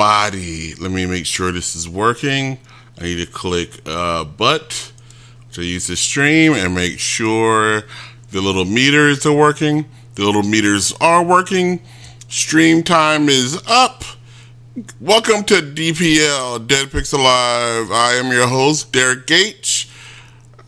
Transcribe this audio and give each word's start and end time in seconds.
Let 0.00 0.32
me 0.92 1.04
make 1.04 1.26
sure 1.26 1.52
this 1.52 1.76
is 1.76 1.86
working. 1.86 2.56
I 2.98 3.02
need 3.02 3.16
to 3.16 3.30
click 3.30 3.82
uh, 3.84 4.24
but 4.24 4.92
to 5.52 5.62
use 5.62 5.88
the 5.88 5.96
stream 5.96 6.54
and 6.54 6.74
make 6.74 6.98
sure 6.98 7.82
the 8.30 8.40
little 8.40 8.64
meters 8.64 9.26
are 9.26 9.34
working. 9.34 9.84
The 10.14 10.24
little 10.24 10.42
meters 10.42 10.94
are 11.02 11.22
working. 11.22 11.82
Stream 12.28 12.82
time 12.82 13.28
is 13.28 13.62
up. 13.68 14.04
Welcome 15.02 15.44
to 15.44 15.56
DPL 15.56 16.66
Dead 16.66 16.88
Pixel 16.88 17.22
Live. 17.22 17.92
I 17.92 18.12
am 18.14 18.32
your 18.32 18.46
host, 18.46 18.92
Derek 18.92 19.26
Gage. 19.26 19.86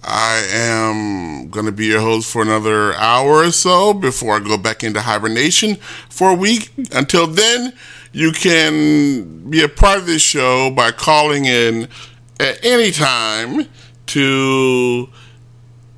I 0.04 0.46
am 0.52 1.48
going 1.48 1.64
to 1.64 1.72
be 1.72 1.86
your 1.86 2.02
host 2.02 2.30
for 2.30 2.42
another 2.42 2.92
hour 2.96 3.36
or 3.36 3.50
so 3.50 3.94
before 3.94 4.36
I 4.36 4.40
go 4.40 4.58
back 4.58 4.84
into 4.84 5.00
hibernation 5.00 5.76
for 6.10 6.32
a 6.32 6.34
week. 6.34 6.70
Until 6.92 7.26
then, 7.26 7.72
you 8.12 8.32
can 8.32 9.50
be 9.50 9.62
a 9.62 9.68
part 9.68 9.98
of 9.98 10.06
this 10.06 10.22
show 10.22 10.70
by 10.70 10.92
calling 10.92 11.46
in 11.46 11.88
at 12.38 12.64
any 12.64 12.90
time 12.90 13.66
to 14.06 15.08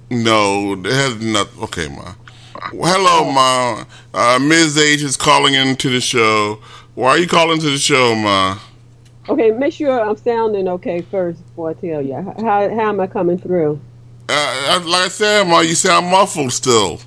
No, 0.09 0.74
it 0.74 0.86
has 0.86 1.20
not. 1.22 1.50
Okay, 1.64 1.88
ma. 1.90 2.14
Well, 2.74 2.94
hello, 2.94 3.31
ma. 3.31 3.84
Uh, 4.14 4.40
Ms. 4.40 4.78
H 4.78 5.02
is 5.02 5.18
calling 5.18 5.53
into 5.56 5.90
the 5.90 6.00
show. 6.00 6.59
Why 6.96 7.09
are 7.09 7.18
you 7.18 7.28
calling 7.28 7.59
to 7.59 7.70
the 7.70 7.78
show, 7.78 8.16
ma? 8.16 8.59
Okay, 9.30 9.52
make 9.52 9.74
sure 9.74 10.00
I'm 10.00 10.16
sounding 10.16 10.68
okay 10.69 11.02
first 11.02 11.46
before 11.48 11.72
I 11.72 11.74
tell 11.74 12.02
you. 12.02 12.14
How, 12.14 12.69
how 12.69 12.90
am 12.90 13.00
I 13.00 13.08
coming 13.08 13.38
through? 13.38 13.80
Uh, 14.30 14.81
like 14.86 15.06
I 15.06 15.08
said, 15.09 15.48
ma, 15.48 15.59
you 15.62 15.75
sound 15.75 16.08
muffled 16.08 16.54
still. 16.54 17.00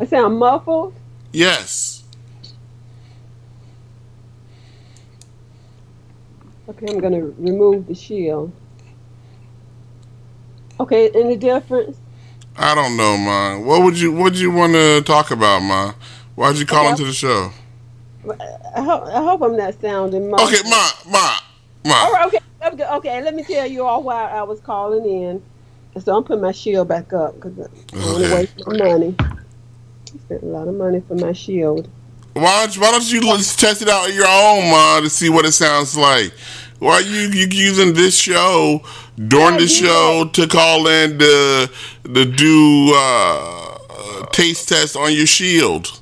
I 0.00 0.06
sound 0.06 0.38
muffled? 0.38 0.94
Yes. 1.32 1.95
Okay, 6.68 6.86
I'm 6.88 6.98
gonna 6.98 7.24
remove 7.24 7.86
the 7.86 7.94
shield. 7.94 8.52
Okay, 10.80 11.10
any 11.10 11.36
difference? 11.36 11.98
I 12.56 12.74
don't 12.74 12.96
know, 12.96 13.16
ma. 13.16 13.58
What 13.58 13.82
would 13.82 13.98
you 13.98 14.12
What 14.12 14.24
would 14.24 14.38
you 14.38 14.50
want 14.50 14.72
to 14.72 15.02
talk 15.02 15.30
about, 15.30 15.60
ma? 15.62 15.94
Why'd 16.34 16.56
you 16.56 16.66
call 16.66 16.82
okay. 16.82 16.90
into 16.90 17.04
the 17.04 17.12
show? 17.12 17.52
I 18.76 18.82
hope, 18.82 19.04
I 19.04 19.22
hope 19.22 19.42
I'm 19.42 19.56
not 19.56 19.80
sounding. 19.80 20.28
Ma. 20.28 20.42
Okay, 20.42 20.62
ma, 20.68 20.90
ma, 21.08 21.38
ma. 21.84 21.94
All 21.94 22.12
right, 22.12 22.26
okay, 22.26 22.84
okay. 22.84 23.22
Let 23.22 23.34
me 23.34 23.44
tell 23.44 23.66
you 23.66 23.84
all 23.84 24.02
why 24.02 24.28
I 24.28 24.42
was 24.42 24.60
calling 24.60 25.04
in. 25.04 25.42
So 26.00 26.14
I'm 26.14 26.24
putting 26.24 26.42
my 26.42 26.52
shield 26.52 26.88
back 26.88 27.12
up 27.12 27.36
because 27.36 27.58
I 27.58 27.68
don't 27.88 28.12
want 28.12 28.24
to 28.24 28.34
waste 28.34 28.66
my 28.66 28.76
money. 28.76 29.14
I 29.20 30.18
spent 30.18 30.42
a 30.42 30.46
lot 30.46 30.68
of 30.68 30.74
money 30.74 31.00
for 31.06 31.14
my 31.14 31.32
shield. 31.32 31.88
Why 32.36 32.66
don't, 32.66 32.76
why 32.76 32.90
don't 32.90 33.10
you 33.10 33.22
test 33.22 33.80
it 33.80 33.88
out 33.88 34.10
on 34.10 34.14
your 34.14 34.26
own, 34.26 34.70
ma, 34.70 35.00
to 35.00 35.08
see 35.08 35.30
what 35.30 35.46
it 35.46 35.52
sounds 35.52 35.96
like? 35.96 36.32
Why 36.78 36.96
are 36.96 37.00
you, 37.00 37.30
you 37.30 37.46
using 37.46 37.94
this 37.94 38.14
show 38.14 38.82
during 39.16 39.56
the 39.56 39.66
show 39.66 40.28
to 40.34 40.46
call 40.46 40.86
in 40.86 41.18
to, 41.18 41.70
to 42.04 42.24
do 42.26 42.92
uh, 42.94 44.26
taste 44.32 44.68
test 44.68 44.96
on 44.96 45.14
your 45.14 45.24
shield? 45.24 45.98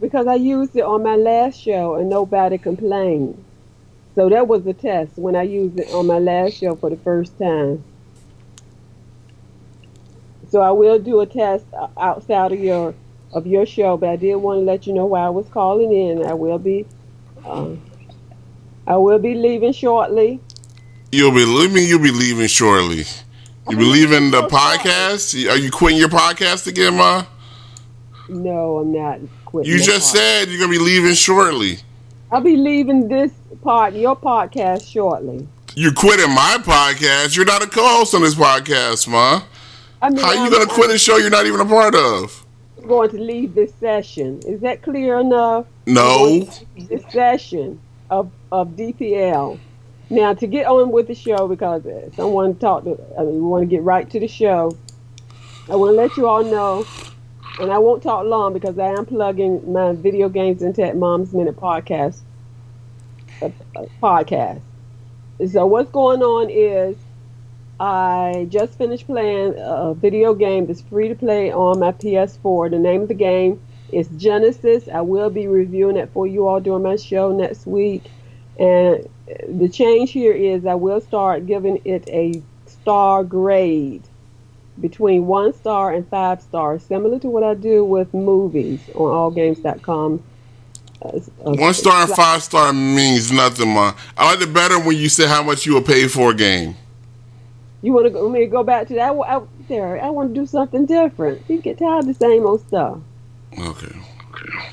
Because 0.00 0.26
I 0.26 0.34
used 0.34 0.74
it 0.74 0.82
on 0.82 1.04
my 1.04 1.14
last 1.14 1.60
show 1.60 1.94
and 1.94 2.10
nobody 2.10 2.58
complained. 2.58 3.44
So 4.16 4.28
that 4.28 4.48
was 4.48 4.64
the 4.64 4.74
test 4.74 5.12
when 5.14 5.36
I 5.36 5.42
used 5.42 5.78
it 5.78 5.94
on 5.94 6.08
my 6.08 6.18
last 6.18 6.54
show 6.54 6.74
for 6.74 6.90
the 6.90 6.96
first 6.96 7.38
time. 7.38 7.84
So 10.48 10.60
I 10.62 10.72
will 10.72 10.98
do 10.98 11.20
a 11.20 11.26
test 11.26 11.64
outside 11.96 12.50
of 12.50 12.58
your 12.58 12.92
of 13.32 13.46
your 13.46 13.66
show, 13.66 13.96
but 13.96 14.08
I 14.10 14.16
did 14.16 14.36
want 14.36 14.58
to 14.58 14.64
let 14.64 14.86
you 14.86 14.92
know 14.92 15.06
why 15.06 15.20
I 15.20 15.28
was 15.30 15.46
calling 15.48 15.92
in. 15.92 16.26
I 16.26 16.34
will 16.34 16.58
be, 16.58 16.86
uh, 17.44 17.74
I 18.86 18.96
will 18.96 19.18
be 19.18 19.34
leaving 19.34 19.72
shortly. 19.72 20.40
You'll 21.12 21.32
be 21.32 21.44
leaving. 21.44 21.84
You'll 21.84 22.02
be 22.02 22.10
leaving 22.10 22.46
shortly. 22.46 23.04
You 23.68 23.76
be 23.76 23.84
leaving 23.84 24.30
the 24.30 24.42
podcast? 24.48 25.34
Are 25.50 25.56
you 25.56 25.70
quitting 25.70 25.98
your 25.98 26.08
podcast 26.08 26.66
again, 26.66 26.96
Ma? 26.96 27.24
No, 28.28 28.78
I'm 28.78 28.92
not 28.92 29.20
quitting. 29.44 29.72
You 29.72 29.78
just 29.80 30.12
said 30.12 30.48
you're 30.48 30.60
gonna 30.60 30.70
be 30.70 30.78
leaving 30.78 31.14
shortly. 31.14 31.78
I'll 32.30 32.40
be 32.40 32.56
leaving 32.56 33.08
this 33.08 33.32
part, 33.62 33.94
your 33.94 34.16
podcast, 34.16 34.88
shortly. 34.90 35.48
You're 35.74 35.94
quitting 35.94 36.30
my 36.30 36.58
podcast. 36.60 37.36
You're 37.36 37.44
not 37.46 37.62
a 37.62 37.66
co-host 37.66 38.14
on 38.14 38.22
this 38.22 38.34
podcast, 38.36 39.08
Ma. 39.08 39.42
I 40.02 40.10
mean, 40.10 40.24
How 40.24 40.28
are 40.30 40.44
you 40.44 40.50
gonna 40.50 40.66
quit 40.66 40.90
a 40.90 40.98
show 40.98 41.16
you're 41.16 41.30
not 41.30 41.46
even 41.46 41.60
a 41.60 41.64
part 41.64 41.94
of? 41.94 42.44
Going 42.86 43.10
to 43.10 43.20
leave 43.20 43.54
this 43.54 43.72
session. 43.74 44.40
Is 44.46 44.60
that 44.60 44.82
clear 44.82 45.18
enough? 45.18 45.66
No. 45.86 46.40
This 46.76 47.04
session 47.10 47.80
of, 48.10 48.30
of 48.52 48.70
DPL. 48.70 49.58
Now, 50.10 50.34
to 50.34 50.46
get 50.46 50.66
on 50.66 50.90
with 50.90 51.06
the 51.06 51.14
show, 51.14 51.46
because 51.46 51.82
someone 52.16 52.56
talked, 52.56 52.86
to, 52.86 52.98
I 53.16 53.22
mean, 53.22 53.34
we 53.34 53.40
want 53.40 53.62
to 53.62 53.66
get 53.66 53.82
right 53.82 54.10
to 54.10 54.18
the 54.18 54.26
show. 54.26 54.76
I 55.68 55.76
want 55.76 55.92
to 55.92 55.96
let 55.96 56.16
you 56.16 56.26
all 56.26 56.42
know, 56.42 56.84
and 57.60 57.70
I 57.70 57.78
won't 57.78 58.02
talk 58.02 58.24
long 58.26 58.52
because 58.52 58.76
I 58.78 58.88
am 58.88 59.06
plugging 59.06 59.72
my 59.72 59.92
video 59.92 60.28
games 60.28 60.62
into 60.62 60.82
tech 60.82 60.96
mom's 60.96 61.32
minute 61.32 61.56
podcast. 61.56 62.20
Uh, 63.40 63.50
podcast. 64.02 64.60
So 65.48 65.64
what's 65.66 65.90
going 65.90 66.22
on 66.22 66.50
is 66.50 66.96
I 67.80 68.46
just 68.50 68.76
finished 68.76 69.06
playing 69.06 69.54
a 69.56 69.94
video 69.94 70.34
game 70.34 70.66
that's 70.66 70.82
free 70.82 71.08
to 71.08 71.14
play 71.14 71.50
on 71.50 71.78
my 71.80 71.92
PS4. 71.92 72.70
The 72.70 72.78
name 72.78 73.02
of 73.02 73.08
the 73.08 73.14
game 73.14 73.58
is 73.90 74.06
Genesis. 74.18 74.86
I 74.86 75.00
will 75.00 75.30
be 75.30 75.46
reviewing 75.46 75.96
it 75.96 76.10
for 76.12 76.26
you 76.26 76.46
all 76.46 76.60
during 76.60 76.82
my 76.82 76.96
show 76.96 77.32
next 77.32 77.66
week. 77.66 78.04
And 78.58 79.08
the 79.48 79.66
change 79.70 80.10
here 80.10 80.34
is 80.34 80.66
I 80.66 80.74
will 80.74 81.00
start 81.00 81.46
giving 81.46 81.80
it 81.86 82.06
a 82.10 82.42
star 82.66 83.24
grade 83.24 84.02
between 84.78 85.26
one 85.26 85.54
star 85.54 85.94
and 85.94 86.06
five 86.08 86.42
stars, 86.42 86.82
similar 86.82 87.18
to 87.20 87.28
what 87.28 87.44
I 87.44 87.54
do 87.54 87.82
with 87.82 88.12
movies 88.12 88.80
on 88.94 89.32
allgames.com. 89.32 90.22
Uh, 91.00 91.08
uh, 91.08 91.20
one 91.54 91.72
star 91.72 92.02
and 92.02 92.10
five 92.10 92.42
star 92.42 92.74
means 92.74 93.32
nothing, 93.32 93.72
man. 93.72 93.94
I 94.18 94.34
like 94.34 94.42
it 94.42 94.52
better 94.52 94.78
when 94.78 94.98
you 94.98 95.08
say 95.08 95.26
how 95.26 95.42
much 95.42 95.64
you 95.64 95.72
will 95.72 95.82
pay 95.82 96.06
for 96.08 96.32
a 96.32 96.34
game. 96.34 96.76
You 97.82 97.92
want 97.92 98.06
to 98.06 98.10
go, 98.10 98.28
me 98.28 98.40
to 98.40 98.46
go 98.46 98.62
back 98.62 98.88
to 98.88 98.94
that? 98.94 99.12
I, 99.12 99.36
I, 99.36 99.42
there, 99.68 100.02
I 100.02 100.10
want 100.10 100.34
to 100.34 100.40
do 100.40 100.46
something 100.46 100.86
different. 100.86 101.42
You 101.48 101.60
get 101.60 101.78
tired 101.78 102.00
of 102.00 102.06
the 102.06 102.14
same 102.14 102.46
old 102.46 102.66
stuff. 102.66 102.98
Okay. 103.58 103.96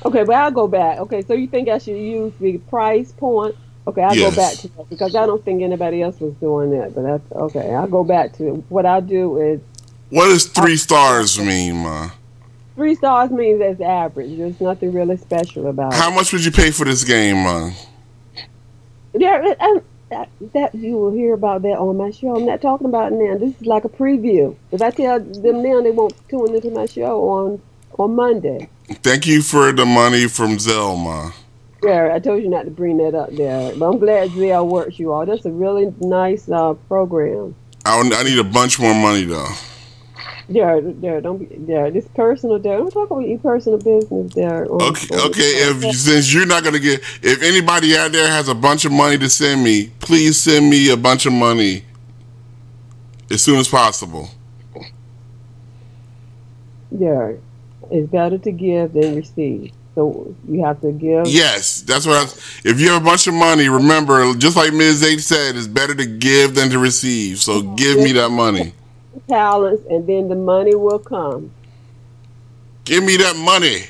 Okay, 0.04 0.24
but 0.24 0.34
I'll 0.34 0.50
go 0.50 0.68
back. 0.68 0.98
Okay, 0.98 1.22
so 1.22 1.34
you 1.34 1.46
think 1.46 1.68
I 1.68 1.78
should 1.78 1.96
use 1.96 2.32
the 2.38 2.58
price 2.58 3.12
point? 3.12 3.56
Okay, 3.86 4.02
I'll 4.02 4.14
yes. 4.14 4.34
go 4.34 4.36
back 4.36 4.54
to 4.58 4.68
that 4.68 4.90
because 4.90 5.16
I 5.16 5.24
don't 5.24 5.42
think 5.44 5.62
anybody 5.62 6.02
else 6.02 6.20
was 6.20 6.34
doing 6.34 6.70
that. 6.72 6.94
But 6.94 7.02
that's 7.02 7.32
okay. 7.32 7.74
I'll 7.74 7.88
go 7.88 8.04
back 8.04 8.34
to 8.34 8.48
it. 8.48 8.64
What 8.68 8.84
I'll 8.84 9.00
do 9.00 9.40
is. 9.40 9.60
What 10.10 10.26
does 10.26 10.46
3 10.46 10.76
stars 10.76 11.38
mean, 11.38 11.76
ma? 11.76 12.10
Three 12.74 12.94
stars 12.94 13.30
means 13.30 13.60
it's 13.60 13.80
average. 13.80 14.36
There's 14.36 14.60
nothing 14.60 14.92
really 14.92 15.16
special 15.16 15.66
about 15.66 15.94
How 15.94 15.98
it. 15.98 16.02
How 16.02 16.14
much 16.14 16.32
would 16.32 16.44
you 16.44 16.52
pay 16.52 16.70
for 16.70 16.84
this 16.84 17.02
game, 17.02 17.42
ma? 17.42 17.70
Yeah, 19.14 19.54
and 19.58 19.82
that, 20.10 20.28
that 20.54 20.74
you 20.74 20.96
will 20.96 21.12
hear 21.12 21.34
about 21.34 21.62
that 21.62 21.78
on 21.78 21.96
my 21.96 22.10
show. 22.10 22.36
I'm 22.36 22.46
not 22.46 22.60
talking 22.60 22.86
about 22.86 23.12
now. 23.12 23.36
This 23.36 23.54
is 23.60 23.66
like 23.66 23.84
a 23.84 23.88
preview. 23.88 24.56
If 24.72 24.82
I 24.82 24.90
tell 24.90 25.20
them 25.20 25.62
now, 25.62 25.80
they 25.82 25.90
won't 25.90 26.14
tune 26.28 26.54
into 26.54 26.70
my 26.70 26.86
show 26.86 27.28
on 27.28 27.62
on 27.98 28.14
Monday. 28.14 28.68
Thank 29.02 29.26
you 29.26 29.42
for 29.42 29.72
the 29.72 29.84
money 29.84 30.28
from 30.28 30.56
Zelma. 30.56 31.32
Yeah, 31.82 32.10
I 32.12 32.18
told 32.18 32.42
you 32.42 32.48
not 32.48 32.64
to 32.64 32.70
bring 32.70 32.96
that 32.98 33.14
up 33.14 33.30
there, 33.30 33.74
but 33.76 33.88
I'm 33.88 33.98
glad 33.98 34.30
Zelle 34.30 34.66
works 34.66 34.98
you 34.98 35.12
all. 35.12 35.26
That's 35.26 35.44
a 35.44 35.50
really 35.50 35.94
nice 36.00 36.48
uh, 36.48 36.74
program. 36.74 37.54
I, 37.84 37.98
I 38.00 38.22
need 38.22 38.38
a 38.38 38.44
bunch 38.44 38.80
more 38.80 38.94
money 38.94 39.24
though. 39.24 39.48
Yeah, 40.50 40.80
yeah, 41.00 41.20
don't 41.20 41.38
be, 41.38 41.48
yeah. 41.70 41.90
This 41.90 42.08
personal, 42.14 42.58
there. 42.58 42.78
Don't 42.78 42.90
talk 42.90 43.10
about 43.10 43.20
your 43.20 43.38
personal 43.38 43.78
business 43.78 44.32
there. 44.34 44.64
On, 44.64 44.82
okay, 44.82 45.14
on 45.14 45.28
okay. 45.28 45.42
If 45.42 45.94
since 45.94 46.32
you're 46.32 46.46
not 46.46 46.64
gonna 46.64 46.78
get, 46.78 47.00
if 47.22 47.42
anybody 47.42 47.96
out 47.96 48.12
there 48.12 48.28
has 48.28 48.48
a 48.48 48.54
bunch 48.54 48.86
of 48.86 48.92
money 48.92 49.18
to 49.18 49.28
send 49.28 49.62
me, 49.62 49.92
please 50.00 50.38
send 50.38 50.70
me 50.70 50.90
a 50.90 50.96
bunch 50.96 51.26
of 51.26 51.34
money 51.34 51.84
as 53.30 53.42
soon 53.42 53.58
as 53.58 53.68
possible. 53.68 54.30
Yeah, 56.90 57.32
it's 57.90 58.10
better 58.10 58.38
to 58.38 58.52
give 58.52 58.94
than 58.94 59.16
receive. 59.16 59.72
So 59.94 60.34
you 60.48 60.64
have 60.64 60.80
to 60.80 60.92
give. 60.92 61.26
Yes, 61.26 61.82
that's 61.82 62.06
what. 62.06 62.16
I, 62.16 62.22
if 62.70 62.80
you 62.80 62.88
have 62.88 63.02
a 63.02 63.04
bunch 63.04 63.26
of 63.26 63.34
money, 63.34 63.68
remember, 63.68 64.32
just 64.34 64.56
like 64.56 64.72
Ms. 64.72 65.02
Eight 65.02 65.20
said, 65.20 65.56
it's 65.56 65.66
better 65.66 65.94
to 65.94 66.06
give 66.06 66.54
than 66.54 66.70
to 66.70 66.78
receive. 66.78 67.38
So 67.38 67.74
give 67.74 67.98
me 67.98 68.12
that 68.12 68.30
money. 68.30 68.72
Talents, 69.26 69.82
and 69.88 70.06
then 70.06 70.28
the 70.28 70.34
money 70.34 70.74
will 70.74 70.98
come. 70.98 71.50
Give 72.84 73.04
me 73.04 73.16
that 73.16 73.36
money. 73.36 73.84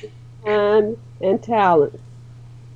Time 0.44 0.96
and 1.20 1.42
talents, 1.42 1.98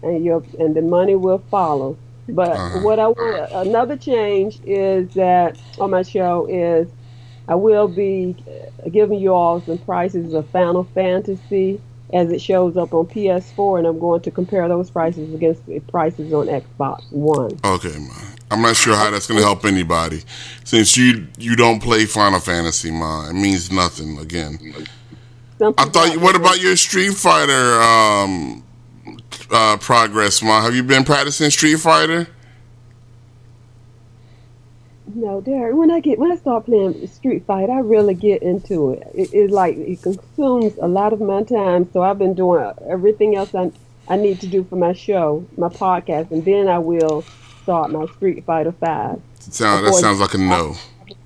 and 0.03 0.25
your 0.25 0.45
and 0.59 0.75
the 0.75 0.83
money 0.83 1.17
will 1.17 1.43
follow. 1.51 1.97
But 2.29 2.51
uh-huh. 2.51 2.81
what 2.81 2.99
I 2.99 3.09
want 3.09 3.53
another 3.67 3.97
change 3.97 4.61
is 4.65 5.13
that 5.15 5.59
on 5.79 5.91
my 5.91 6.03
show 6.03 6.47
is 6.47 6.89
I 7.49 7.57
will 7.57 7.89
be 7.89 8.37
giving 8.91 9.19
you 9.19 9.33
all 9.33 9.61
some 9.61 9.79
prices 9.79 10.33
of 10.33 10.49
Final 10.51 10.85
Fantasy 10.95 11.81
as 12.13 12.31
it 12.31 12.41
shows 12.41 12.77
up 12.77 12.93
on 12.93 13.07
PS4, 13.07 13.79
and 13.79 13.87
I'm 13.87 13.99
going 13.99 14.21
to 14.21 14.31
compare 14.31 14.69
those 14.69 14.91
prices 14.91 15.35
against 15.35 15.65
the 15.67 15.81
prices 15.81 16.33
on 16.33 16.47
Xbox 16.47 17.11
One. 17.11 17.59
Okay. 17.65 17.97
I'm 18.53 18.61
not 18.61 18.77
sure 18.77 18.95
how 18.95 19.11
that's 19.11 19.27
going 19.27 19.39
to 19.41 19.45
help 19.45 19.65
anybody, 19.65 20.23
since 20.63 20.95
you 20.95 21.27
you 21.39 21.57
don't 21.57 21.81
play 21.81 22.05
Final 22.05 22.39
Fantasy, 22.39 22.91
ma. 22.91 23.31
It 23.31 23.33
means 23.33 23.73
nothing. 23.73 24.19
Again, 24.19 24.59
I 25.79 25.85
thought. 25.87 26.19
What 26.19 26.37
about 26.37 26.61
your 26.61 26.77
Street 26.77 27.15
Fighter 27.15 27.81
um, 27.81 28.63
uh, 29.51 29.79
progress, 29.79 30.43
ma? 30.43 30.61
Have 30.61 30.75
you 30.75 30.83
been 30.83 31.03
practicing 31.03 31.49
Street 31.49 31.77
Fighter? 31.77 32.29
No, 35.15 35.41
Derek. 35.41 35.75
When 35.75 35.91
I 35.91 36.01
get 36.01 36.19
when 36.19 36.31
I 36.31 36.37
start 36.37 36.67
playing 36.67 37.07
Street 37.07 37.47
Fighter, 37.47 37.73
I 37.73 37.79
really 37.79 38.15
get 38.15 38.43
into 38.43 38.91
it. 38.91 39.11
it. 39.15 39.31
It's 39.33 39.53
like 39.53 39.77
it 39.79 40.03
consumes 40.03 40.77
a 40.77 40.89
lot 40.89 41.15
of 41.15 41.23
my 41.23 41.43
time. 41.43 41.91
So 41.91 42.03
I've 42.03 42.19
been 42.19 42.35
doing 42.35 42.71
everything 42.87 43.35
else 43.35 43.55
I 43.55 43.73
I 44.09 44.17
need 44.17 44.41
to 44.41 44.47
do 44.47 44.63
for 44.65 44.77
my 44.77 44.93
show, 44.93 45.47
my 45.57 45.69
podcast, 45.69 46.33
and 46.33 46.45
then 46.45 46.69
I 46.69 46.79
will 46.79 47.25
start 47.63 47.91
my 47.91 48.07
Street 48.07 48.45
Fighter 48.45 48.73
Five. 48.73 49.21
Sound 49.41 49.87
that 49.87 49.95
sounds 49.95 50.21
like 50.21 50.35
a 50.35 50.39
no. 50.39 50.77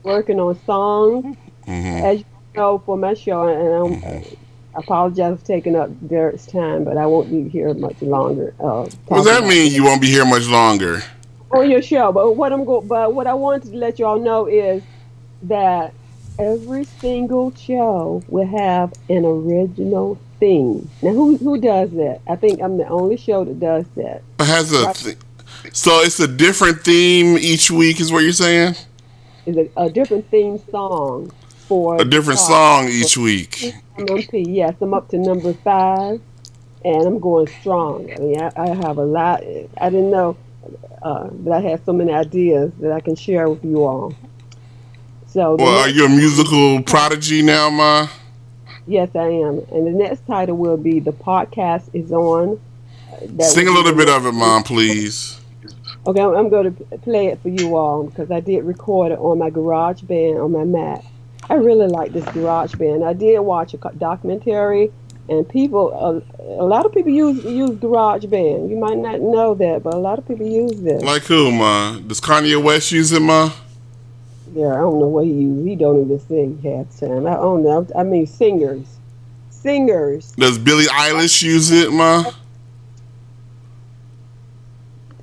Working 0.03 0.41
on 0.41 0.59
songs, 0.65 1.37
mm-hmm. 1.67 2.05
as 2.05 2.19
you 2.21 2.25
know, 2.55 2.79
for 2.79 2.97
my 2.97 3.15
show, 3.15 3.47
and 3.49 3.95
I'm. 3.95 4.01
Mm-hmm. 4.01 4.35
I 4.75 4.81
apologize 4.81 5.41
for 5.41 5.47
taking 5.47 5.75
up 5.75 5.89
Derek's 6.07 6.45
time, 6.45 6.85
but 6.85 6.99
I 6.99 7.07
won't 7.07 7.31
be 7.31 7.49
here 7.49 7.73
much 7.73 8.03
longer. 8.03 8.53
Uh, 8.61 8.87
what 9.07 9.17
does 9.17 9.25
that 9.25 9.45
mean? 9.45 9.73
You 9.73 9.85
won't 9.85 10.03
be 10.03 10.09
here 10.09 10.27
much 10.27 10.47
longer? 10.49 11.03
on 11.51 11.71
your 11.71 11.83
show. 11.83 12.13
But 12.13 12.37
what 12.37 12.53
I'm 12.53 12.65
go, 12.65 12.81
but 12.81 13.15
what 13.15 13.27
I 13.27 13.35
wanted 13.35 13.71
to 13.71 13.77
let 13.77 13.99
y'all 13.99 14.19
know 14.19 14.47
is 14.47 14.83
that 15.43 15.93
every 16.39 16.85
single 16.85 17.55
show 17.55 18.23
will 18.29 18.47
have 18.47 18.93
an 19.09 19.25
original 19.25 20.19
theme. 20.39 20.89
Now, 21.03 21.13
who 21.13 21.37
who 21.37 21.61
does 21.61 21.91
that? 21.93 22.21
I 22.27 22.37
think 22.37 22.61
I'm 22.61 22.77
the 22.79 22.89
only 22.89 23.17
show 23.17 23.45
that 23.45 23.61
does 23.61 23.87
that. 23.97 24.23
It 24.41 24.47
has 24.47 24.73
a 24.73 24.93
th- 24.93 25.19
so 25.73 26.01
it's 26.01 26.21
a 26.21 26.29
different 26.29 26.83
theme 26.83 27.39
each 27.39 27.71
week, 27.71 28.01
is 28.01 28.13
what 28.13 28.23
you're 28.23 28.33
saying? 28.33 28.75
Is 29.47 29.57
a, 29.57 29.71
a 29.77 29.91
different 29.91 30.29
theme 30.31 30.59
song 30.71 31.31
for 31.69 32.01
a 32.01 32.05
different 32.05 32.41
song 32.41 32.89
each 32.89 33.17
week. 33.17 33.75
Yes, 34.33 34.75
I'm 34.81 34.95
up 34.95 35.09
to 35.11 35.19
number 35.19 35.53
five, 35.53 36.21
and 36.85 37.07
I'm 37.07 37.19
going 37.19 37.47
strong. 37.47 38.13
I 38.13 38.19
mean, 38.19 38.41
I, 38.41 38.53
I 38.57 38.69
have 38.69 38.99
a 38.99 39.05
lot. 39.05 39.43
I 39.81 39.91
didn't 39.91 40.11
know 40.11 40.37
uh, 41.03 41.29
but 41.29 41.53
I 41.53 41.61
have 41.61 41.83
so 41.85 41.93
many 41.93 42.13
ideas 42.13 42.73
that 42.81 42.93
I 42.93 43.01
can 43.01 43.15
share 43.15 43.49
with 43.49 43.65
you 43.65 43.85
all. 43.85 44.15
So, 45.29 45.57
well, 45.57 45.85
are 45.85 45.89
you 45.89 46.07
a 46.07 46.09
musical 46.09 46.83
prodigy 46.83 47.43
now, 47.43 47.71
Ma? 47.71 48.09
Yes, 48.87 49.11
I 49.15 49.27
am. 49.27 49.59
And 49.71 49.87
the 49.87 49.91
next 49.91 50.27
title 50.27 50.57
will 50.57 50.77
be 50.77 51.01
"The 51.01 51.13
Podcast 51.13 51.91
Is 51.93 52.13
On." 52.13 52.61
Uh, 53.13 53.43
Sing 53.45 53.69
a 53.69 53.71
little 53.71 53.95
bit 53.95 54.09
of 54.09 54.27
it, 54.27 54.33
Mom, 54.33 54.63
please. 54.63 55.41
Okay, 56.07 56.21
I'm 56.23 56.49
going 56.49 56.75
to 56.75 56.99
play 56.99 57.27
it 57.27 57.41
for 57.43 57.49
you 57.49 57.77
all 57.77 58.05
because 58.05 58.31
I 58.31 58.41
did 58.41 58.65
record 58.65 59.13
it 59.13 59.19
on 59.19 59.39
my 59.39 59.51
Garage 59.51 60.03
Band 60.03 60.39
on 60.39 60.53
my 60.53 60.65
Mac. 60.65 61.05
I 61.49 61.55
really 61.55 61.89
like 61.89 62.13
this 62.13 62.25
Garage 62.27 62.75
Band. 62.75 63.05
I 63.05 63.13
did 63.13 63.41
watch 63.41 63.75
a 63.75 63.79
documentary 63.99 64.93
and 65.29 65.49
people 65.49 65.93
a, 65.93 66.63
a 66.63 66.67
lot 66.67 66.87
of 66.87 66.93
people 66.93 67.11
use 67.11 67.45
use 67.45 67.77
garage 67.79 68.25
band. 68.27 68.71
You 68.71 68.77
might 68.77 68.99
not 68.99 69.21
know 69.21 69.55
that, 69.55 69.83
but 69.83 69.95
a 69.95 69.99
lot 69.99 70.19
of 70.19 70.27
people 70.27 70.47
use 70.47 70.81
this. 70.81 71.03
Like 71.03 71.25
who, 71.25 71.51
ma? 71.51 71.99
Does 71.99 72.21
Kanye 72.21 72.63
West 72.63 72.93
use 72.93 73.13
it, 73.13 73.21
ma? 73.21 73.53
Yeah, 74.55 74.69
I 74.69 74.77
don't 74.77 75.01
know 75.01 75.09
what 75.09 75.27
he 75.27 75.33
uses. 75.33 75.67
He 75.67 75.77
don't 75.77 76.05
even 76.05 76.21
sing 76.21 76.61
half 76.63 76.99
time. 76.99 77.27
I 77.27 77.35
don't 77.35 77.63
know. 77.63 77.87
I 77.97 78.05
mean, 78.05 78.27
singers, 78.27 78.87
singers. 79.51 80.33
Does 80.33 80.59
Billie 80.59 80.87
Eilish 80.87 81.43
use 81.43 81.71
it, 81.71 81.93
ma? 81.93 82.25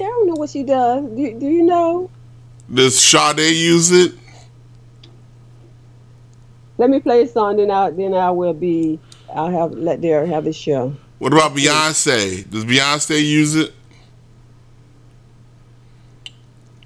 I 0.04 0.08
don't 0.08 0.28
know 0.28 0.36
what 0.36 0.50
she 0.50 0.64
does. 0.64 1.04
Do, 1.04 1.40
do 1.40 1.48
you 1.48 1.64
know? 1.64 2.10
Does 2.74 3.00
Sade 3.00 3.56
use 3.56 3.92
it? 3.92 4.14
Let 6.78 6.90
me 6.90 7.00
play 7.00 7.24
a 7.24 7.28
song, 7.28 7.58
then 7.58 7.72
I 7.72 7.92
then 7.92 8.14
I 8.14 8.32
will 8.32 8.54
be 8.54 9.00
I'll 9.34 9.50
have 9.50 9.74
let 9.74 10.02
Derek 10.02 10.30
have 10.30 10.46
his 10.46 10.56
show. 10.56 10.96
What 11.20 11.34
about 11.34 11.56
Beyonce? 11.56 12.50
Does 12.50 12.66
Beyonce 12.66 13.24
use 13.24 13.56
it? 13.56 13.74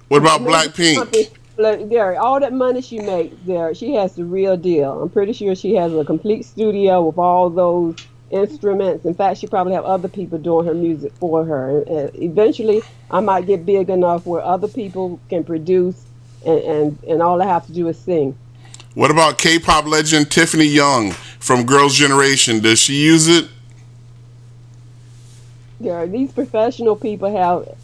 What 0.08 0.22
about 0.22 0.42
Blackpink? 0.42 1.30
Derek, 1.90 2.20
all 2.20 2.38
that 2.38 2.52
money 2.52 2.80
she 2.80 3.00
makes, 3.00 3.34
there, 3.44 3.74
she 3.74 3.94
has 3.94 4.14
the 4.14 4.24
real 4.24 4.56
deal. 4.56 5.02
I'm 5.02 5.10
pretty 5.10 5.32
sure 5.32 5.56
she 5.56 5.74
has 5.74 5.92
a 5.92 6.04
complete 6.04 6.44
studio 6.44 7.04
with 7.04 7.18
all 7.18 7.50
those 7.50 7.96
instruments. 8.30 9.04
In 9.04 9.14
fact, 9.14 9.38
she 9.38 9.46
probably 9.46 9.72
have 9.74 9.84
other 9.84 10.08
people 10.08 10.38
doing 10.38 10.66
her 10.66 10.74
music 10.74 11.12
for 11.14 11.44
her. 11.44 11.82
And 11.82 12.10
eventually, 12.14 12.82
I 13.10 13.20
might 13.20 13.46
get 13.46 13.64
big 13.64 13.90
enough 13.90 14.26
where 14.26 14.42
other 14.42 14.68
people 14.68 15.20
can 15.28 15.44
produce, 15.44 16.04
and, 16.46 16.58
and, 16.60 16.98
and 17.08 17.22
all 17.22 17.40
I 17.40 17.46
have 17.46 17.66
to 17.66 17.72
do 17.72 17.88
is 17.88 17.98
sing. 17.98 18.36
What 18.94 19.10
about 19.10 19.38
K-pop 19.38 19.86
legend 19.86 20.30
Tiffany 20.30 20.66
Young? 20.66 21.14
from 21.38 21.64
Girls' 21.64 21.94
Generation. 21.94 22.60
Does 22.60 22.78
she 22.78 22.94
use 22.94 23.28
it? 23.28 23.48
Yeah, 25.80 26.06
these 26.06 26.32
professional 26.32 26.96
people 26.96 27.34
have 27.34 27.74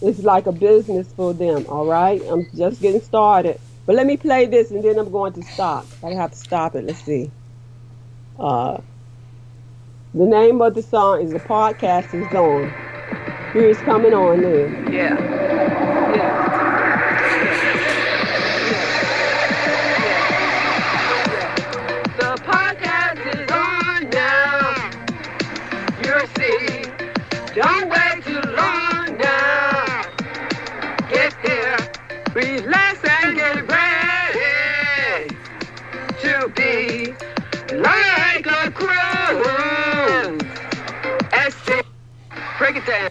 it's 0.00 0.20
like 0.20 0.46
a 0.46 0.52
business 0.52 1.12
for 1.12 1.34
them. 1.34 1.66
All 1.68 1.86
right, 1.86 2.22
I'm 2.28 2.46
just 2.54 2.80
getting 2.80 3.02
started. 3.02 3.60
But 3.86 3.96
let 3.96 4.06
me 4.06 4.16
play 4.16 4.46
this, 4.46 4.70
and 4.70 4.82
then 4.82 4.98
I'm 4.98 5.10
going 5.10 5.34
to 5.34 5.42
stop. 5.42 5.86
I 6.02 6.10
have 6.10 6.30
to 6.30 6.36
stop 6.36 6.74
it. 6.74 6.84
Let's 6.84 7.02
see. 7.02 7.30
Uh, 8.38 8.80
the 10.16 10.26
name 10.26 10.62
of 10.62 10.74
the 10.74 10.82
song 10.82 11.22
is 11.22 11.32
The 11.32 11.40
Podcast 11.40 12.14
Is 12.14 12.24
Gone. 12.28 12.72
Here's 13.52 13.78
coming 13.78 14.14
on 14.14 14.42
then. 14.42 14.92
Yeah. 14.92 15.18
Yeah. 16.14 16.54
Don't 27.54 27.88
wait. 27.88 28.13
Break 42.64 42.76
it 42.76 42.86
down. 42.86 43.10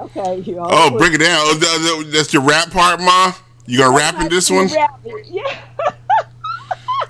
Okay, 0.00 0.36
you 0.40 0.58
all. 0.58 0.68
Oh, 0.70 0.96
break 0.96 1.14
it 1.14 1.18
down. 1.18 1.38
Oh, 1.42 1.54
that- 1.54 1.60
that- 2.04 2.10
that's 2.12 2.32
your 2.32 2.42
rap 2.42 2.70
part, 2.70 3.00
ma. 3.00 3.32
You 3.66 3.78
gonna 3.78 3.96
rap 3.96 4.20
in 4.20 4.28
this 4.28 4.50
one? 4.50 4.68
Yeah. 4.68 4.86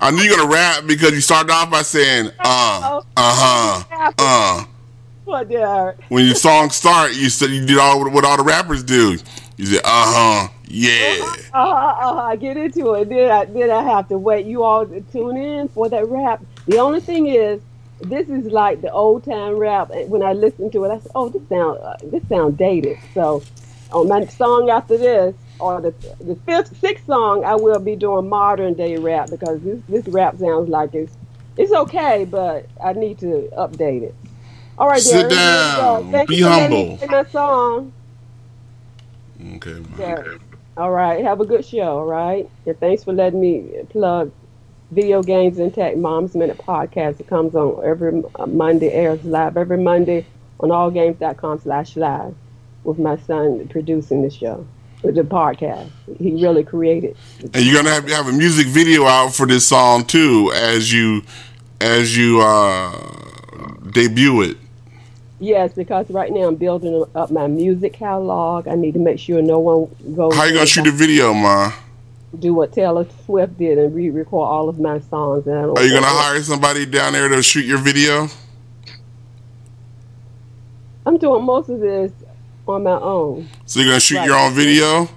I 0.01 0.11
knew 0.11 0.21
you 0.21 0.35
gonna 0.35 0.49
rap 0.51 0.85
because 0.85 1.11
you 1.11 1.21
started 1.21 1.51
off 1.51 1.69
by 1.71 1.81
saying, 1.81 2.31
uh, 2.39 3.01
uh 3.15 3.83
huh, 3.89 4.11
uh. 4.17 4.63
What 5.25 5.49
there? 5.49 5.95
When 6.09 6.25
your 6.25 6.35
song 6.35 6.69
start, 6.69 7.13
you 7.15 7.29
said 7.29 7.49
you 7.49 7.65
did 7.65 7.77
all 7.77 8.09
what 8.09 8.23
all 8.25 8.37
the 8.37 8.43
rappers 8.43 8.83
do. 8.83 9.17
You 9.57 9.65
said, 9.65 9.81
uh 9.83 9.89
huh, 10.45 10.47
yeah. 10.67 11.17
Uh 11.21 11.35
huh. 11.53 12.09
Uh 12.09 12.15
huh. 12.15 12.35
Get 12.37 12.57
into 12.57 12.93
it. 12.93 13.09
Then 13.09 13.29
I 13.31 13.45
then 13.45 13.69
I 13.71 13.83
have 13.83 14.07
to 14.09 14.17
wait. 14.17 14.45
You 14.45 14.63
all 14.63 14.85
to 14.85 15.01
tune 15.01 15.35
in 15.37 15.67
for 15.69 15.89
that 15.89 16.07
rap. 16.07 16.41
The 16.67 16.77
only 16.79 17.01
thing 17.01 17.27
is, 17.27 17.59
this 18.01 18.29
is 18.29 18.45
like 18.51 18.81
the 18.81 18.91
old 18.91 19.23
time 19.25 19.55
rap. 19.57 19.91
And 19.91 20.09
When 20.09 20.23
I 20.23 20.33
listen 20.33 20.71
to 20.71 20.85
it, 20.85 20.91
I 20.91 20.99
said, 20.99 21.11
"Oh, 21.15 21.29
this 21.29 21.47
sound 21.49 21.79
uh, 21.79 21.95
this 22.03 22.27
sound 22.29 22.57
dated." 22.57 22.97
So, 23.13 23.43
on 23.91 24.07
my 24.09 24.25
song 24.25 24.69
after 24.69 24.97
this, 24.97 25.35
or 25.59 25.81
the 25.81 25.93
the 26.19 26.35
fifth 26.45 26.77
sixth 26.79 27.05
song, 27.07 27.43
I 27.45 27.55
will 27.55 27.79
be 27.79 27.95
doing 27.95 28.29
modern 28.29 28.75
day 28.75 28.97
rap 28.97 29.29
because 29.31 29.61
this 29.61 29.81
this 29.87 30.07
rap 30.07 30.37
sounds 30.37 30.69
like 30.69 30.93
it's 30.95 31.17
it's 31.57 31.73
okay, 31.73 32.25
but 32.25 32.67
I 32.83 32.93
need 32.93 33.19
to 33.19 33.49
update 33.57 34.03
it. 34.03 34.15
All 34.77 34.87
right, 34.87 35.03
Sit 35.03 35.29
Darren, 35.29 35.39
here 35.41 35.59
we 35.59 35.71
go. 35.71 36.03
down. 36.03 36.09
Thank 36.11 36.29
Be 36.29 36.35
you 36.35 36.43
for 36.43 36.51
letting 36.51 36.75
me 36.77 36.85
humble. 36.85 37.07
My 37.07 37.23
song. 37.25 37.93
Okay. 39.55 39.81
Darren. 39.97 40.39
All 40.77 40.91
right. 40.91 41.23
Have 41.23 41.41
a 41.41 41.45
good 41.45 41.65
show. 41.65 41.99
All 41.99 42.05
right. 42.05 42.49
And 42.65 42.79
thanks 42.79 43.03
for 43.03 43.13
letting 43.13 43.41
me 43.41 43.71
plug 43.89 44.31
Video 44.91 45.21
Games 45.21 45.59
and 45.59 45.73
Tech 45.73 45.97
Mom's 45.97 46.33
Minute 46.33 46.57
podcast. 46.57 47.19
It 47.19 47.27
comes 47.27 47.55
on 47.55 47.83
every 47.85 48.23
uh, 48.35 48.45
Monday, 48.45 48.91
airs 48.91 49.23
live 49.25 49.57
every 49.57 49.77
Monday 49.77 50.25
on 50.59 50.69
allgames.com 50.69 51.59
slash 51.59 51.95
live 51.97 52.33
with 52.83 52.97
my 52.97 53.17
son 53.17 53.67
producing 53.67 54.21
the 54.21 54.29
show, 54.29 54.65
the 55.03 55.23
podcast. 55.23 55.89
He 56.17 56.41
really 56.41 56.63
created. 56.63 57.17
And 57.53 57.65
you're 57.65 57.75
gonna 57.75 57.89
have, 57.89 58.07
have 58.09 58.27
a 58.27 58.31
music 58.31 58.67
video 58.67 59.03
out 59.03 59.35
for 59.35 59.45
this 59.45 59.67
song 59.67 60.05
too, 60.05 60.51
as 60.55 60.91
you 60.91 61.23
as 61.81 62.15
you 62.15 62.41
uh, 62.41 62.97
debut 63.91 64.41
it. 64.41 64.57
Yes, 65.39 65.73
because 65.73 66.09
right 66.09 66.31
now 66.31 66.47
I'm 66.47 66.55
building 66.55 67.03
up 67.13 67.29
my 67.29 67.47
music 67.47 67.93
catalog. 67.93 68.67
I 68.67 68.75
need 68.75 68.93
to 68.93 68.99
make 68.99 69.19
sure 69.19 69.41
no 69.41 69.59
one 69.59 70.15
goes. 70.15 70.33
How 70.33 70.45
you 70.45 70.53
gonna 70.53 70.65
shoot 70.65 70.85
the 70.85 70.91
video, 70.91 71.33
ma? 71.33 71.73
Do 72.37 72.53
what 72.53 72.73
Taylor 72.73 73.05
Swift 73.25 73.57
did 73.57 73.77
and 73.77 73.95
re-record 73.95 74.47
all 74.47 74.67
of 74.69 74.79
my 74.79 74.99
songs. 74.99 75.47
And 75.47 75.57
I 75.57 75.61
don't 75.61 75.77
Are 75.79 75.83
you 75.85 75.93
gonna 75.93 76.05
hire 76.07 76.41
somebody 76.43 76.85
down 76.85 77.13
there 77.13 77.29
to 77.29 77.41
shoot 77.41 77.65
your 77.65 77.77
video? 77.77 78.27
I'm 81.05 81.17
doing 81.17 81.43
most 81.43 81.69
of 81.69 81.79
this 81.79 82.11
on 82.67 82.83
my 82.83 82.99
own. 82.99 83.47
So 83.65 83.79
you're 83.79 83.89
gonna 83.89 83.99
shoot 84.01 84.17
Right. 84.17 84.25
your 84.27 84.35
own 84.37 84.53
video? 84.53 85.09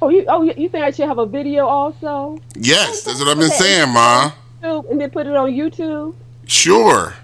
Oh, 0.00 0.08
you 0.10 0.24
oh 0.28 0.42
you 0.42 0.54
you 0.56 0.68
think 0.68 0.84
I 0.84 0.90
should 0.92 1.08
have 1.08 1.18
a 1.18 1.26
video 1.26 1.66
also? 1.66 2.38
Yes, 2.54 3.02
that's 3.02 3.18
what 3.18 3.28
I've 3.28 3.38
been 3.38 3.50
saying, 3.50 3.90
ma. 3.92 4.30
And 4.62 5.00
then 5.00 5.10
put 5.10 5.26
it 5.26 5.34
on 5.34 5.50
YouTube. 5.50 6.14
Sure. 6.46 7.14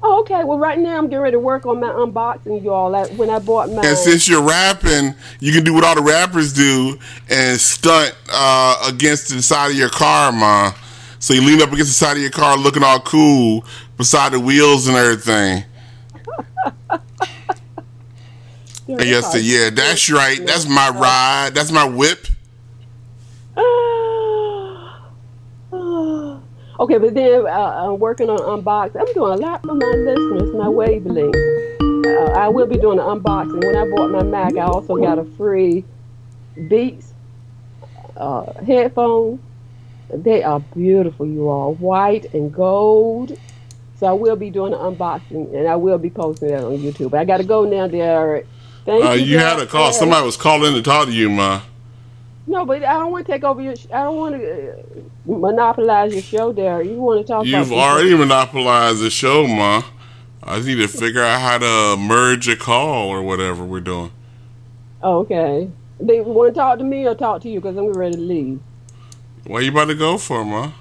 Oh, 0.00 0.20
okay. 0.20 0.44
Well, 0.44 0.58
right 0.58 0.78
now 0.78 0.96
I'm 0.96 1.06
getting 1.06 1.20
ready 1.20 1.34
to 1.34 1.40
work 1.40 1.66
on 1.66 1.80
my 1.80 1.88
unboxing, 1.88 2.62
y'all. 2.62 2.90
Like 2.90 3.10
when 3.12 3.30
I 3.30 3.40
bought 3.40 3.70
my. 3.70 3.84
And 3.84 3.98
since 3.98 4.28
you're 4.28 4.42
rapping, 4.42 5.14
you 5.40 5.52
can 5.52 5.64
do 5.64 5.74
what 5.74 5.82
all 5.84 5.96
the 5.96 6.02
rappers 6.02 6.52
do 6.52 6.98
and 7.28 7.58
stunt 7.60 8.16
uh, 8.32 8.88
against 8.88 9.30
the 9.30 9.42
side 9.42 9.70
of 9.72 9.76
your 9.76 9.90
car, 9.90 10.30
ma. 10.30 10.72
So 11.18 11.34
you 11.34 11.42
lean 11.42 11.60
up 11.60 11.72
against 11.72 11.90
the 11.90 12.06
side 12.06 12.16
of 12.16 12.22
your 12.22 12.30
car, 12.30 12.56
looking 12.56 12.84
all 12.84 13.00
cool 13.00 13.64
beside 13.96 14.32
the 14.32 14.40
wheels 14.40 14.86
and 14.86 14.96
everything. 14.96 15.64
And 18.90 19.24
say, 19.24 19.40
"Yeah, 19.40 19.68
that's 19.68 20.10
right. 20.10 20.40
That's 20.46 20.66
my 20.66 20.88
ride. 20.88 21.50
That's 21.54 21.70
my 21.70 21.84
whip." 21.84 22.26
Okay, 26.88 26.98
but 26.98 27.14
then 27.14 27.46
uh, 27.46 27.50
I'm 27.50 27.98
working 27.98 28.30
on 28.30 28.38
unboxing. 28.38 29.00
I'm 29.00 29.12
doing 29.12 29.32
a 29.32 29.36
lot 29.36 29.62
for 29.62 29.74
my 29.74 29.86
listeners, 29.86 30.54
my 30.54 30.66
wavelengths. 30.66 32.06
Uh, 32.06 32.32
I 32.32 32.48
will 32.48 32.66
be 32.66 32.78
doing 32.78 32.98
an 32.98 33.04
unboxing. 33.04 33.64
When 33.64 33.76
I 33.76 33.84
bought 33.94 34.10
my 34.10 34.22
Mac, 34.22 34.56
I 34.56 34.62
also 34.62 34.96
got 34.96 35.18
a 35.18 35.24
free 35.36 35.84
Beats 36.68 37.12
uh, 38.16 38.52
headphone. 38.64 39.38
They 40.12 40.42
are 40.42 40.60
beautiful, 40.60 41.26
you 41.26 41.48
all, 41.48 41.74
white 41.74 42.32
and 42.32 42.52
gold. 42.52 43.38
So 43.96 44.06
I 44.06 44.12
will 44.12 44.36
be 44.36 44.48
doing 44.48 44.72
an 44.72 44.78
unboxing, 44.78 45.54
and 45.54 45.68
I 45.68 45.76
will 45.76 45.98
be 45.98 46.08
posting 46.08 46.48
that 46.48 46.64
on 46.64 46.78
YouTube. 46.78 47.14
I 47.14 47.24
got 47.24 47.38
to 47.38 47.44
go 47.44 47.64
now, 47.64 47.86
Derek. 47.86 48.46
Thank 48.86 49.04
Uh, 49.04 49.12
you 49.12 49.38
had 49.38 49.60
a 49.60 49.66
call. 49.66 49.92
Somebody 49.92 50.24
was 50.24 50.36
calling 50.36 50.72
to 50.72 50.82
talk 50.82 51.06
to 51.06 51.12
you, 51.12 51.28
ma. 51.28 51.60
No, 52.48 52.64
but 52.64 52.82
I 52.82 52.94
don't 52.94 53.12
want 53.12 53.26
to 53.26 53.32
take 53.32 53.44
over 53.44 53.60
your. 53.60 53.76
Sh- 53.76 53.88
I 53.92 54.04
don't 54.04 54.16
want 54.16 54.34
to 54.36 54.72
uh, 54.72 54.76
monopolize 55.26 56.14
your 56.14 56.22
show, 56.22 56.50
Derek. 56.50 56.86
You 56.86 56.94
want 56.94 57.20
to 57.20 57.30
talk 57.30 57.46
about? 57.46 57.58
You've 57.58 57.72
already 57.74 58.14
monopolized 58.14 59.00
the 59.02 59.10
show, 59.10 59.46
ma. 59.46 59.82
I 60.42 60.56
just 60.56 60.66
need 60.66 60.76
to 60.76 60.88
figure 60.88 61.22
out 61.22 61.40
how 61.40 61.58
to 61.58 61.96
merge 62.00 62.48
a 62.48 62.56
call 62.56 63.10
or 63.10 63.22
whatever 63.22 63.64
we're 63.64 63.80
doing. 63.80 64.10
Okay. 65.04 65.70
They 66.00 66.22
want 66.22 66.54
to 66.54 66.58
talk 66.58 66.78
to 66.78 66.84
me 66.84 67.06
or 67.06 67.14
talk 67.14 67.42
to 67.42 67.50
you 67.50 67.60
because 67.60 67.76
I'm 67.76 67.92
ready 67.92 68.14
to 68.14 68.20
leave. 68.20 68.60
Where 69.44 69.60
you 69.60 69.70
about 69.70 69.86
to 69.86 69.94
go 69.94 70.16
for, 70.16 70.42
ma? 70.42 70.72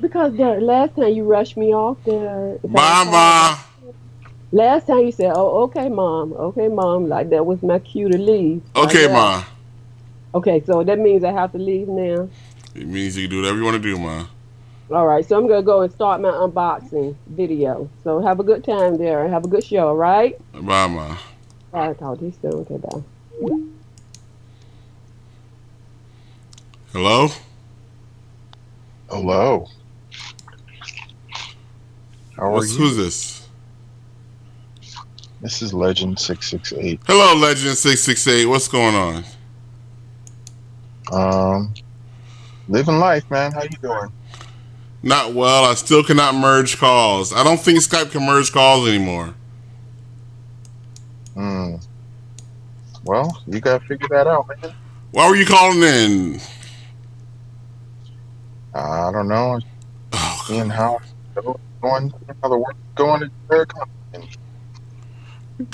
Because 0.00 0.32
Derek, 0.34 0.62
last 0.62 0.94
time 0.94 1.12
you 1.12 1.24
rushed 1.24 1.56
me 1.56 1.74
off 1.74 1.98
there. 2.04 2.58
Bye, 2.62 3.04
ma. 3.04 3.58
Last 4.52 4.86
time 4.86 5.00
you 5.00 5.12
said, 5.12 5.32
"Oh, 5.34 5.64
okay, 5.64 5.88
mom. 5.88 6.34
Okay, 6.34 6.68
mom." 6.68 7.08
Like 7.08 7.30
that 7.30 7.44
was 7.44 7.62
my 7.64 7.80
cue 7.80 8.08
to 8.08 8.16
leave. 8.18 8.62
Okay, 8.76 9.08
Like 9.08 9.12
ma. 9.12 9.55
That. 10.40 10.48
Okay, 10.48 10.64
so 10.64 10.82
that 10.84 10.98
means 10.98 11.24
I 11.24 11.32
have 11.32 11.52
to 11.52 11.58
leave 11.58 11.88
now. 11.88 12.28
It 12.74 12.86
means 12.86 13.16
you 13.16 13.28
can 13.28 13.30
do 13.30 13.42
whatever 13.42 13.58
you 13.58 13.64
want 13.64 13.82
to 13.82 13.94
do, 13.94 13.98
ma. 13.98 14.26
All 14.90 15.06
right, 15.06 15.26
so 15.26 15.36
I'm 15.36 15.48
gonna 15.48 15.62
go 15.62 15.82
and 15.82 15.92
start 15.92 16.20
my 16.20 16.30
unboxing 16.30 17.16
video. 17.26 17.90
So 18.04 18.20
have 18.20 18.38
a 18.38 18.44
good 18.44 18.62
time 18.62 18.98
there 18.98 19.24
and 19.24 19.32
have 19.32 19.44
a 19.44 19.48
good 19.48 19.64
show. 19.64 19.88
All 19.88 19.96
right. 19.96 20.38
Bye, 20.52 20.86
ma. 20.86 21.16
Bye. 21.72 21.94
Talk 21.94 22.18
to 22.20 22.26
you 22.26 22.34
soon. 22.40 22.52
Okay, 22.52 22.76
bye. 22.76 23.02
Hello? 26.92 27.28
Hello. 29.10 29.66
How 32.36 32.54
are 32.54 32.64
you? 32.64 32.76
who's 32.76 32.96
this? 32.96 33.48
This 35.40 35.62
is 35.62 35.74
Legend 35.74 36.18
six 36.18 36.48
six 36.48 36.72
eight. 36.72 37.00
Hello, 37.06 37.34
Legend668. 37.36 38.48
What's 38.48 38.68
going 38.68 38.94
on? 38.94 39.24
Um, 41.12 41.72
living 42.68 42.98
life, 42.98 43.30
man. 43.30 43.52
How 43.52 43.62
you 43.62 43.78
doing? 43.80 44.12
Not 45.02 45.34
well. 45.34 45.64
I 45.64 45.74
still 45.74 46.02
cannot 46.02 46.34
merge 46.34 46.78
calls. 46.78 47.32
I 47.32 47.44
don't 47.44 47.60
think 47.60 47.78
Skype 47.80 48.10
can 48.10 48.26
merge 48.26 48.52
calls 48.52 48.88
anymore. 48.88 49.34
Hmm. 51.34 51.76
Well, 53.04 53.42
you 53.46 53.60
gotta 53.60 53.84
figure 53.84 54.08
that 54.10 54.26
out, 54.26 54.48
man. 54.48 54.74
Why 55.12 55.28
were 55.28 55.36
you 55.36 55.46
calling 55.46 55.82
in? 55.82 56.40
I 58.74 59.12
don't 59.12 59.28
know. 59.28 59.60
Oh, 60.12 60.44
Seeing 60.46 60.68
how 60.68 60.98
going, 61.80 62.12
how 62.42 62.48
the 62.48 62.58
work 62.58 62.76
going 62.94 63.22
at 63.22 63.30
your 63.50 63.66
company. 63.66 64.30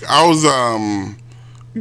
I 0.09 0.27
was 0.27 0.45
um, 0.45 1.17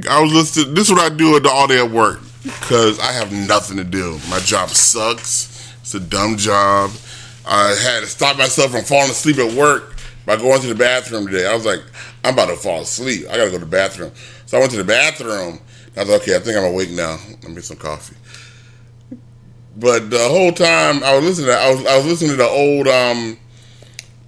I 0.10 0.22
was 0.22 0.34
listening. 0.34 0.74
This 0.74 0.88
is 0.88 0.94
what 0.94 1.12
I 1.12 1.16
do 1.16 1.40
all 1.48 1.68
day 1.68 1.84
at 1.84 1.92
work 1.92 2.22
because 2.44 3.00
I 3.00 3.12
have 3.12 3.32
nothing 3.32 3.78
to 3.78 3.84
do. 3.84 4.20
My 4.30 4.40
job 4.40 4.70
sucks. 4.70 5.74
It's 5.82 5.94
a 5.94 6.00
dumb 6.00 6.38
job. 6.38 6.92
I 7.46 7.76
had 7.82 8.02
to 8.02 8.08
stop 8.08 8.38
myself 8.38 8.72
from 8.72 8.84
falling 8.84 9.12
asleep 9.12 9.38
at 9.38 9.54
work 9.54 9.96
by 10.26 10.36
going 10.38 10.62
to 10.62 10.68
the 10.68 10.76
bathroom 10.76 11.28
today. 11.28 11.48
I 11.48 11.54
was 11.54 11.66
like, 11.66 11.82
I'm 12.24 12.34
about 12.34 12.48
to 12.48 12.56
fall 12.56 12.82
asleep. 12.82 13.26
I 13.30 13.38
gotta 13.38 13.50
go 13.50 13.58
to 13.58 13.66
the 13.66 13.72
bathroom. 13.72 14.12
So 14.46 14.58
I 14.58 14.60
went 14.60 14.72
to 14.72 14.78
the 14.78 14.84
bathroom. 14.84 15.60
I 15.96 16.02
was 16.02 16.10
like, 16.10 16.22
okay, 16.22 16.36
I 16.36 16.40
think 16.40 16.58
I'm 16.58 16.64
awake 16.64 16.92
now. 16.92 17.18
Let 17.30 17.44
me 17.50 17.56
get 17.56 17.64
some 17.64 17.78
coffee. 17.78 18.16
But 19.78 20.10
the 20.10 20.28
whole 20.30 20.52
time 20.52 21.04
I 21.04 21.16
was 21.16 21.26
listening, 21.26 21.48
to, 21.48 21.54
I 21.54 21.72
was 21.72 21.86
I 21.86 21.98
was 21.98 22.06
listening 22.06 22.32
to 22.32 22.38
the 22.38 22.48
old 22.48 22.88
um, 22.88 23.38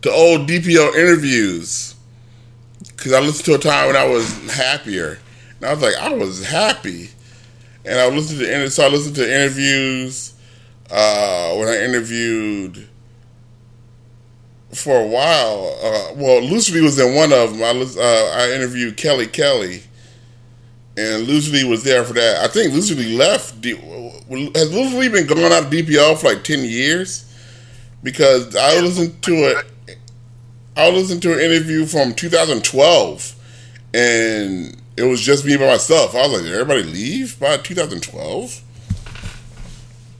to 0.01 0.12
old 0.12 0.48
DPO 0.48 0.96
interviews 0.96 1.96
because 2.96 3.13
I 3.13 3.20
listened 3.20 3.46
to 3.46 3.55
a 3.55 3.58
time 3.58 3.88
when 3.88 3.96
I 3.96 4.05
was 4.05 4.51
happier, 4.51 5.20
and 5.58 5.65
I 5.65 5.74
was 5.74 5.82
like, 5.82 5.96
I 5.96 6.13
was 6.13 6.46
happy, 6.46 7.10
and 7.86 8.00
I 8.00 8.08
listened 8.10 8.40
to 8.40 8.70
so 8.70 8.86
I 8.86 8.90
listened 8.90 9.16
to 9.16 9.24
interviews 9.25 10.34
uh, 10.92 11.56
when 11.56 11.68
I 11.68 11.84
interviewed 11.84 12.88
for 14.74 15.00
a 15.00 15.08
while. 15.08 15.78
Uh, 15.84 16.13
well, 16.16 16.42
Lucy 16.42 16.82
was 16.82 17.00
in 17.00 17.16
one 17.16 17.32
of 17.34 17.58
them. 17.58 17.63
I 17.63 17.70
uh, 18.00 18.32
I 18.36 18.52
interviewed 18.54 18.98
Kelly 18.98 19.28
Kelly, 19.28 19.84
and 20.98 21.24
Lucy 21.28 21.63
was 21.63 21.84
there 21.84 22.04
for 22.04 22.13
that. 22.13 22.44
I 22.44 22.48
think 22.48 22.74
Lucy 22.74 23.16
left. 23.16 23.62
D- 23.62 23.75
Has 24.56 24.74
Lucy 24.74 25.10
been 25.10 25.28
going 25.28 25.52
out 25.52 25.63
of 25.63 25.70
DPL 25.70 26.18
for 26.18 26.28
like 26.34 26.44
ten 26.44 26.63
years? 26.63 27.30
Because 28.02 28.56
I 28.56 28.80
listened 28.80 29.22
to 29.24 29.34
it. 29.34 29.98
I 30.75 30.90
listened 30.90 31.22
to 31.22 31.34
an 31.34 31.40
interview 31.40 31.86
from 31.86 32.13
2012, 32.16 33.36
and 33.94 34.82
it 34.96 35.04
was 35.04 35.22
just 35.22 35.46
me 35.46 35.58
by 35.58 35.68
myself. 35.68 36.16
I 36.16 36.28
was 36.28 36.34
like, 36.34 36.44
"Did 36.44 36.54
everybody 36.54 36.84
leave 36.84 37.40
by 37.40 37.58
2012?" 37.58 38.62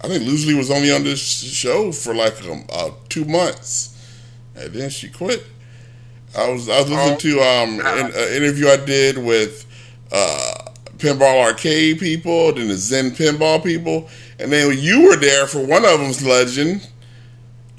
I 0.04 0.08
think 0.08 0.26
Lucy 0.26 0.54
was 0.54 0.70
only 0.70 0.92
on 0.92 1.04
this 1.04 1.20
show 1.20 1.92
for 1.92 2.14
like 2.14 2.44
um, 2.46 2.66
uh, 2.72 2.92
two 3.08 3.24
months, 3.26 3.98
and 4.56 4.74
then 4.74 4.90
she 4.90 5.10
quit. 5.10 5.46
I 6.36 6.50
was 6.50 6.68
I 6.68 6.80
was 6.82 6.90
listening 6.90 7.18
to 7.20 7.40
um 7.42 7.80
an 7.80 8.12
uh, 8.14 8.36
interview 8.36 8.68
I 8.68 8.78
did 8.78 9.18
with 9.18 9.66
uh, 10.12 10.54
Pinball 10.98 11.44
Arcade 11.44 12.00
people, 12.00 12.54
then 12.54 12.68
the 12.68 12.76
Zen 12.76 13.12
Pinball 13.12 13.64
people, 13.64 14.10
and 14.40 14.52
then 14.52 14.76
you 14.78 15.08
were 15.08 15.16
there 15.16 15.48
for 15.48 15.66
one 15.66 15.86
of 15.86 16.00
them's 16.00 16.26
Legend. 16.26 16.88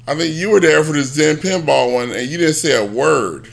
I 0.07 0.15
think 0.15 0.35
you 0.35 0.51
were 0.51 0.59
there 0.59 0.83
for 0.83 0.93
the 0.93 1.03
Zen 1.03 1.37
Pinball 1.37 1.93
one, 1.93 2.11
and 2.11 2.27
you 2.29 2.37
didn't 2.37 2.53
say 2.55 2.75
a 2.75 2.85
word. 2.85 3.49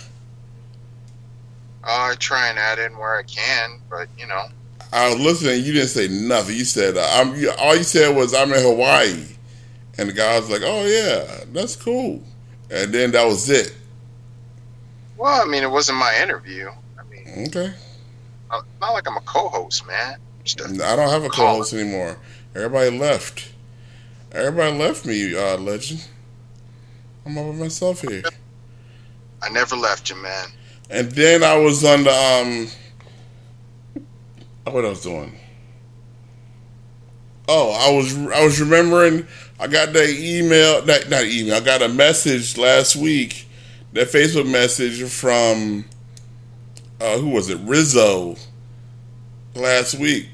I 1.84 2.14
try 2.18 2.48
and 2.48 2.58
add 2.58 2.78
in 2.78 2.96
where 2.96 3.16
I 3.16 3.22
can, 3.24 3.80
but 3.90 4.08
you 4.18 4.26
know, 4.26 4.44
I 4.92 5.08
was 5.08 5.18
listening. 5.20 5.64
You 5.64 5.72
didn't 5.72 5.88
say 5.88 6.08
nothing. 6.08 6.56
You 6.56 6.64
said 6.64 6.96
uh, 6.96 7.06
I'm. 7.12 7.34
You, 7.34 7.50
all 7.58 7.74
you 7.76 7.82
said 7.82 8.14
was 8.14 8.34
I'm 8.34 8.52
in 8.52 8.62
Hawaii, 8.62 9.24
and 9.98 10.08
the 10.08 10.12
guy 10.12 10.38
was 10.38 10.50
like, 10.50 10.62
"Oh 10.64 10.86
yeah, 10.86 11.44
that's 11.52 11.76
cool," 11.76 12.22
and 12.70 12.92
then 12.92 13.10
that 13.12 13.26
was 13.26 13.48
it. 13.50 13.74
well, 15.16 15.40
I 15.42 15.44
mean, 15.50 15.62
it 15.62 15.70
wasn't 15.70 15.98
my 15.98 16.18
interview. 16.22 16.68
I 16.98 17.02
mean, 17.04 17.46
Okay, 17.48 17.72
not 18.50 18.64
not 18.80 18.92
like 18.92 19.08
I'm 19.08 19.16
a 19.16 19.20
co-host, 19.22 19.86
man. 19.86 20.18
A- 20.60 20.86
I 20.86 20.96
don't 20.96 21.08
have 21.08 21.24
a 21.24 21.28
co-host 21.30 21.72
anymore. 21.72 22.18
Everybody 22.54 22.98
left. 22.98 23.48
Everybody 24.32 24.76
left 24.78 25.04
me, 25.06 25.34
uh, 25.36 25.56
legend. 25.58 26.06
I'm 27.24 27.38
all 27.38 27.52
by 27.52 27.58
myself 27.58 28.00
here. 28.02 28.22
I 29.42 29.48
never 29.50 29.76
left 29.76 30.10
you, 30.10 30.16
man. 30.16 30.48
And 30.90 31.10
then 31.12 31.42
I 31.42 31.56
was 31.56 31.84
on 31.84 32.04
the 32.04 32.12
um. 32.12 32.68
What 34.64 34.84
I 34.84 34.88
was 34.90 35.02
doing? 35.02 35.38
Oh, 37.48 37.70
I 37.72 37.94
was 37.94 38.16
I 38.16 38.44
was 38.44 38.60
remembering. 38.60 39.26
I 39.58 39.66
got 39.66 39.92
that 39.92 40.10
email, 40.10 40.84
not 40.84 41.08
not 41.08 41.24
email. 41.24 41.54
I 41.54 41.60
got 41.60 41.82
a 41.82 41.88
message 41.88 42.56
last 42.56 42.96
week, 42.96 43.46
that 43.92 44.08
Facebook 44.08 44.50
message 44.50 45.02
from 45.10 45.84
uh, 47.00 47.18
who 47.18 47.30
was 47.30 47.50
it? 47.50 47.58
Rizzo. 47.62 48.36
Last 49.54 49.96
week, 49.98 50.28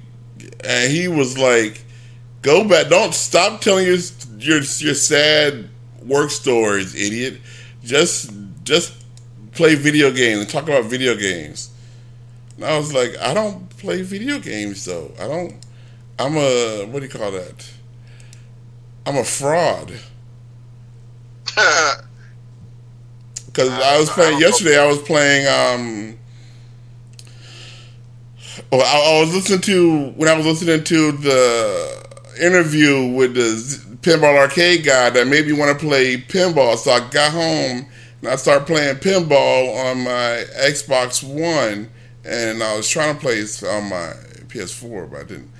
and 0.63 0.93
he 0.93 1.09
was 1.09 1.37
like, 1.37 1.83
"Go 2.43 2.63
back. 2.69 2.89
Don't 2.89 3.13
stop 3.13 3.61
telling 3.61 3.85
your 3.85 3.97
your 4.39 4.61
your 4.61 4.95
sad 4.95 5.71
work 6.05 6.31
stories, 6.31 6.95
idiot. 6.95 7.41
Just 7.83 8.31
just 8.63 8.95
play 9.59 9.75
video 9.75 10.11
games 10.11 10.41
and 10.41 10.51
talk 10.51 10.65
about 10.65 10.87
video 10.87 11.17
games." 11.17 11.71
And 12.57 12.65
I 12.65 12.79
was 12.79 12.95
like, 12.95 13.17
"I 13.19 13.35
don't 13.35 13.69
play 13.79 14.03
video 14.03 14.39
games 14.39 14.85
though. 14.87 15.13
I 15.21 15.29
don't. 15.29 15.55
I'm 16.19 16.37
a 16.37 16.87
what 16.87 17.01
do 17.01 17.07
you 17.07 17.13
call 17.13 17.33
that? 17.33 17.71
I'm 19.07 19.17
a 19.19 19.25
fraud." 19.25 19.93
Because 23.47 23.71
I 23.71 23.99
was 23.99 24.11
playing 24.11 24.39
yesterday. 24.41 24.79
I 24.79 24.87
was 24.87 25.03
playing. 25.03 25.47
um 25.49 26.19
Well, 28.71 28.83
I, 28.83 29.17
I 29.17 29.21
was 29.21 29.35
listening 29.35 29.61
to 29.63 30.11
when 30.11 30.29
I 30.29 30.37
was 30.37 30.47
listening 30.47 30.85
to 30.85 31.13
the 31.13 32.07
interview 32.41 33.13
with 33.13 33.35
the 33.35 33.97
pinball 34.03 34.37
arcade 34.37 34.85
guy 34.85 35.11
that 35.11 35.27
made 35.27 35.47
me 35.47 35.53
want 35.55 35.79
to 35.79 35.87
play 35.87 36.19
pinball. 36.19 36.77
So 36.77 36.93
I 36.93 37.09
got 37.11 37.33
home 37.33 37.87
and 38.21 38.31
I 38.31 38.37
started 38.37 38.67
playing 38.67 38.97
pinball 38.97 39.91
on 39.91 40.05
my 40.05 40.45
Xbox 40.57 41.23
One, 41.23 41.91
and 42.25 42.63
I 42.63 42.77
was 42.77 42.89
trying 42.89 43.15
to 43.15 43.21
play 43.21 43.35
it 43.35 43.63
on 43.65 43.89
my 43.89 44.13
PS4, 44.49 45.11
but 45.11 45.21
I 45.21 45.25
didn't. 45.25 45.51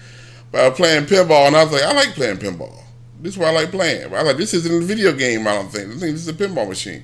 But 0.51 0.61
I 0.63 0.69
was 0.69 0.77
playing 0.77 1.05
pinball, 1.07 1.47
and 1.47 1.57
I 1.57 1.65
was 1.65 1.73
like, 1.73 1.83
I 1.83 1.93
like 1.93 2.15
playing 2.15 2.39
pinball. 2.39 2.83
This 3.21 3.35
is 3.35 3.39
what 3.39 3.49
I 3.49 3.53
like 3.53 3.71
playing. 3.71 4.15
I 4.15 4.23
like 4.23 4.37
this 4.37 4.55
isn't 4.55 4.83
a 4.83 4.87
video 4.87 5.13
game. 5.13 5.47
I 5.47 5.55
don't 5.55 5.71
think. 5.71 5.87
I 5.89 5.99
think 5.99 6.13
this 6.13 6.27
is 6.27 6.29
a 6.29 6.33
pinball 6.33 6.69
machine. 6.69 7.03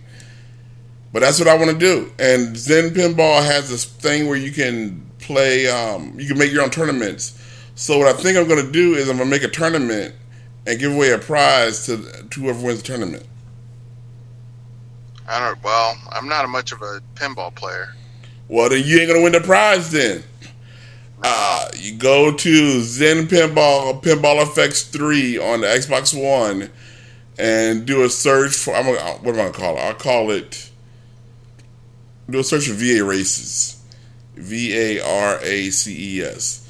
But 1.12 1.20
that's 1.20 1.38
what 1.38 1.48
I 1.48 1.56
want 1.56 1.70
to 1.70 1.78
do. 1.78 2.10
And 2.18 2.56
Zen 2.56 2.90
Pinball 2.90 3.44
has 3.44 3.70
this 3.70 3.84
thing 3.84 4.26
where 4.26 4.36
you 4.36 4.50
can 4.50 5.08
play. 5.18 5.68
Um, 5.68 6.18
you 6.18 6.26
can 6.26 6.38
make 6.38 6.52
your 6.52 6.62
own 6.62 6.70
tournaments. 6.70 7.40
So 7.76 7.98
what 7.98 8.08
I 8.08 8.12
think 8.12 8.36
I'm 8.36 8.48
going 8.48 8.64
to 8.64 8.72
do 8.72 8.94
is 8.94 9.08
I'm 9.08 9.16
going 9.16 9.28
to 9.28 9.34
make 9.34 9.44
a 9.44 9.48
tournament 9.48 10.14
and 10.66 10.78
give 10.78 10.92
away 10.92 11.10
a 11.10 11.18
prize 11.18 11.86
to, 11.86 11.98
to 12.30 12.40
whoever 12.40 12.64
wins 12.64 12.82
the 12.82 12.86
tournament. 12.86 13.26
I 15.26 15.40
don't. 15.40 15.62
Well, 15.62 15.96
I'm 16.12 16.28
not 16.28 16.44
a 16.44 16.48
much 16.48 16.72
of 16.72 16.82
a 16.82 17.00
pinball 17.14 17.54
player. 17.54 17.94
Well, 18.48 18.68
then 18.68 18.84
you 18.84 18.98
ain't 18.98 19.08
going 19.08 19.20
to 19.20 19.24
win 19.24 19.32
the 19.32 19.40
prize 19.40 19.90
then. 19.90 20.22
Uh, 21.22 21.68
you 21.78 21.96
go 21.96 22.34
to 22.34 22.80
Zen 22.82 23.28
Pinball 23.28 24.02
Pinball 24.02 24.42
Effects 24.42 24.82
3 24.82 25.38
on 25.38 25.62
the 25.62 25.66
Xbox 25.66 26.12
One 26.12 26.70
and 27.38 27.86
do 27.86 28.04
a 28.04 28.10
search 28.10 28.54
for. 28.54 28.74
I'm 28.74 28.84
gonna, 28.84 29.00
what 29.22 29.34
am 29.34 29.40
I 29.40 29.50
to 29.50 29.52
call 29.52 29.76
it? 29.76 29.80
I'll 29.80 29.94
call 29.94 30.30
it. 30.30 30.70
Do 32.28 32.40
a 32.40 32.44
search 32.44 32.68
for 32.68 32.74
VA 32.74 33.02
Races. 33.02 33.82
V 34.34 34.76
A 34.76 35.00
R 35.00 35.38
A 35.42 35.70
C 35.70 36.18
E 36.18 36.22
S. 36.22 36.60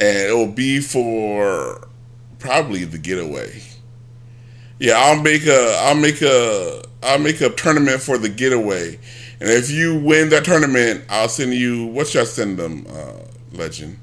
And 0.00 0.28
it 0.28 0.32
will 0.34 0.52
be 0.52 0.80
for 0.80 1.88
probably 2.38 2.84
the 2.84 2.98
getaway. 2.98 3.62
Yeah, 4.78 4.94
I'll 4.98 5.22
make 5.22 5.46
a 5.46 5.78
I'll 5.82 5.94
make 5.94 6.20
a 6.20 6.82
I'll 7.04 7.18
make 7.18 7.40
a 7.40 7.50
tournament 7.50 8.00
for 8.00 8.18
the 8.18 8.28
getaway. 8.28 8.98
And 9.40 9.50
if 9.50 9.70
you 9.70 9.98
win 9.98 10.30
that 10.30 10.44
tournament, 10.44 11.04
I'll 11.08 11.28
send 11.28 11.52
you 11.54 11.86
what 11.86 12.08
should 12.08 12.22
I 12.22 12.24
send 12.24 12.58
them, 12.58 12.86
uh, 12.88 13.12
legend? 13.52 13.98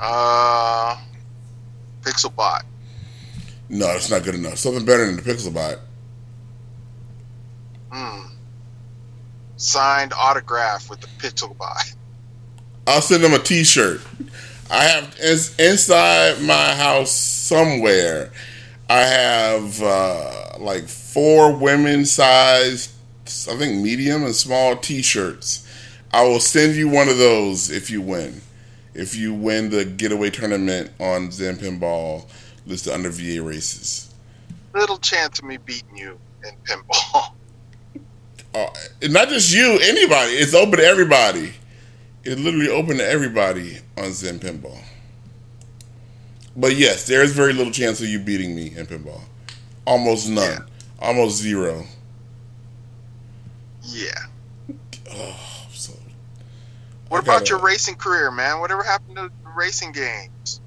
Uh, 0.00 0.96
Pixelbot. 2.02 2.62
No, 3.68 3.86
that's 3.86 4.10
not 4.10 4.24
good 4.24 4.34
enough. 4.34 4.58
Something 4.58 4.84
better 4.84 5.06
than 5.06 5.16
the 5.16 5.22
Pixelbot. 5.22 5.78
Hmm. 7.90 8.32
Signed 9.56 10.12
autograph 10.16 10.90
with 10.90 11.00
the 11.00 11.08
Pixelbot. 11.18 11.94
I'll 12.86 13.00
send 13.02 13.22
them 13.22 13.34
a 13.34 13.38
T-shirt. 13.38 14.00
I 14.70 14.84
have 14.84 15.14
it's 15.18 15.54
inside 15.58 16.42
my 16.42 16.74
house 16.74 17.12
somewhere. 17.12 18.32
I 18.88 19.00
have 19.00 19.82
uh, 19.82 20.47
like 20.60 20.88
four 20.88 21.54
women's 21.56 22.12
size, 22.12 22.94
I 23.26 23.56
think 23.56 23.82
medium 23.82 24.24
and 24.24 24.34
small 24.34 24.76
T-shirts. 24.76 25.66
I 26.12 26.22
will 26.22 26.40
send 26.40 26.74
you 26.74 26.88
one 26.88 27.08
of 27.08 27.18
those 27.18 27.70
if 27.70 27.90
you 27.90 28.00
win. 28.00 28.40
If 28.94 29.14
you 29.14 29.34
win 29.34 29.70
the 29.70 29.84
getaway 29.84 30.30
tournament 30.30 30.90
on 30.98 31.30
Zen 31.30 31.56
Pinball 31.56 32.28
listed 32.66 32.92
under 32.92 33.10
VA 33.10 33.42
races. 33.42 34.12
Little 34.74 34.98
chance 34.98 35.38
of 35.38 35.44
me 35.44 35.56
beating 35.58 35.96
you 35.96 36.18
in 36.44 36.54
pinball. 36.64 37.32
Uh, 38.54 38.66
not 39.10 39.28
just 39.28 39.54
you, 39.54 39.78
anybody. 39.82 40.32
It's 40.32 40.54
open 40.54 40.78
to 40.78 40.84
everybody. 40.84 41.52
It's 42.24 42.40
literally 42.40 42.70
open 42.70 42.96
to 42.96 43.06
everybody 43.06 43.76
on 43.96 44.12
Zen 44.14 44.38
Pinball. 44.38 44.80
But 46.56 46.74
yes, 46.74 47.06
there 47.06 47.22
is 47.22 47.32
very 47.32 47.52
little 47.52 47.72
chance 47.72 48.00
of 48.00 48.08
you 48.08 48.18
beating 48.18 48.56
me 48.56 48.72
in 48.74 48.86
pinball. 48.86 49.20
Almost 49.88 50.28
none. 50.28 50.50
Yeah. 50.50 50.58
Almost 51.00 51.38
zero. 51.38 51.82
Yeah. 53.80 54.10
Oh, 55.10 55.66
so 55.72 55.94
What 57.08 57.22
about 57.22 57.48
your 57.48 57.58
racing 57.58 57.94
career, 57.94 58.30
man? 58.30 58.60
Whatever 58.60 58.82
happened 58.82 59.16
to 59.16 59.30
racing 59.56 59.92
games? 59.92 60.60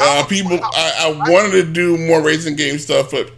uh, 0.00 0.24
people, 0.26 0.58
I, 0.62 0.92
I 1.00 1.30
wanted 1.30 1.50
to 1.52 1.64
do 1.70 1.98
more 1.98 2.22
racing 2.22 2.56
game 2.56 2.78
stuff, 2.78 3.10
but 3.10 3.30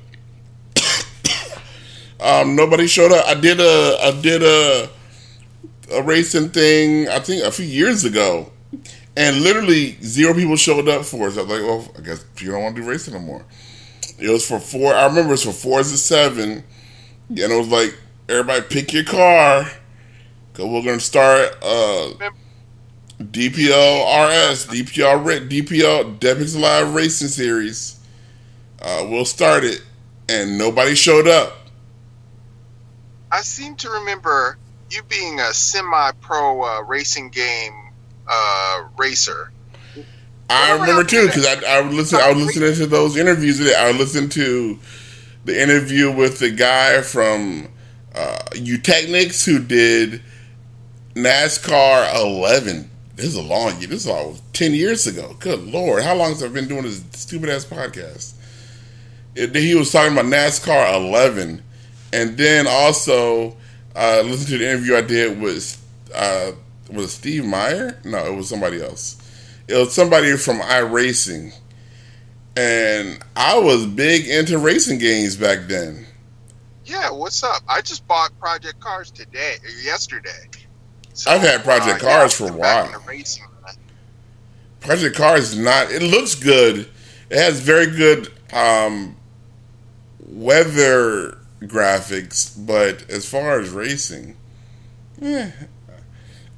um, 2.20 2.54
nobody 2.54 2.86
showed 2.86 3.10
up. 3.10 3.26
I 3.26 3.34
did 3.34 3.58
a, 3.58 3.98
I 4.04 4.20
did 4.20 4.44
a, 4.44 4.88
a 5.94 6.02
racing 6.04 6.50
thing. 6.50 7.08
I 7.08 7.18
think 7.18 7.42
a 7.42 7.50
few 7.50 7.66
years 7.66 8.04
ago, 8.04 8.52
and 9.16 9.40
literally 9.40 9.96
zero 10.00 10.32
people 10.32 10.54
showed 10.54 10.88
up 10.88 11.04
for 11.04 11.26
us. 11.26 11.36
I 11.36 11.42
was 11.42 11.50
like, 11.50 11.62
well, 11.62 11.92
I 11.98 12.02
guess 12.02 12.24
you 12.38 12.52
don't 12.52 12.62
want 12.62 12.76
to 12.76 12.82
do 12.82 12.88
racing 12.88 13.14
no 13.14 13.20
more. 13.20 13.44
It 14.20 14.28
was 14.28 14.46
for 14.46 14.60
four. 14.60 14.94
I 14.94 15.06
remember 15.06 15.30
it 15.30 15.32
was 15.32 15.44
for 15.44 15.52
four 15.52 15.78
to 15.78 15.84
seven, 15.84 16.64
and 17.28 17.38
it 17.38 17.58
was 17.58 17.68
like 17.68 17.98
everybody 18.28 18.62
pick 18.62 18.92
your 18.92 19.04
car, 19.04 19.64
cause 20.52 20.66
we're 20.66 20.82
gonna 20.82 21.00
start. 21.00 21.56
Uh, 21.62 22.12
DPL 23.20 24.50
RS, 24.50 24.66
DPL 24.66 26.18
DPL 26.18 26.60
Live 26.60 26.94
Racing 26.94 27.28
Series. 27.28 28.00
Uh, 28.80 29.06
we'll 29.08 29.26
start 29.26 29.62
it, 29.64 29.82
and 30.28 30.56
nobody 30.56 30.94
showed 30.94 31.28
up. 31.28 31.52
I 33.30 33.42
seem 33.42 33.76
to 33.76 33.90
remember 33.90 34.58
you 34.90 35.02
being 35.04 35.38
a 35.38 35.52
semi-pro 35.52 36.62
uh, 36.62 36.82
racing 36.82 37.28
game 37.28 37.92
uh, 38.26 38.84
racer. 38.96 39.52
I 40.50 40.72
remember 40.72 41.04
too 41.04 41.26
because 41.26 41.46
I, 41.46 41.78
I 41.78 41.80
would 41.80 41.92
listen. 41.94 42.20
I 42.20 42.32
was 42.32 42.44
listening 42.44 42.74
to 42.74 42.86
those 42.86 43.16
interviews. 43.16 43.58
That 43.58 43.76
I 43.76 43.86
would 43.90 44.00
listen 44.00 44.28
to 44.30 44.78
the 45.44 45.60
interview 45.60 46.10
with 46.10 46.38
the 46.40 46.50
guy 46.50 47.02
from 47.02 47.68
uh, 48.14 48.38
Eutechnyx 48.52 49.44
who 49.46 49.60
did 49.60 50.22
NASCAR 51.14 52.14
11. 52.14 52.90
This 53.14 53.26
is 53.26 53.36
a 53.36 53.42
long. 53.42 53.78
year. 53.78 53.88
This 53.88 54.04
is 54.04 54.08
all 54.08 54.38
ten 54.52 54.74
years 54.74 55.06
ago. 55.06 55.36
Good 55.38 55.62
lord, 55.62 56.02
how 56.02 56.16
long 56.16 56.30
has 56.30 56.42
I 56.42 56.48
been 56.48 56.68
doing 56.68 56.82
this 56.82 57.04
stupid 57.12 57.48
ass 57.48 57.64
podcast? 57.64 58.34
It, 59.36 59.54
he 59.54 59.76
was 59.76 59.92
talking 59.92 60.12
about 60.12 60.24
NASCAR 60.24 60.96
11, 60.96 61.62
and 62.12 62.36
then 62.36 62.66
also 62.66 63.56
uh, 63.94 64.22
listen 64.24 64.46
to 64.48 64.58
the 64.58 64.68
interview 64.68 64.96
I 64.96 65.02
did 65.02 65.40
with 65.40 65.80
uh, 66.12 66.52
was 66.92 67.12
Steve 67.12 67.44
Meyer? 67.44 68.00
No, 68.04 68.26
it 68.26 68.34
was 68.34 68.48
somebody 68.48 68.82
else. 68.82 69.19
It 69.70 69.76
was 69.76 69.94
somebody 69.94 70.36
from 70.36 70.58
iRacing, 70.58 71.54
and 72.56 73.22
I 73.36 73.56
was 73.56 73.86
big 73.86 74.26
into 74.26 74.58
racing 74.58 74.98
games 74.98 75.36
back 75.36 75.68
then. 75.68 76.06
Yeah, 76.84 77.12
what's 77.12 77.44
up? 77.44 77.62
I 77.68 77.80
just 77.80 78.04
bought 78.08 78.36
Project 78.40 78.80
Cars 78.80 79.12
today, 79.12 79.58
yesterday. 79.84 80.48
So, 81.12 81.30
I've 81.30 81.42
had 81.42 81.62
Project 81.62 82.02
yeah, 82.02 82.18
Cars 82.18 82.34
for 82.34 82.48
a 82.48 82.52
while. 82.52 83.00
racing. 83.06 83.44
Project 84.80 85.14
Cars 85.16 85.52
is 85.52 85.58
not. 85.58 85.92
It 85.92 86.02
looks 86.02 86.34
good. 86.34 86.88
It 87.30 87.38
has 87.38 87.60
very 87.60 87.86
good 87.86 88.32
um, 88.52 89.14
weather 90.18 91.38
graphics, 91.60 92.52
but 92.66 93.08
as 93.08 93.28
far 93.28 93.60
as 93.60 93.70
racing, 93.70 94.36
eh, 95.22 95.52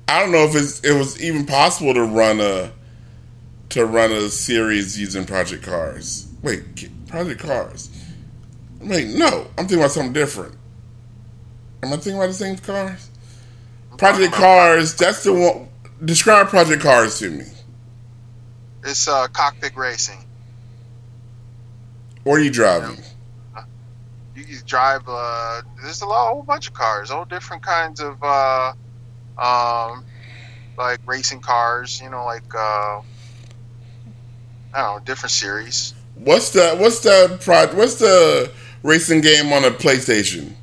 I 0.08 0.20
don't 0.20 0.32
know 0.32 0.44
if 0.44 0.54
it's, 0.54 0.80
it 0.80 0.96
was 0.96 1.22
even 1.22 1.44
possible 1.44 1.92
to 1.92 2.04
run 2.04 2.40
a 2.40 2.72
to 3.72 3.86
run 3.86 4.12
a 4.12 4.28
series 4.28 5.00
using 5.00 5.24
Project 5.24 5.64
Cars. 5.64 6.28
Wait, 6.42 6.90
Project 7.06 7.40
Cars. 7.40 7.88
Wait, 8.80 9.08
no, 9.08 9.46
I'm 9.56 9.66
thinking 9.66 9.78
about 9.78 9.92
something 9.92 10.12
different. 10.12 10.54
Am 11.82 11.88
I 11.88 11.96
thinking 11.96 12.16
about 12.16 12.26
the 12.26 12.34
same 12.34 12.56
cars? 12.58 13.10
Project 13.96 14.34
Cars. 14.34 14.94
That's 14.94 15.24
the 15.24 15.32
one. 15.32 15.68
Describe 16.04 16.48
Project 16.48 16.82
Cars 16.82 17.18
to 17.20 17.30
me. 17.30 17.44
It's 18.84 19.08
uh, 19.08 19.28
cockpit 19.28 19.74
racing. 19.74 20.22
Or 22.26 22.36
are 22.36 22.40
you 22.40 22.50
driving? 22.50 23.02
You 24.36 24.44
can 24.44 24.66
drive. 24.66 25.02
Uh, 25.06 25.62
there's 25.82 26.02
a 26.02 26.06
lot, 26.06 26.26
a 26.26 26.34
whole 26.34 26.42
bunch 26.42 26.68
of 26.68 26.74
cars, 26.74 27.10
all 27.10 27.24
different 27.24 27.62
kinds 27.62 28.00
of, 28.00 28.22
uh, 28.22 28.72
um, 29.38 30.04
like 30.76 31.00
racing 31.06 31.40
cars. 31.40 32.00
You 32.02 32.10
know, 32.10 32.24
like 32.26 32.54
uh, 32.54 33.00
I 34.74 34.82
don't 34.82 34.96
know, 34.96 35.04
different 35.04 35.32
series. 35.32 35.94
What's 36.14 36.50
the 36.50 36.76
what's 36.76 37.00
the 37.00 37.38
pro, 37.40 37.66
what's 37.76 37.96
the 37.96 38.50
racing 38.82 39.20
game 39.20 39.52
on 39.52 39.62
the 39.62 39.70
PlayStation? 39.70 40.54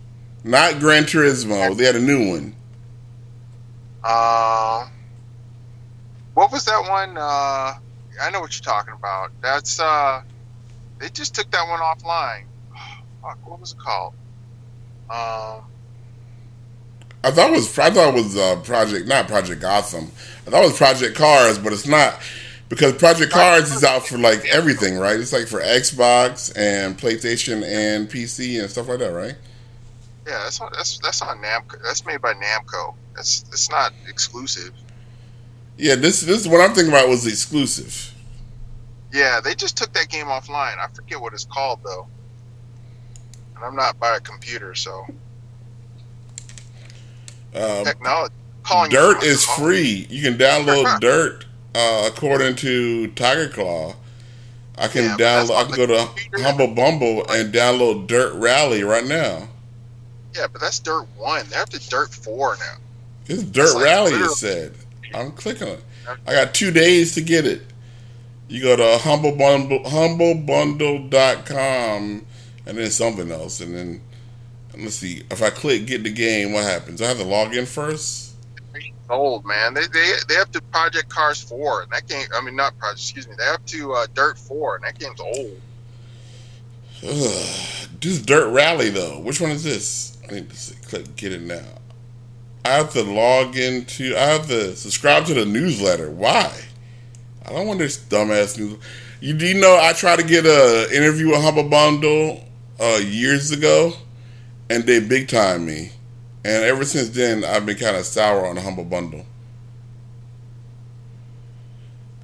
Not 0.43 0.79
Gran 0.79 1.03
Turismo. 1.03 1.75
They 1.75 1.85
had 1.85 1.95
a 1.95 2.01
new 2.01 2.29
one. 2.29 2.55
Uh, 4.03 4.87
what 6.33 6.51
was 6.51 6.65
that 6.65 6.89
one? 6.89 7.17
Uh, 7.17 7.73
I 8.21 8.29
know 8.31 8.39
what 8.39 8.53
you're 8.55 8.63
talking 8.63 8.93
about. 8.93 9.31
That's 9.41 9.79
uh, 9.79 10.21
they 10.99 11.09
just 11.09 11.35
took 11.35 11.51
that 11.51 11.67
one 11.67 11.79
offline. 11.79 12.45
Fuck, 13.21 13.37
what 13.47 13.59
was 13.59 13.73
it 13.73 13.79
called? 13.79 14.13
Um, 15.09 15.63
I 17.23 17.31
thought 17.31 17.49
it 17.49 17.53
was 17.53 17.77
I 17.77 17.89
thought 17.89 18.09
it 18.09 18.23
was 18.23 18.37
uh, 18.37 18.61
Project 18.61 19.07
not 19.07 19.27
Project 19.27 19.61
Gotham. 19.61 20.11
I 20.47 20.51
thought 20.51 20.63
it 20.63 20.67
was 20.67 20.77
Project 20.77 21.17
Cars, 21.17 21.57
but 21.59 21.73
it's 21.73 21.87
not 21.87 22.19
because 22.69 22.93
Project 22.93 23.31
Cars 23.31 23.71
is 23.73 23.83
out 23.83 24.07
for 24.07 24.17
like 24.17 24.45
everything, 24.45 24.97
right? 24.97 25.19
It's 25.19 25.33
like 25.33 25.47
for 25.47 25.59
Xbox 25.61 26.53
and 26.55 26.97
PlayStation 26.97 27.63
and 27.63 28.09
PC 28.09 28.59
and 28.61 28.69
stuff 28.69 28.87
like 28.87 28.99
that, 28.99 29.11
right? 29.13 29.35
yeah, 30.27 30.39
that's 30.43 30.61
on, 30.61 30.71
that's 30.73 30.99
that's 30.99 31.21
on 31.21 31.39
Namco. 31.41 31.81
That's 31.83 32.05
made 32.05 32.21
by 32.21 32.33
Namco. 32.33 32.95
That's 33.15 33.43
it's 33.51 33.69
not 33.71 33.93
exclusive. 34.07 34.73
Yeah, 35.77 35.95
this 35.95 36.21
this 36.21 36.41
is 36.41 36.47
what 36.47 36.61
I'm 36.61 36.75
thinking 36.75 36.93
about 36.93 37.09
was 37.09 37.25
exclusive. 37.25 38.13
Yeah, 39.11 39.39
they 39.41 39.55
just 39.55 39.77
took 39.77 39.93
that 39.93 40.09
game 40.09 40.27
offline. 40.27 40.77
I 40.77 40.87
forget 40.93 41.19
what 41.19 41.33
it's 41.33 41.45
called 41.45 41.81
though. 41.83 42.07
And 43.55 43.65
I'm 43.65 43.75
not 43.75 43.99
by 43.99 44.15
a 44.17 44.19
computer, 44.19 44.75
so 44.75 45.05
Um, 47.55 47.83
technology. 47.83 48.33
Calling 48.63 48.91
Dirt 48.91 49.23
is 49.23 49.45
phone. 49.45 49.65
free. 49.65 50.07
You 50.09 50.21
can 50.21 50.37
download 50.37 50.99
Dirt 50.99 51.45
uh, 51.79 52.07
according 52.07 52.55
to 52.57 53.07
Tiger 53.09 53.49
Claw. 53.49 53.95
I 54.77 54.87
can 54.87 55.03
Yeah, 55.03 55.17
download. 55.17 55.55
I 55.57 55.63
can 55.65 55.75
go 55.75 55.85
to 55.87 55.97
computer. 55.97 56.37
Humble 56.37 56.73
Bundle 56.75 57.25
and 57.29 57.53
download 57.53 58.07
Dirt 58.07 58.33
Rally 58.35 58.83
right 58.83 59.05
now. 59.05 59.47
Yeah, 60.35 60.47
but 60.51 60.61
that's 60.61 60.79
Dirt 60.79 61.07
One. 61.17 61.45
They're 61.49 61.61
up 61.61 61.69
to 61.69 61.89
Dirt 61.89 62.13
Four 62.13 62.55
now. 62.57 62.75
It's 63.27 63.43
Dirt 63.43 63.75
like 63.75 63.83
Rally. 63.85 64.11
It 64.13 64.31
said. 64.31 64.73
I'm 65.13 65.31
clicking 65.31 65.67
it. 65.67 65.83
I 66.27 66.33
got 66.33 66.53
two 66.53 66.71
days 66.71 67.13
to 67.15 67.21
get 67.21 67.45
it. 67.45 67.61
You 68.47 68.61
go 68.63 68.75
to 68.75 68.97
humble 68.99 69.35
bundle 69.35 69.79
humblebundle.com 69.83 72.25
and 72.65 72.77
then 72.77 72.89
something 72.91 73.31
else 73.31 73.59
and 73.61 73.75
then 73.75 74.01
let's 74.77 74.95
see 74.95 75.23
if 75.29 75.41
I 75.43 75.49
click 75.51 75.85
get 75.85 76.03
the 76.03 76.09
game 76.11 76.53
what 76.53 76.63
happens 76.63 77.01
I 77.01 77.07
have 77.07 77.17
to 77.17 77.23
log 77.25 77.53
in 77.55 77.65
first 77.65 78.28
Old 79.09 79.45
man. 79.45 79.73
They 79.73 79.87
they 79.87 80.13
they 80.27 80.35
have 80.35 80.51
to 80.51 80.61
Project 80.61 81.09
Cars 81.09 81.41
Four, 81.41 81.83
and 81.83 81.91
that 81.91 82.07
game. 82.07 82.27
I 82.35 82.41
mean, 82.41 82.55
not 82.55 82.77
Project. 82.77 82.99
Excuse 82.99 83.27
me. 83.27 83.35
They 83.37 83.45
have 83.45 83.65
to 83.65 83.93
uh, 83.93 84.07
Dirt 84.13 84.37
Four, 84.37 84.75
and 84.75 84.83
that 84.83 84.99
game's 84.99 85.19
old. 85.19 85.61
This 88.01 88.13
is 88.13 88.21
Dirt 88.21 88.49
Rally 88.51 88.89
though. 88.89 89.19
Which 89.19 89.41
one 89.41 89.51
is 89.51 89.63
this? 89.63 90.17
I 90.29 90.35
need 90.35 90.49
to 90.49 90.75
click 90.87 91.17
get 91.17 91.33
it 91.33 91.41
now. 91.41 91.65
I 92.63 92.69
have 92.69 92.93
to 92.93 93.03
log 93.03 93.57
into. 93.57 94.15
I 94.15 94.21
have 94.21 94.47
to 94.47 94.75
subscribe 94.75 95.25
to 95.25 95.33
the 95.33 95.45
newsletter. 95.45 96.09
Why? 96.09 96.53
I 97.45 97.51
don't 97.51 97.67
want 97.67 97.79
this 97.79 97.97
dumbass 97.97 98.57
news. 98.57 98.77
You 99.19 99.33
do 99.33 99.45
you 99.47 99.59
know 99.59 99.77
I 99.81 99.93
tried 99.93 100.19
to 100.19 100.25
get 100.25 100.45
a 100.45 100.87
interview 100.95 101.29
with 101.31 101.41
Humble 101.41 101.67
Bundle 101.67 102.43
uh, 102.79 102.99
years 103.03 103.51
ago, 103.51 103.93
and 104.69 104.85
they 104.85 104.99
big 104.99 105.27
time 105.27 105.65
me. 105.65 105.91
And 106.45 106.63
ever 106.63 106.85
since 106.85 107.09
then, 107.09 107.43
I've 107.43 107.65
been 107.65 107.77
kind 107.77 107.97
of 107.97 108.05
sour 108.05 108.45
on 108.45 108.55
the 108.55 108.61
Humble 108.61 108.85
Bundle. 108.85 109.25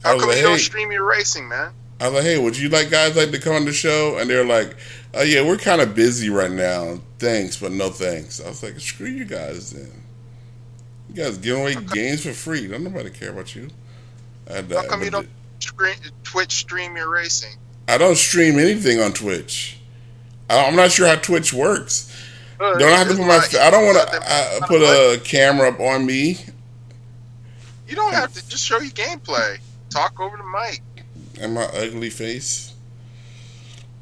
How 0.04 0.20
come 0.20 0.30
like, 0.30 0.38
you 0.38 0.44
don't 0.44 0.60
stream 0.60 0.92
your 0.92 1.04
racing, 1.04 1.50
man? 1.50 1.74
I 2.00 2.06
was 2.06 2.16
like, 2.16 2.24
hey, 2.24 2.38
would 2.38 2.58
you 2.58 2.70
like 2.70 2.90
guys 2.90 3.16
like 3.16 3.32
to 3.32 3.40
come 3.40 3.56
on 3.56 3.66
the 3.66 3.74
show? 3.74 4.18
And 4.20 4.30
they're 4.30 4.46
like, 4.46 4.76
oh 5.14 5.24
yeah, 5.24 5.46
we're 5.46 5.58
kind 5.58 5.82
of 5.82 5.96
busy 5.96 6.30
right 6.30 6.52
now. 6.52 7.00
Thanks, 7.20 7.58
but 7.58 7.72
no 7.72 7.90
thanks. 7.90 8.40
I 8.40 8.48
was 8.48 8.62
like, 8.62 8.80
screw 8.80 9.08
you 9.08 9.26
guys 9.26 9.72
then. 9.72 9.92
You 11.10 11.16
guys 11.16 11.38
giving 11.38 11.62
away 11.62 11.76
games 11.76 12.24
for 12.24 12.34
free. 12.34 12.68
Don't 12.68 12.84
nobody 12.84 13.10
care 13.10 13.32
about 13.32 13.56
you. 13.56 13.70
And, 14.48 14.72
How 14.72 14.86
come 14.88 15.04
you 15.04 15.10
don't 15.10 15.30
screen, 15.60 15.96
Twitch 16.24 16.52
stream 16.52 16.96
your 16.96 17.10
racing? 17.10 17.56
I 17.88 17.98
don't 17.98 18.18
stream 18.18 18.60
anything 18.60 19.00
on 19.00 19.14
Twitch. 19.14 19.80
I'm 20.50 20.76
not 20.76 20.92
sure 20.92 21.08
how 21.08 21.16
Twitch 21.16 21.54
works. 21.54 22.12
Don't 22.60 22.82
I 22.84 22.98
have 22.98 23.10
to 23.10 23.16
put 23.16 23.26
my? 23.28 23.46
I 23.62 23.70
don't 23.70 23.86
want 23.86 23.98
to 23.98 24.64
put 24.68 24.82
a 24.82 25.20
camera 25.24 25.70
up 25.70 25.80
on 25.80 26.06
me 26.06 26.38
You 27.88 27.96
don't 27.96 28.14
have 28.14 28.34
to 28.34 28.48
just 28.50 28.66
show 28.66 28.80
your 28.80 28.92
gameplay. 28.92 29.58
Talk 29.90 30.20
over 30.20 30.38
the 30.38 30.44
mic. 30.44 30.82
and 31.42 31.54
my 31.54 31.64
ugly 31.66 32.10
face. 32.10 32.74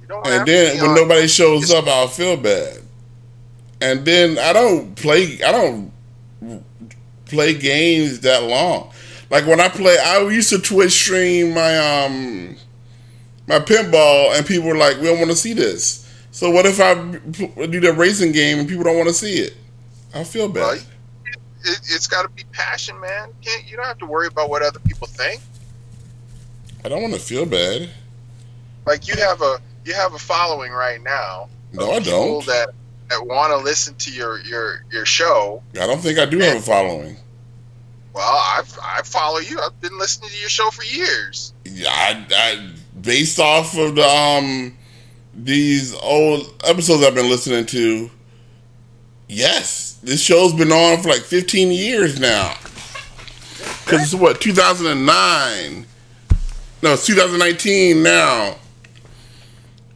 You 0.02 0.08
don't 0.08 0.26
And 0.28 0.48
then 0.48 0.82
when 0.82 0.96
nobody 0.96 1.28
shows 1.28 1.72
up, 1.72 1.88
I'll 1.88 2.08
feel 2.08 2.38
bad. 2.38 2.80
And 3.82 4.06
then 4.06 4.38
I 4.40 4.54
don't 4.54 4.96
play. 4.96 5.42
I 5.44 5.52
don't 5.52 5.92
play 7.26 7.54
games 7.54 8.20
that 8.22 8.44
long. 8.44 8.92
Like 9.30 9.46
when 9.48 9.60
I 9.60 9.68
play, 9.70 9.98
I 9.98 10.20
used 10.30 10.50
to 10.50 10.60
Twitch 10.60 10.92
stream 10.92 11.54
my 11.54 11.78
um 12.06 12.56
my 13.48 13.60
pinball, 13.60 14.38
and 14.38 14.46
people 14.46 14.70
were 14.70 14.78
like, 14.78 14.98
"We 14.98 15.08
don't 15.08 15.20
want 15.20 15.32
to 15.32 15.36
see 15.38 15.54
this." 15.54 16.03
So 16.34 16.50
what 16.50 16.66
if 16.66 16.82
I 16.82 16.96
do 16.96 17.80
the 17.80 17.94
racing 17.96 18.32
game 18.32 18.58
and 18.58 18.68
people 18.68 18.84
don't 18.84 18.98
want 18.98 19.08
to 19.08 19.14
see 19.14 19.36
it? 19.36 19.56
I 20.16 20.24
feel 20.24 20.48
bad. 20.48 20.62
Well, 20.62 20.74
it, 20.74 21.80
it's 21.84 22.08
got 22.08 22.24
to 22.24 22.30
be 22.30 22.44
passion, 22.52 23.00
man. 23.00 23.30
You 23.30 23.52
can't 23.52 23.70
you 23.70 23.78
don't 23.78 23.86
have 23.86 24.00
to 24.00 24.08
worry 24.08 24.26
about 24.26 24.50
what 24.50 24.64
other 24.64 24.80
people 24.80 25.06
think. 25.06 25.42
I 26.84 26.90
don't 26.90 27.04
want 27.04 27.14
to 27.14 27.20
feel 27.20 27.46
bad. 27.46 27.88
Like 28.88 29.08
you 29.08 29.14
have 29.16 29.44
a 29.44 29.60
you 29.86 29.94
have 29.94 30.16
a 30.16 30.18
following 30.18 30.72
right 30.72 31.02
now. 31.04 31.50
No, 31.72 31.92
I 31.92 32.00
don't. 32.00 32.44
That 32.48 32.70
that 33.12 33.24
want 33.28 33.52
to 33.52 33.58
listen 33.58 33.94
to 33.94 34.12
your 34.12 34.40
your 34.42 34.84
your 34.92 35.06
show. 35.06 35.62
I 35.80 35.86
don't 35.86 36.02
think 36.02 36.18
I 36.18 36.26
do 36.26 36.40
have 36.40 36.58
a 36.58 36.62
following. 36.62 37.16
Well, 38.16 38.26
I 38.26 38.64
I 38.82 39.04
follow 39.04 39.38
you. 39.38 39.60
I've 39.60 39.80
been 39.82 40.00
listening 40.00 40.32
to 40.32 40.38
your 40.40 40.50
show 40.50 40.72
for 40.72 40.84
years. 40.84 41.54
Yeah, 41.66 41.90
I, 41.92 42.26
I 42.32 42.72
based 43.00 43.40
off 43.40 43.78
of 43.78 43.94
the 43.94 44.08
um 44.08 44.76
these 45.36 45.96
old 45.96 46.54
episodes 46.64 47.04
I've 47.04 47.16
been 47.16 47.30
listening 47.30 47.66
to, 47.68 48.10
yes, 49.28 50.00
this 50.04 50.22
show's 50.22 50.54
been 50.54 50.72
on 50.72 51.02
for 51.02 51.10
like 51.10 51.22
15 51.22 51.72
years 51.72 52.20
now. 52.20 52.56
Because 53.84 54.02
it's 54.04 54.14
what, 54.14 54.42
2009? 54.42 55.86
No, 56.82 56.94
it's 56.94 57.06
2019 57.06 58.04
now. 58.04 58.56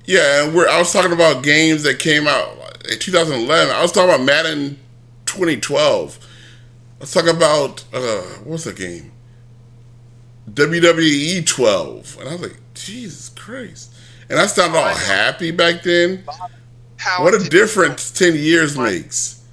Yeah, 0.05 0.45
and 0.45 0.55
we're, 0.55 0.69
I 0.69 0.79
was 0.79 0.91
talking 0.93 1.11
about 1.11 1.43
games 1.43 1.83
that 1.83 1.99
came 1.99 2.27
out 2.27 2.49
in 2.89 2.97
2011. 2.97 3.75
I 3.75 3.81
was 3.81 3.91
talking 3.91 4.13
about 4.13 4.25
Madden 4.25 4.79
2012. 5.25 6.19
Let's 6.99 7.13
talk 7.13 7.27
about, 7.27 7.83
uh, 7.93 8.21
what's 8.43 8.63
the 8.63 8.73
game? 8.73 9.11
WWE 10.49 11.45
12. 11.45 12.17
And 12.19 12.29
I 12.29 12.31
was 12.31 12.41
like, 12.41 12.57
Jesus 12.73 13.29
Christ. 13.29 13.93
And 14.29 14.39
I 14.39 14.45
sounded 14.45 14.77
all 14.77 14.93
happy 14.93 15.51
back 15.51 15.83
then. 15.83 16.23
What 17.19 17.33
a 17.33 17.49
difference 17.49 18.11
10 18.11 18.35
years 18.35 18.77
makes. 18.77 19.43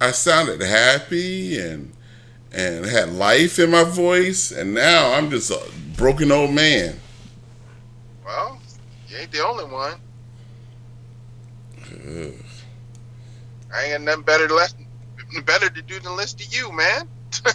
I 0.00 0.12
sounded 0.12 0.62
happy 0.62 1.58
and 1.58 1.92
and 2.52 2.84
had 2.84 3.12
life 3.12 3.60
in 3.60 3.70
my 3.70 3.84
voice, 3.84 4.50
and 4.50 4.74
now 4.74 5.12
I'm 5.12 5.30
just 5.30 5.50
a 5.52 5.60
broken 5.96 6.32
old 6.32 6.50
man. 6.50 6.98
Well, 8.24 8.60
you 9.08 9.18
ain't 9.18 9.30
the 9.30 9.44
only 9.44 9.66
one. 9.66 9.94
Ugh. 11.92 12.32
I 13.72 13.84
ain't 13.84 13.92
got 13.92 14.00
nothing 14.00 14.22
better 14.24 14.48
to 14.48 14.68
better 15.44 15.70
to 15.70 15.82
do 15.82 16.00
than 16.00 16.16
listen 16.16 16.38
to 16.40 16.48
you, 16.48 16.72
man. 16.72 17.08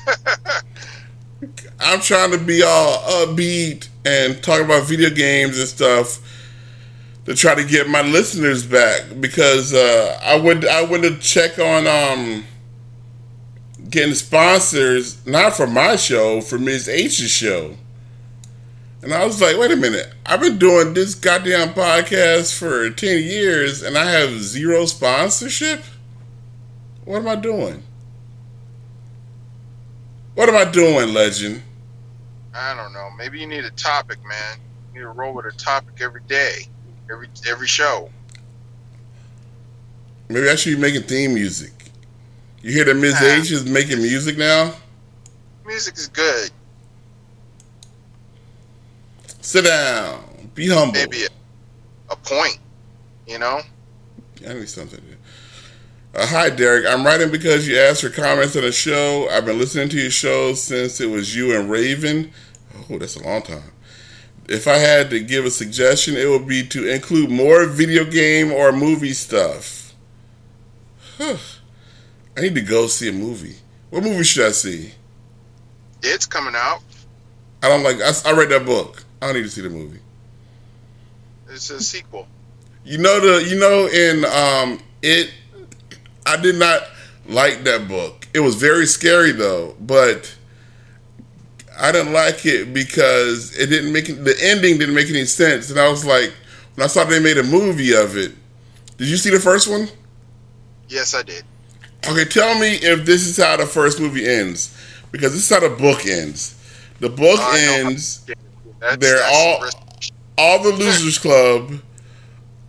I'm 1.80 2.00
trying 2.00 2.32
to 2.32 2.38
be 2.38 2.64
all 2.64 3.00
upbeat 3.00 3.90
and 4.06 4.42
talk 4.44 4.62
about 4.62 4.88
video 4.88 5.10
games 5.10 5.58
and 5.58 5.68
stuff 5.68 6.20
to 7.26 7.34
try 7.34 7.56
to 7.56 7.64
get 7.66 7.90
my 7.90 8.02
listeners 8.02 8.66
back 8.66 9.02
because 9.20 9.74
uh, 9.74 10.20
I 10.24 10.40
would 10.40 10.66
I 10.68 10.86
to 10.86 11.18
check 11.18 11.58
on 11.58 11.88
um, 11.88 12.46
getting 13.90 14.14
sponsors 14.14 15.26
not 15.26 15.56
for 15.56 15.68
my 15.68 15.96
show 15.96 16.40
for 16.40 16.60
Ms. 16.60 16.88
H's 16.88 17.30
show, 17.32 17.76
and 19.02 19.14
I 19.14 19.26
was 19.26 19.42
like, 19.42 19.58
wait 19.58 19.72
a 19.72 19.76
minute, 19.76 20.14
I've 20.26 20.42
been 20.42 20.60
doing 20.60 20.94
this 20.94 21.16
goddamn 21.16 21.70
podcast 21.74 22.58
for 22.58 22.90
ten 22.92 23.24
years 23.24 23.82
and 23.82 23.98
I 23.98 24.12
have 24.12 24.40
zero 24.40 24.86
sponsorship. 24.86 25.84
What 27.06 27.18
am 27.18 27.28
I 27.28 27.36
doing? 27.36 27.84
What 30.36 30.50
am 30.50 30.56
I 30.56 30.70
doing, 30.70 31.14
legend? 31.14 31.62
I 32.56 32.74
don't 32.74 32.94
know. 32.94 33.10
Maybe 33.18 33.40
you 33.40 33.48
need 33.48 33.66
a 33.66 33.72
topic, 33.72 34.18
man. 34.26 34.58
You 34.94 35.02
need 35.02 35.06
to 35.06 35.10
roll 35.10 35.34
with 35.34 35.46
a 35.46 35.52
topic 35.52 36.02
every 36.02 36.22
day, 36.22 36.68
every 37.12 37.28
every 37.48 37.68
show. 37.68 38.10
Maybe 40.30 40.50
I 40.50 40.56
should 40.56 40.76
be 40.76 40.82
making 40.82 41.04
theme 41.04 41.34
music. 41.34 41.74
You 42.62 42.72
hear 42.72 42.86
that 42.86 42.96
Ms. 42.96 43.22
H 43.22 43.52
is 43.52 43.66
making 43.66 43.98
music 44.00 44.38
now? 44.38 44.74
Music 45.68 45.96
is 45.96 46.08
good. 46.08 46.50
Sit 49.42 49.66
down. 49.66 50.24
Be 50.56 50.68
humble. 50.70 50.94
Maybe 50.94 51.26
a, 51.26 52.14
a 52.14 52.16
point, 52.16 52.58
you 53.28 53.38
know. 53.38 53.60
I 54.48 54.54
need 54.54 54.70
something. 54.70 55.00
Uh, 56.16 56.26
hi, 56.26 56.50
Derek. 56.50 56.86
I'm 56.88 57.06
writing 57.06 57.30
because 57.30 57.68
you 57.68 57.78
asked 57.78 58.02
for 58.02 58.10
comments 58.10 58.56
on 58.56 58.62
the 58.62 58.72
show. 58.72 59.28
I've 59.30 59.46
been 59.46 59.60
listening 59.60 59.90
to 59.90 60.00
your 60.00 60.10
show 60.10 60.54
since 60.54 61.02
it 61.02 61.08
was 61.08 61.36
you 61.36 61.56
and 61.60 61.70
Raven. 61.70 62.32
Oh, 62.90 62.98
that's 62.98 63.16
a 63.16 63.24
long 63.24 63.42
time. 63.42 63.72
If 64.48 64.68
I 64.68 64.78
had 64.78 65.10
to 65.10 65.20
give 65.20 65.46
a 65.46 65.52
suggestion, 65.52 66.16
it 66.16 66.30
would 66.30 66.48
be 66.48 66.66
to 66.68 66.88
include 66.88 67.32
more 67.32 67.66
video 67.66 68.06
game 68.06 68.52
or 68.52 68.72
movie 68.72 69.14
stuff. 69.14 69.94
Huh. 71.18 71.38
I 72.38 72.42
need 72.42 72.56
to 72.56 72.62
go 72.62 72.88
see 72.88 73.10
a 73.10 73.14
movie. 73.14 73.56
What 73.90 74.04
movie 74.04 74.24
should 74.24 74.46
I 74.46 74.52
see? 74.52 74.92
It's 76.04 76.26
coming 76.26 76.54
out. 76.56 76.82
I 77.64 77.70
don't 77.70 77.84
like. 77.84 77.98
I, 78.02 78.12
I 78.30 78.34
read 78.34 78.50
that 78.50 78.66
book. 78.66 79.04
I 79.22 79.28
don't 79.28 79.36
need 79.36 79.44
to 79.44 79.50
see 79.50 79.62
the 79.62 79.70
movie. 79.70 80.00
It's 81.50 81.70
a 81.70 81.82
sequel. 81.82 82.28
You 82.84 82.98
know 83.00 83.20
the. 83.20 83.50
You 83.50 83.58
know 83.58 83.88
in 83.88 84.26
um 84.26 84.80
it. 85.02 85.32
I 86.28 86.38
did 86.38 86.56
not 86.58 86.84
like 87.28 87.64
that 87.64 87.88
book. 87.88 88.28
It 88.34 88.42
was 88.42 88.56
very 88.56 88.86
scary 88.86 89.32
though, 89.32 89.76
but 89.80 90.35
I 91.80 91.92
didn't 91.92 92.14
like 92.14 92.46
it 92.46 92.74
because 92.74 93.56
it 93.58 93.68
didn't 93.68 93.92
make 93.94 94.08
the 94.08 94.36
ending 94.42 94.78
didn't 94.78 94.96
make 94.96 95.10
any 95.10 95.26
sense, 95.26 95.70
and 95.70 95.80
I 95.80 95.90
was 95.90 96.06
like, 96.06 96.34
when 96.76 96.84
I 96.86 96.88
saw 96.88 97.04
they 97.04 97.20
made 97.20 97.38
a 97.38 97.44
movie 97.44 97.94
of 97.94 98.18
it. 98.18 98.32
Did 98.98 99.08
you 99.10 99.18
see 99.18 99.30
the 99.30 99.40
first 99.40 99.70
one? 99.70 99.88
Yes, 100.88 101.14
I 101.14 101.24
did. 101.24 101.44
Okay, 102.08 102.26
tell 102.26 102.58
me 102.60 102.76
if 102.76 103.06
this 103.06 103.26
is 103.28 103.38
how 103.38 103.58
the 103.58 103.66
first 103.66 104.00
movie 104.00 104.26
ends, 104.28 104.78
because 105.12 105.34
this 105.34 105.44
is 105.44 105.50
how 105.50 105.68
the 105.68 105.76
book 105.76 106.06
ends. 106.06 106.56
The 107.00 107.10
book 107.10 107.40
know. 107.40 107.54
ends. 107.58 108.26
That's, 108.80 108.98
They're 108.98 109.18
that's 109.18 109.32
all- 109.34 109.70
all 110.38 110.62
the 110.64 110.72
losers 110.72 111.18
club, 111.18 111.80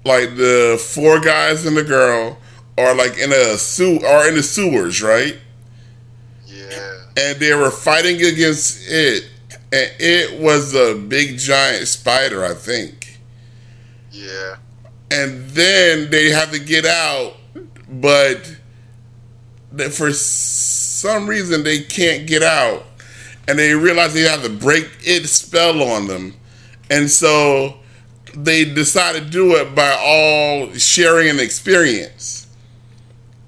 like 0.04 0.36
the 0.36 0.82
four 0.94 1.20
guys 1.20 1.66
and 1.66 1.76
the 1.76 1.82
girl, 1.82 2.38
are 2.78 2.94
like 2.94 3.18
in 3.18 3.32
a 3.32 3.56
sew 3.58 3.98
are 4.06 4.28
in 4.28 4.34
the 4.34 4.42
sewers, 4.42 5.02
right? 5.02 5.36
Yeah. 6.56 7.02
And 7.16 7.40
they 7.40 7.54
were 7.54 7.70
fighting 7.70 8.16
against 8.16 8.88
it, 8.88 9.24
and 9.72 9.90
it 9.98 10.40
was 10.40 10.74
a 10.74 10.94
big 10.94 11.38
giant 11.38 11.86
spider, 11.88 12.44
I 12.44 12.54
think. 12.54 13.20
Yeah. 14.10 14.56
And 15.10 15.48
then 15.50 16.10
they 16.10 16.30
have 16.30 16.50
to 16.52 16.58
get 16.58 16.86
out, 16.86 17.34
but 17.88 18.56
for 19.92 20.12
some 20.12 21.28
reason 21.28 21.62
they 21.62 21.80
can't 21.80 22.26
get 22.26 22.42
out, 22.42 22.84
and 23.46 23.58
they 23.58 23.74
realize 23.74 24.14
they 24.14 24.22
have 24.22 24.42
to 24.42 24.50
break 24.50 24.88
its 25.02 25.30
spell 25.30 25.82
on 25.82 26.06
them, 26.08 26.34
and 26.90 27.10
so 27.10 27.76
they 28.34 28.64
decide 28.64 29.14
to 29.14 29.20
do 29.20 29.54
it 29.56 29.74
by 29.74 29.96
all 29.98 30.72
sharing 30.74 31.28
an 31.28 31.38
experience, 31.38 32.46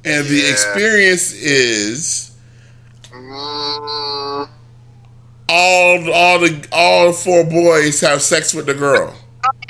and 0.05 0.27
the 0.27 0.49
experience 0.49 1.33
is 1.33 2.28
all 5.49 6.13
all 6.13 6.39
the 6.39 6.69
all 6.73 7.13
four 7.13 7.45
boys 7.45 8.01
have 8.01 8.23
sex 8.23 8.55
with 8.55 8.67
the 8.67 8.75
girl. 8.75 9.15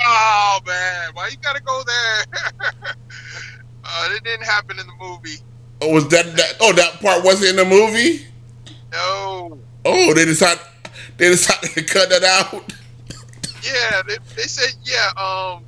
oh 0.05 0.59
man, 0.65 1.09
why 1.13 1.27
you 1.29 1.37
gotta 1.37 1.61
go 1.61 1.81
there? 1.85 2.25
uh, 3.83 4.09
it 4.11 4.23
didn't 4.23 4.45
happen 4.45 4.79
in 4.79 4.85
the 4.87 4.93
movie. 4.99 5.37
Oh, 5.81 5.93
was 5.93 6.07
that 6.09 6.25
that? 6.35 6.57
Oh, 6.59 6.73
that 6.73 6.99
part 7.01 7.23
wasn't 7.23 7.51
in 7.51 7.55
the 7.55 7.65
movie. 7.65 8.25
No. 8.91 9.59
Oh, 9.85 10.13
they 10.13 10.25
decided 10.25 10.61
they 11.17 11.29
decided 11.29 11.71
to 11.71 11.83
cut 11.83 12.09
that 12.09 12.23
out. 12.23 12.73
Yeah, 13.63 14.01
they, 14.07 14.17
they 14.35 14.43
said 14.43 14.75
yeah. 14.83 15.11
Um, 15.21 15.63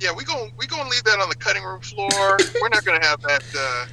yeah, 0.00 0.10
we 0.16 0.24
gon' 0.24 0.50
we 0.56 0.66
gonna 0.66 0.88
leave 0.88 1.04
that 1.04 1.20
on 1.20 1.28
the 1.28 1.36
cutting 1.36 1.62
room 1.62 1.80
floor. 1.80 2.08
We're 2.60 2.68
not 2.68 2.84
gonna 2.84 3.04
have 3.04 3.20
that. 3.22 3.44
Uh, 3.56 3.86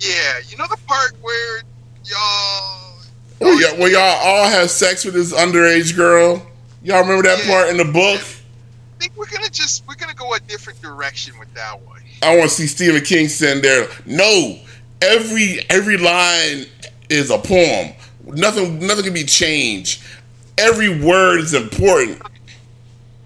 yeah, 0.00 0.40
you 0.48 0.56
know 0.56 0.66
the 0.68 0.78
part 0.86 1.12
where 1.20 1.62
y'all. 2.08 2.94
Where 3.38 3.60
y'all, 3.60 3.88
y'all 3.88 4.00
all 4.00 4.48
have 4.48 4.70
sex 4.70 5.04
with 5.04 5.14
this 5.14 5.32
underage 5.32 5.94
girl. 5.94 6.44
Y'all 6.82 7.00
remember 7.02 7.22
that 7.24 7.40
Yeah. 7.44 7.50
part 7.50 7.68
in 7.68 7.76
the 7.76 7.84
book? 7.84 8.20
I 8.20 9.00
think 9.00 9.12
we're 9.16 9.26
gonna 9.26 9.48
just 9.50 9.86
we're 9.86 9.94
gonna 9.94 10.14
go 10.14 10.34
a 10.34 10.40
different 10.40 10.80
direction 10.82 11.38
with 11.38 11.52
that 11.54 11.80
one. 11.82 12.02
I 12.22 12.36
want 12.36 12.50
to 12.50 12.54
see 12.56 12.66
Stephen 12.66 13.00
King 13.02 13.28
sitting 13.28 13.62
there. 13.62 13.88
No, 14.06 14.58
every 15.02 15.64
every 15.70 15.96
line 15.96 16.66
is 17.08 17.30
a 17.30 17.38
poem. 17.38 17.92
Nothing 18.24 18.84
nothing 18.84 19.04
can 19.04 19.14
be 19.14 19.24
changed. 19.24 20.02
Every 20.56 20.88
word 21.00 21.40
is 21.40 21.54
important. 21.54 22.20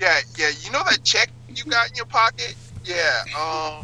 Yeah, 0.00 0.20
yeah. 0.36 0.50
You 0.62 0.70
know 0.72 0.82
that 0.90 1.02
check 1.04 1.30
you 1.54 1.64
got 1.64 1.88
in 1.88 1.96
your 1.96 2.06
pocket? 2.06 2.54
Yeah. 2.84 3.22
Um. 3.38 3.82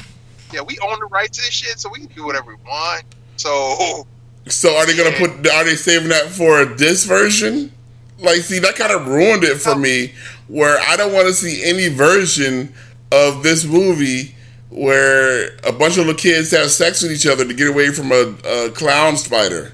Yeah, 0.52 0.62
we 0.62 0.78
own 0.80 0.98
the 0.98 1.06
rights 1.06 1.38
to 1.38 1.44
this 1.44 1.54
shit, 1.54 1.78
so 1.78 1.90
we 1.90 2.00
can 2.00 2.08
do 2.08 2.24
whatever 2.24 2.54
we 2.54 2.62
want. 2.66 3.04
So 3.36 4.06
So 4.50 4.76
are 4.76 4.86
they 4.86 4.96
gonna 4.96 5.16
put? 5.16 5.46
Are 5.48 5.64
they 5.64 5.74
saving 5.76 6.08
that 6.08 6.26
for 6.30 6.64
this 6.64 7.04
version? 7.04 7.72
Like, 8.18 8.40
see, 8.40 8.58
that 8.60 8.74
kind 8.76 8.92
of 8.92 9.06
ruined 9.06 9.44
it 9.44 9.60
for 9.60 9.76
me. 9.76 10.12
Where 10.48 10.78
I 10.80 10.96
don't 10.96 11.12
want 11.12 11.28
to 11.28 11.32
see 11.34 11.62
any 11.64 11.88
version 11.88 12.72
of 13.12 13.42
this 13.42 13.64
movie 13.64 14.34
where 14.70 15.56
a 15.64 15.72
bunch 15.72 15.92
of 15.94 16.06
little 16.06 16.14
kids 16.14 16.50
have 16.50 16.70
sex 16.70 17.02
with 17.02 17.12
each 17.12 17.26
other 17.26 17.44
to 17.46 17.54
get 17.54 17.68
away 17.68 17.90
from 17.90 18.12
a, 18.12 18.34
a 18.66 18.70
clown 18.70 19.16
spider. 19.16 19.72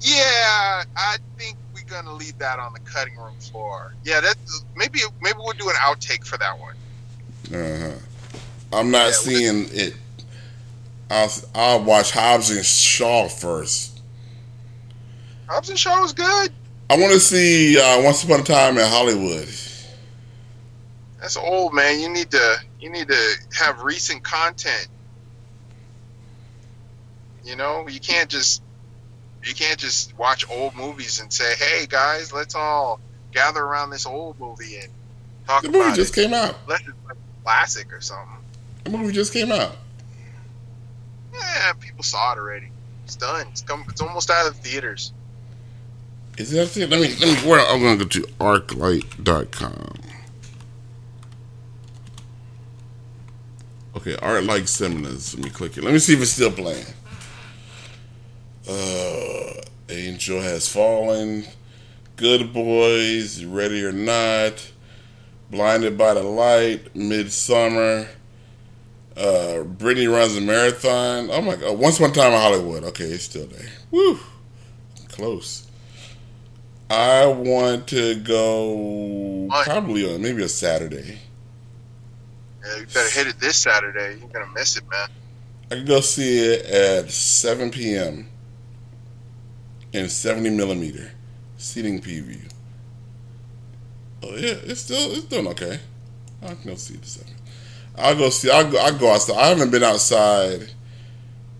yeah, 0.00 0.82
I 0.96 1.16
think 1.38 1.56
we're 1.74 1.82
gonna 1.88 2.14
leave 2.14 2.36
that 2.38 2.58
on 2.58 2.72
the 2.72 2.80
cutting 2.80 3.16
room 3.16 3.36
floor. 3.38 3.94
Yeah, 4.04 4.20
that 4.20 4.36
maybe 4.76 5.00
maybe 5.20 5.38
we'll 5.38 5.52
do 5.54 5.68
an 5.68 5.76
outtake 5.76 6.26
for 6.26 6.38
that 6.38 6.58
one. 6.58 6.74
Uh-huh. 7.52 7.98
I'm 8.72 8.90
not 8.90 9.06
Yeah, 9.06 9.12
seeing 9.12 9.66
it. 9.70 9.94
I'll, 11.10 11.30
I'll 11.54 11.82
watch 11.84 12.12
Hobbs 12.12 12.50
and 12.50 12.64
Shaw 12.64 13.28
first. 13.28 14.00
Hobbs 15.48 15.68
and 15.68 15.78
Shaw 15.78 16.00
was 16.00 16.12
good. 16.12 16.52
I 16.88 16.96
want 16.96 17.12
to 17.12 17.20
see 17.20 17.78
uh, 17.78 18.02
Once 18.02 18.22
Upon 18.22 18.40
a 18.40 18.44
Time 18.44 18.78
in 18.78 18.86
Hollywood. 18.86 19.48
That's 21.20 21.36
old, 21.36 21.74
man. 21.74 22.00
You 22.00 22.08
need 22.08 22.30
to 22.30 22.56
you 22.80 22.90
need 22.90 23.08
to 23.08 23.34
have 23.58 23.82
recent 23.82 24.22
content. 24.22 24.88
You 27.44 27.56
know, 27.56 27.86
you 27.88 28.00
can't 28.00 28.30
just 28.30 28.62
you 29.44 29.54
can't 29.54 29.78
just 29.78 30.16
watch 30.18 30.48
old 30.50 30.74
movies 30.74 31.20
and 31.20 31.32
say, 31.32 31.54
"Hey 31.56 31.86
guys, 31.86 32.32
let's 32.32 32.54
all 32.54 33.00
gather 33.32 33.60
around 33.62 33.90
this 33.90 34.06
old 34.06 34.38
movie 34.40 34.76
and 34.76 34.88
talk 35.46 35.62
The 35.62 35.70
movie 35.70 35.94
just 35.94 36.16
it." 36.16 36.22
came 36.22 36.34
out. 36.34 36.56
Unless 36.64 36.80
it's 36.80 36.92
like 37.06 37.16
a 37.16 37.42
classic 37.42 37.92
or 37.92 38.00
something. 38.00 38.38
The 38.84 38.90
movie 38.90 39.12
just 39.12 39.32
came 39.32 39.52
out. 39.52 39.76
Yeah, 41.40 41.72
people 41.74 42.04
saw 42.04 42.32
it 42.32 42.38
already. 42.38 42.70
It's 43.04 43.16
done. 43.16 43.46
It's 43.50 43.62
come. 43.62 43.84
It's 43.88 44.00
almost 44.00 44.30
out 44.30 44.48
of 44.48 44.56
theaters. 44.56 45.12
Is 46.38 46.50
that 46.52 46.76
it? 46.76 46.90
Let 46.90 47.00
me 47.00 47.08
let 47.16 47.20
me. 47.44 47.48
Where 47.48 47.60
I'm 47.60 47.82
gonna 47.82 47.96
go 47.96 48.04
to 48.04 48.22
arclight.com. 48.40 50.00
Okay, 53.96 54.14
ArcLight 54.14 54.68
Cinemas. 54.68 55.34
Let 55.34 55.44
me 55.44 55.50
click 55.50 55.76
it. 55.76 55.84
Let 55.84 55.92
me 55.92 55.98
see 55.98 56.14
if 56.14 56.22
it's 56.22 56.30
still 56.30 56.52
playing. 56.52 56.86
Uh, 58.68 59.60
Angel 59.88 60.40
has 60.40 60.68
fallen. 60.68 61.44
Good 62.16 62.52
Boys, 62.52 63.44
Ready 63.44 63.82
or 63.82 63.92
Not, 63.92 64.72
Blinded 65.50 65.96
by 65.96 66.14
the 66.14 66.22
Light, 66.22 66.92
Midsommar. 66.94 68.08
Uh, 69.16 69.62
Brittany 69.64 70.06
runs 70.06 70.36
a 70.36 70.40
marathon. 70.40 71.28
Oh 71.30 71.42
my 71.42 71.56
god! 71.56 71.78
Once 71.78 71.98
a 72.00 72.10
Time 72.10 72.32
in 72.32 72.38
Hollywood. 72.40 72.84
Okay, 72.84 73.04
it's 73.04 73.24
still 73.24 73.46
there. 73.46 73.68
Woo, 73.90 74.18
close. 75.08 75.66
I 76.88 77.26
want 77.26 77.86
to 77.88 78.16
go 78.16 78.72
What? 79.46 79.64
probably 79.64 80.12
on 80.12 80.22
maybe 80.22 80.42
a 80.42 80.48
Saturday. 80.48 81.18
Yeah, 82.64 82.78
you 82.80 82.86
better 82.86 83.10
hit 83.10 83.26
it 83.26 83.38
this 83.38 83.56
Saturday. 83.56 84.18
You're 84.18 84.28
gonna 84.28 84.50
miss 84.54 84.76
it, 84.76 84.84
man. 84.90 85.08
I 85.70 85.74
can 85.76 85.84
go 85.84 86.00
see 86.00 86.38
it 86.38 86.66
at 86.66 87.10
7 87.10 87.70
p.m. 87.70 88.28
in 89.92 90.08
70 90.08 90.50
millimeter 90.50 91.12
seating 91.56 92.00
preview. 92.00 92.40
Oh 94.22 94.34
yeah, 94.34 94.56
it's 94.64 94.80
still 94.80 95.12
it's 95.12 95.24
doing 95.24 95.46
okay. 95.48 95.78
I 96.42 96.54
can 96.54 96.64
go 96.70 96.74
see 96.74 96.94
it 96.94 97.00
at 97.02 97.06
seven. 97.06 97.29
I'll 97.96 98.16
go 98.16 98.30
see. 98.30 98.50
I'll 98.50 98.70
go. 98.70 98.78
I'll 98.78 98.98
go 98.98 99.12
outside. 99.12 99.36
I 99.36 99.46
haven't 99.48 99.70
been 99.70 99.82
outside 99.82 100.70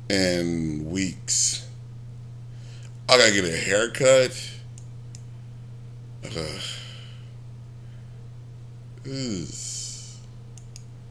in 0.09 0.89
weeks. 0.91 1.67
I 3.09 3.19
gotta 3.19 3.33
get 3.33 3.45
a 3.45 3.57
haircut. 3.57 4.51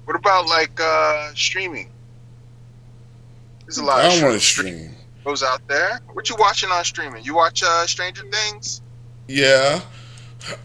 What 0.05 0.15
about 0.15 0.47
like 0.47 0.79
uh 0.79 1.32
streaming? 1.36 1.89
There's 3.65 3.77
a 3.77 3.84
lot 3.84 3.99
I 3.99 4.10
don't 4.10 4.23
want 4.23 4.34
to 4.36 4.39
stream. 4.39 4.95
shows 5.23 5.43
out 5.43 5.67
there. 5.67 5.99
What 6.13 6.29
you 6.29 6.36
watching 6.39 6.69
on 6.69 6.84
streaming? 6.84 7.23
You 7.23 7.36
watch 7.36 7.62
uh 7.63 7.86
Stranger 7.86 8.23
Things? 8.23 8.82
Yeah. 9.27 9.82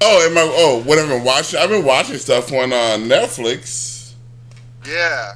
Oh, 0.01 0.29
am 0.31 0.38
I? 0.38 0.51
Oh, 0.55 0.83
what 0.85 0.99
I've 0.99 1.09
been 1.09 1.25
watching? 1.25 1.59
I've 1.59 1.69
been 1.69 1.85
watching 1.85 2.17
stuff 2.17 2.53
on 2.53 2.73
uh, 2.73 2.97
Netflix. 2.97 3.94
Yeah. 4.87 5.33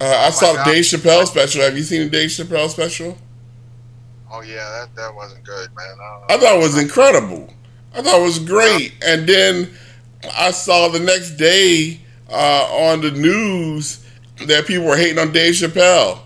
Uh, 0.00 0.04
I 0.26 0.30
my 0.30 0.30
saw 0.30 0.52
the 0.52 0.58
God. 0.58 0.64
Dave 0.64 0.84
Chappelle 0.84 1.26
special. 1.26 1.62
Have 1.62 1.76
you 1.76 1.82
seen 1.82 2.00
the 2.02 2.10
Dave 2.10 2.30
Chappelle 2.30 2.68
special? 2.68 3.16
Oh 4.30 4.40
yeah, 4.42 4.56
that 4.80 4.94
that 4.96 5.14
wasn't 5.14 5.44
good, 5.44 5.68
man. 5.76 5.96
I, 6.00 6.34
I 6.34 6.36
thought 6.38 6.56
it 6.56 6.60
was 6.62 6.78
incredible. 6.78 7.52
I 7.94 8.02
thought 8.02 8.20
it 8.20 8.24
was 8.24 8.38
great. 8.38 8.94
And 9.04 9.26
then 9.28 9.70
I 10.36 10.50
saw 10.50 10.88
the 10.88 11.00
next 11.00 11.32
day 11.36 12.00
uh, 12.30 12.66
on 12.90 13.00
the 13.02 13.10
news 13.12 14.04
that 14.46 14.66
people 14.66 14.86
were 14.86 14.96
hating 14.96 15.18
on 15.18 15.32
Dave 15.32 15.54
Chappelle. 15.54 16.20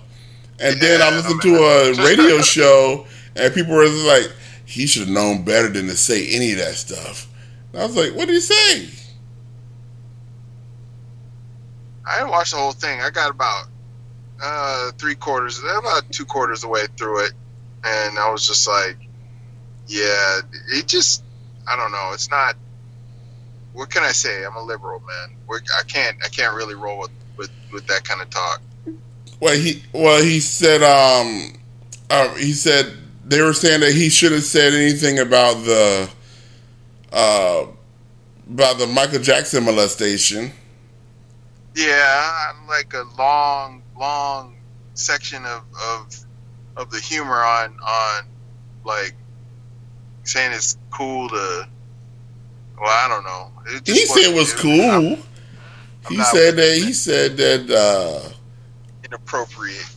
And 0.61 0.81
then 0.81 1.03
I 1.03 1.11
Yeah, 1.11 1.17
listened 1.17 1.43
man. 1.43 1.43
to 1.43 1.57
a 1.57 1.95
radio 2.07 2.41
show, 2.41 3.07
and 3.37 3.55
people 3.55 3.75
were 3.75 3.89
like, 3.89 4.33
he 4.65 4.87
should 4.87 5.03
have 5.03 5.11
known 5.11 5.45
better 5.45 5.69
than 5.69 5.87
to 5.87 5.97
say 5.97 6.29
any 6.31 6.53
of 6.53 6.59
that 6.59 6.75
stuff. 6.75 7.29
And 7.73 7.83
I 7.83 7.87
was 7.87 7.97
like, 7.97 8.15
what 8.15 8.27
did 8.27 8.35
he 8.35 8.41
say? 8.41 8.89
I 12.09 12.19
didn't 12.19 12.31
watch 12.31 12.51
the 12.53 12.57
whole 12.57 12.73
thing. 12.73 13.01
I 13.01 13.11
got 13.11 13.31
about 13.31 13.67
uh 14.43 14.93
three 14.99 15.15
quarters, 15.15 15.59
about 15.59 16.11
two 16.11 16.25
quarters 16.25 16.59
of 16.59 16.63
the 16.63 16.69
way 16.69 16.87
through 16.97 17.27
it, 17.27 17.33
and 17.85 18.19
I 18.19 18.31
was 18.31 18.47
just 18.47 18.67
like, 18.67 18.97
yeah, 19.87 20.41
it 20.71 20.87
just, 20.87 21.25
I 21.67 21.77
don't 21.77 21.93
know. 21.93 22.11
It's 22.13 22.31
not. 22.31 22.57
What 23.73 23.91
can 23.91 24.03
I 24.03 24.13
say? 24.13 24.45
I'm 24.45 24.57
a 24.57 24.63
liberal, 24.63 25.01
man. 25.01 25.37
We're, 25.47 25.61
I 25.79 25.83
can't, 25.85 26.17
I 26.25 26.29
can't 26.29 26.55
really 26.55 26.75
roll 26.75 26.99
with, 26.99 27.11
with, 27.37 27.51
with 27.73 27.87
that 27.87 28.05
kind 28.05 28.21
of 28.21 28.29
talk. 28.31 28.61
Well, 29.41 29.57
he 29.57 29.83
well 29.93 30.21
he 30.23 30.41
said 30.41 30.83
um, 30.83 31.53
uh, 32.11 32.35
he 32.35 32.53
said 32.53 32.93
they 33.25 33.41
were 33.41 33.53
saying 33.53 33.81
that 33.81 33.93
he 33.93 34.09
should 34.09 34.33
have 34.33 34.43
said 34.43 34.75
anything 34.75 35.21
about 35.21 35.55
the 35.65 36.11
uh, 37.13 37.67
about 38.49 38.79
the 38.79 38.87
Michael 38.87 39.21
Jackson 39.21 39.65
molestation. 39.65 40.51
Yeah, 41.75 42.53
like 42.69 42.93
a 42.95 43.05
long, 43.17 43.83
long 43.99 44.57
section 44.95 45.45
of 45.45 45.63
of 45.91 46.17
of 46.77 46.91
the 46.91 47.01
humor 47.01 47.43
on 47.43 47.77
on 47.81 48.25
like 48.85 49.15
saying 50.25 50.53
it's 50.53 50.77
cool 50.91 51.29
to. 51.29 51.69
Well, 52.81 52.89
I 52.89 53.09
don't 53.09 53.25
know. 53.25 53.51
He 53.85 54.07
said 54.07 54.31
it 54.31 54.35
was 54.35 54.53
I'm 54.53 54.59
cool. 54.59 55.19
He 56.09 56.23
said 56.23 56.57
that 56.57 56.81
he 56.85 56.93
said 56.93 57.37
that. 57.37 57.71
Uh, 57.71 58.33
inappropriate. 59.05 59.97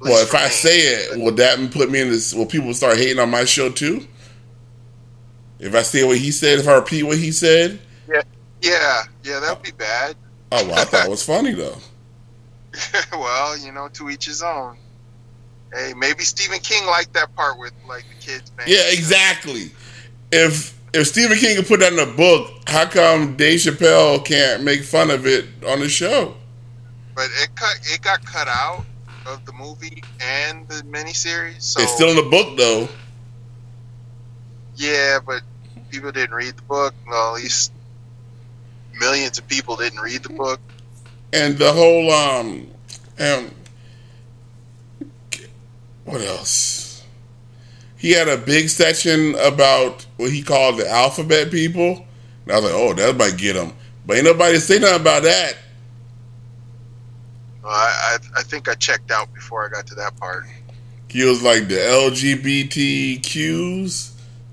Well, 0.00 0.22
if 0.22 0.34
I 0.34 0.48
say 0.48 0.78
it, 0.78 1.18
will 1.18 1.32
that 1.32 1.70
put 1.72 1.90
me 1.90 2.00
in 2.00 2.10
this? 2.10 2.34
Will 2.34 2.46
people 2.46 2.72
start 2.74 2.98
hating 2.98 3.18
on 3.18 3.30
my 3.30 3.44
show 3.44 3.70
too? 3.70 4.06
If 5.58 5.74
I 5.74 5.82
say 5.82 6.04
what 6.04 6.18
he 6.18 6.30
said, 6.30 6.58
if 6.58 6.68
I 6.68 6.74
repeat 6.74 7.02
what 7.02 7.16
he 7.16 7.32
said, 7.32 7.80
yeah, 8.08 8.22
yeah, 8.60 9.02
yeah, 9.24 9.40
that 9.40 9.56
would 9.56 9.62
be 9.62 9.72
bad. 9.72 10.14
Oh 10.52 10.66
well, 10.66 10.78
I 10.78 10.84
thought 10.84 11.06
it 11.06 11.10
was 11.10 11.24
funny 11.24 11.52
though. 11.52 11.78
well, 13.12 13.58
you 13.58 13.72
know, 13.72 13.88
to 13.88 14.10
each 14.10 14.26
his 14.26 14.42
own. 14.42 14.76
Hey, 15.72 15.92
maybe 15.96 16.22
Stephen 16.22 16.58
King 16.60 16.86
liked 16.86 17.12
that 17.14 17.34
part 17.34 17.58
with 17.58 17.72
like 17.88 18.04
the 18.08 18.26
kids. 18.26 18.52
Man. 18.56 18.66
Yeah, 18.68 18.82
exactly. 18.90 19.70
If 20.32 20.78
if 20.92 21.08
Stephen 21.08 21.36
King 21.36 21.56
could 21.56 21.66
put 21.66 21.80
that 21.80 21.92
in 21.92 21.98
a 21.98 22.12
book, 22.16 22.50
how 22.68 22.86
come 22.86 23.36
Dave 23.36 23.60
Chappelle 23.60 24.24
can't 24.24 24.62
make 24.62 24.82
fun 24.82 25.10
of 25.10 25.26
it 25.26 25.46
on 25.66 25.80
the 25.80 25.88
show? 25.88 26.34
But 27.14 27.28
it 27.42 27.54
cut, 27.54 27.78
it 27.82 28.02
got 28.02 28.24
cut 28.24 28.48
out 28.48 28.84
of 29.26 29.44
the 29.44 29.52
movie 29.52 30.02
and 30.20 30.68
the 30.68 30.82
miniseries. 30.82 31.62
So 31.62 31.82
it's 31.82 31.94
still 31.94 32.10
in 32.10 32.16
the 32.16 32.30
book 32.30 32.56
though. 32.56 32.88
yeah, 34.76 35.18
but 35.24 35.42
people 35.90 36.12
didn't 36.12 36.34
read 36.34 36.56
the 36.56 36.62
book. 36.62 36.94
Well, 37.08 37.36
at 37.36 37.42
least 37.42 37.72
millions 38.98 39.38
of 39.38 39.46
people 39.48 39.76
didn't 39.76 40.00
read 40.00 40.22
the 40.22 40.28
book. 40.30 40.60
And 41.32 41.56
the 41.58 41.72
whole 41.72 42.10
um 42.12 42.68
um 43.18 43.50
what 46.04 46.20
else? 46.20 47.02
He 47.96 48.12
had 48.12 48.28
a 48.28 48.36
big 48.36 48.68
section 48.68 49.34
about 49.36 50.06
what 50.16 50.30
he 50.30 50.42
called 50.42 50.78
the 50.78 50.88
alphabet 50.88 51.50
people. 51.50 52.06
And 52.44 52.52
I 52.52 52.56
was 52.56 52.64
like, 52.64 52.74
oh, 52.74 52.92
that 52.94 53.16
might 53.16 53.36
get 53.36 53.56
him. 53.56 53.72
But 54.06 54.18
ain't 54.18 54.26
nobody 54.26 54.58
say 54.58 54.78
nothing 54.78 55.00
about 55.00 55.24
that. 55.24 55.56
Well, 57.62 57.72
I, 57.72 58.18
I 58.36 58.40
I 58.40 58.42
think 58.44 58.68
I 58.68 58.74
checked 58.74 59.10
out 59.10 59.32
before 59.34 59.66
I 59.66 59.70
got 59.70 59.86
to 59.88 59.94
that 59.96 60.16
part. 60.18 60.44
He 61.08 61.24
was 61.24 61.42
like 61.42 61.66
the 61.68 61.76
LGBTQs, 61.76 64.10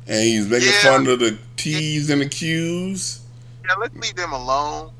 and 0.07 0.23
he's 0.23 0.47
making 0.47 0.69
Yeah. 0.69 0.81
fun 0.81 1.05
of 1.07 1.19
the 1.19 1.37
T's 1.57 2.09
and 2.09 2.21
the 2.21 2.29
Q's. 2.29 3.19
Yeah, 3.65 3.75
let's 3.79 3.95
leave 3.95 4.15
them 4.15 4.33
alone. 4.33 4.91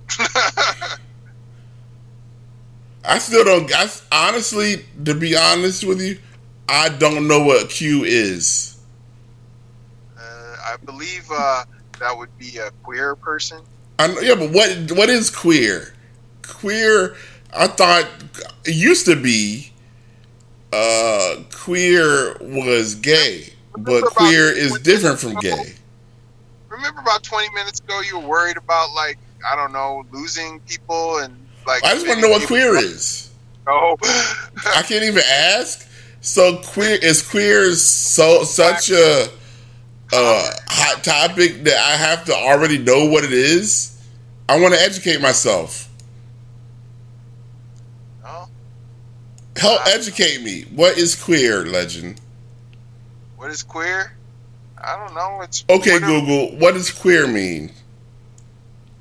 I 3.05 3.20
still 3.20 3.43
don't. 3.43 3.70
I, 3.76 3.89
honestly, 4.11 4.86
to 5.05 5.14
be 5.14 5.36
honest 5.36 5.84
with 5.84 6.01
you, 6.01 6.20
I 6.70 6.89
don't 6.89 7.28
know 7.28 7.43
what 7.43 7.70
Q 7.70 8.03
is. 8.05 8.78
uh, 10.18 10.55
I 10.66 10.78
believe 10.86 11.28
uh, 11.32 11.66
that 11.99 12.18
would 12.18 12.36
be 12.38 12.57
a 12.57 12.72
queer 12.84 13.16
person. 13.16 13.61
I 13.99 14.07
know, 14.07 14.20
yeah, 14.22 14.36
but 14.36 14.51
what 14.51 14.91
what 14.97 15.09
is 15.09 15.30
queer? 15.30 15.93
Queer, 16.47 17.16
I 17.53 17.68
thought 17.68 18.07
it 18.66 18.76
used 18.76 19.05
to 19.05 19.16
be. 19.22 19.72
Uh, 20.72 21.43
queer 21.53 22.36
was 22.41 22.95
gay, 22.95 23.53
but 23.78 24.03
queer 24.05 24.49
is 24.49 24.80
different 24.80 25.20
from 25.20 25.36
gay. 25.36 25.76
Remember 26.84 26.99
about 26.99 27.23
20 27.23 27.49
minutes 27.53 27.79
ago, 27.79 28.01
you 28.01 28.19
were 28.19 28.27
worried 28.27 28.57
about 28.57 28.93
like 28.93 29.17
I 29.49 29.55
don't 29.55 29.71
know 29.71 30.03
losing 30.11 30.59
people 30.61 31.19
and 31.19 31.34
like. 31.65 31.81
I 31.81 31.93
just 31.93 32.05
want 32.05 32.19
to 32.19 32.27
know 32.27 32.31
what 32.31 32.45
queer 32.45 32.75
is. 32.75 33.31
No. 33.65 33.95
I 34.75 34.81
can't 34.81 35.05
even 35.05 35.23
ask. 35.31 35.88
So 36.19 36.57
queer 36.57 36.99
is 37.01 37.25
queer 37.25 37.71
so 37.71 38.43
such 38.43 38.91
a 38.91 39.29
uh, 40.11 40.49
hot 40.67 41.05
topic 41.05 41.63
that 41.63 41.77
I 41.77 41.95
have 41.95 42.25
to 42.25 42.34
already 42.34 42.77
know 42.77 43.05
what 43.05 43.23
it 43.23 43.31
is. 43.31 44.03
I 44.49 44.59
want 44.59 44.73
to 44.73 44.81
educate 44.81 45.21
myself. 45.21 45.88
No. 48.23 48.49
Help 49.55 49.88
educate 49.88 50.41
me. 50.41 50.63
What 50.75 50.97
is 50.97 51.15
queer, 51.15 51.65
legend? 51.65 52.19
What 53.38 53.51
is 53.51 53.63
queer? 53.63 54.17
I 54.84 54.97
don't 54.97 55.15
know. 55.15 55.41
It's 55.41 55.63
Okay, 55.69 55.93
what 55.93 56.01
do- 56.01 56.07
Google. 56.21 56.57
What 56.57 56.73
does 56.73 56.91
queer 56.91 57.27
mean? 57.27 57.71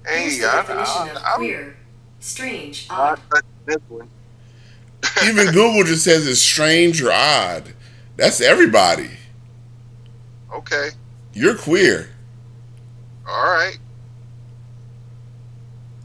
Here's 0.06 0.34
Hey, 0.36 0.40
the 0.40 0.48
I, 0.48 0.52
definition 0.56 1.16
of 1.16 1.22
I, 1.22 1.32
I'm 1.32 1.36
queer. 1.38 1.76
Strange, 2.20 2.86
odd. 2.90 3.20
touching. 3.30 4.08
Even 5.28 5.46
Google 5.52 5.84
just 5.84 6.04
says 6.04 6.26
it's 6.26 6.40
strange 6.40 7.02
or 7.02 7.10
odd. 7.12 7.74
That's 8.16 8.40
everybody. 8.40 9.10
Okay. 10.54 10.90
You're 11.32 11.56
queer. 11.56 12.10
All 13.26 13.44
right. 13.52 13.78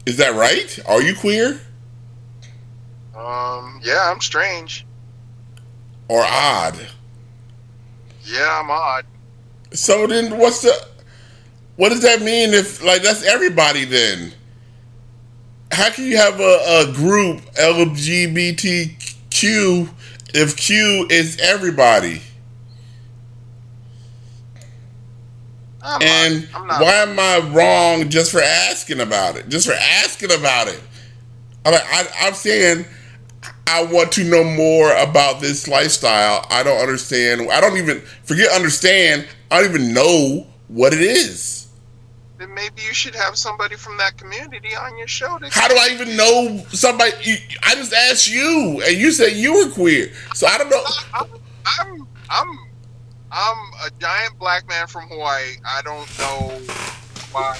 Is 0.06 0.16
that 0.16 0.34
right? 0.34 0.78
Are 0.88 1.02
you 1.02 1.14
queer 1.14 1.60
Um. 3.14 3.80
Yeah, 3.84 4.10
I'm 4.10 4.20
strange. 4.20 4.86
or 6.08 6.22
odd? 6.24 6.78
Yeah, 8.24 8.60
I'm 8.60 8.70
odd. 8.70 9.04
So 9.72 10.06
then, 10.06 10.38
what's 10.38 10.62
the? 10.62 10.72
What 11.76 11.90
does 11.90 12.02
that 12.02 12.22
mean? 12.22 12.54
If 12.54 12.84
like 12.84 13.02
that's 13.02 13.24
everybody, 13.24 13.86
then 13.86 14.34
how 15.72 15.90
can 15.90 16.06
you 16.06 16.18
have 16.18 16.40
a, 16.40 16.86
a 16.88 16.92
group 16.94 17.42
LGBTQ 17.56 19.90
if 20.34 20.56
Q 20.56 21.08
is 21.10 21.38
everybody? 21.40 22.22
I'm 25.82 26.02
And 26.02 26.50
not, 26.52 26.66
not. 26.66 26.82
why 26.82 26.92
am 26.94 27.18
I 27.18 27.38
wrong 27.52 28.08
just 28.10 28.32
for 28.32 28.42
asking 28.42 29.00
about 29.00 29.36
it? 29.36 29.48
Just 29.48 29.66
for 29.68 29.74
asking 29.74 30.32
about 30.32 30.68
it? 30.68 30.80
I'm, 31.64 31.72
like, 31.74 31.84
I, 31.86 32.06
I'm 32.26 32.34
saying 32.34 32.84
I 33.68 33.84
want 33.84 34.12
to 34.12 34.24
know 34.24 34.42
more 34.42 34.96
about 34.96 35.42
this 35.42 35.68
lifestyle. 35.68 36.46
I 36.50 36.62
don't 36.62 36.80
understand. 36.80 37.50
I 37.50 37.60
don't 37.60 37.76
even 37.76 38.00
forget 38.24 38.50
understand. 38.52 39.28
I 39.50 39.60
don't 39.60 39.74
even 39.74 39.92
know 39.92 40.46
what 40.68 40.94
it 40.94 41.02
is. 41.02 41.68
Then 42.38 42.54
maybe 42.54 42.80
you 42.80 42.94
should 42.94 43.14
have 43.14 43.36
somebody 43.36 43.76
from 43.76 43.98
that 43.98 44.16
community 44.16 44.74
on 44.74 44.96
your 44.96 45.06
show. 45.06 45.38
How 45.50 45.68
do 45.68 45.74
I 45.74 45.90
even 45.92 46.16
know 46.16 46.64
somebody? 46.70 47.12
I 47.62 47.74
just 47.74 47.92
asked 47.92 48.30
you, 48.30 48.80
and 48.86 48.96
you 48.96 49.12
said 49.12 49.32
you 49.32 49.52
were 49.52 49.70
queer. 49.70 50.12
So 50.34 50.46
I 50.46 50.56
don't 50.56 50.70
know. 50.70 50.82
I'm, 51.12 51.26
I'm, 51.78 52.08
I'm, 52.30 52.58
I'm 53.30 53.58
a 53.86 53.90
giant 53.98 54.38
black 54.38 54.66
man 54.66 54.86
from 54.86 55.08
Hawaii. 55.08 55.56
I 55.66 55.82
don't 55.82 56.18
know 56.18 56.58
why, 57.32 57.58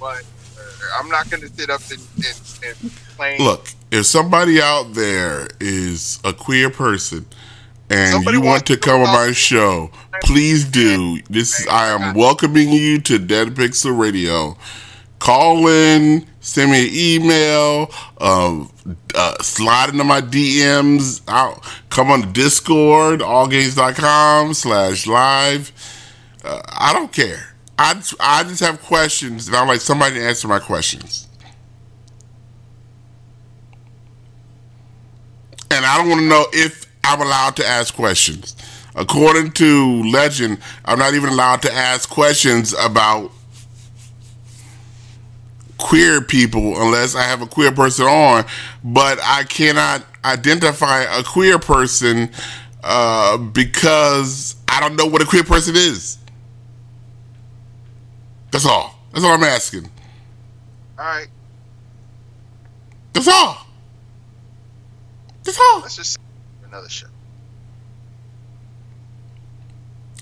but 0.00 0.24
uh, 0.58 0.98
I'm 0.98 1.10
not 1.10 1.28
going 1.28 1.42
to 1.42 1.48
sit 1.48 1.68
up 1.68 1.82
and, 1.90 2.00
and, 2.16 2.82
and 2.82 2.92
claim. 3.16 3.42
Look, 3.42 3.68
if 3.90 4.06
somebody 4.06 4.60
out 4.60 4.94
there 4.94 5.48
is 5.60 6.20
a 6.24 6.32
queer 6.32 6.70
person 6.70 7.26
and 7.88 8.12
Somebody 8.12 8.38
you 8.38 8.42
want 8.42 8.66
to 8.66 8.76
come 8.76 9.02
on 9.02 9.06
my 9.06 9.32
show, 9.32 9.90
please 10.24 10.64
do. 10.64 11.20
This 11.30 11.60
is, 11.60 11.68
I 11.68 11.88
am 11.88 12.14
welcoming 12.14 12.70
you 12.70 13.00
to 13.02 13.18
Dead 13.18 13.48
Pixel 13.54 13.96
Radio. 13.96 14.56
Call 15.20 15.68
in, 15.68 16.26
send 16.40 16.72
me 16.72 16.88
an 16.88 16.94
email, 17.22 17.90
uh, 18.18 18.64
uh, 19.14 19.42
slide 19.42 19.90
into 19.90 20.02
my 20.04 20.20
DMs. 20.20 21.22
Out, 21.28 21.64
come 21.88 22.10
on 22.10 22.22
to 22.22 22.26
Discord, 22.26 23.20
allgames.com 23.20 24.54
slash 24.54 25.06
live. 25.06 25.70
Uh, 26.44 26.60
I 26.68 26.92
don't 26.92 27.12
care. 27.12 27.54
I, 27.78 28.02
I 28.18 28.42
just 28.42 28.60
have 28.60 28.82
questions, 28.82 29.46
and 29.46 29.56
I'd 29.56 29.68
like 29.68 29.80
somebody 29.80 30.16
to 30.16 30.24
answer 30.24 30.48
my 30.48 30.58
questions. 30.58 31.25
And 35.76 35.84
I 35.84 35.98
don't 35.98 36.08
want 36.08 36.20
to 36.20 36.26
know 36.26 36.46
if 36.52 36.86
I'm 37.04 37.20
allowed 37.20 37.56
to 37.56 37.66
ask 37.66 37.94
questions. 37.94 38.56
According 38.94 39.52
to 39.52 40.02
legend, 40.04 40.58
I'm 40.86 40.98
not 40.98 41.14
even 41.14 41.28
allowed 41.28 41.62
to 41.62 41.72
ask 41.72 42.08
questions 42.08 42.74
about 42.80 43.30
queer 45.76 46.22
people 46.22 46.80
unless 46.80 47.14
I 47.14 47.22
have 47.22 47.42
a 47.42 47.46
queer 47.46 47.72
person 47.72 48.06
on, 48.06 48.46
but 48.82 49.18
I 49.22 49.44
cannot 49.44 50.02
identify 50.24 51.02
a 51.02 51.22
queer 51.22 51.58
person 51.58 52.30
uh, 52.82 53.36
because 53.36 54.56
I 54.66 54.80
don't 54.80 54.96
know 54.96 55.06
what 55.06 55.20
a 55.20 55.26
queer 55.26 55.44
person 55.44 55.76
is. 55.76 56.16
That's 58.50 58.64
all. 58.64 58.98
That's 59.12 59.24
all 59.24 59.32
I'm 59.32 59.44
asking. 59.44 59.90
All 60.98 61.04
right, 61.04 61.28
That's 63.12 63.28
all. 63.28 63.65
That's 65.46 65.60
all. 65.60 65.80
let's 65.80 65.96
just 65.96 66.18
another 66.66 66.88
show. 66.88 67.06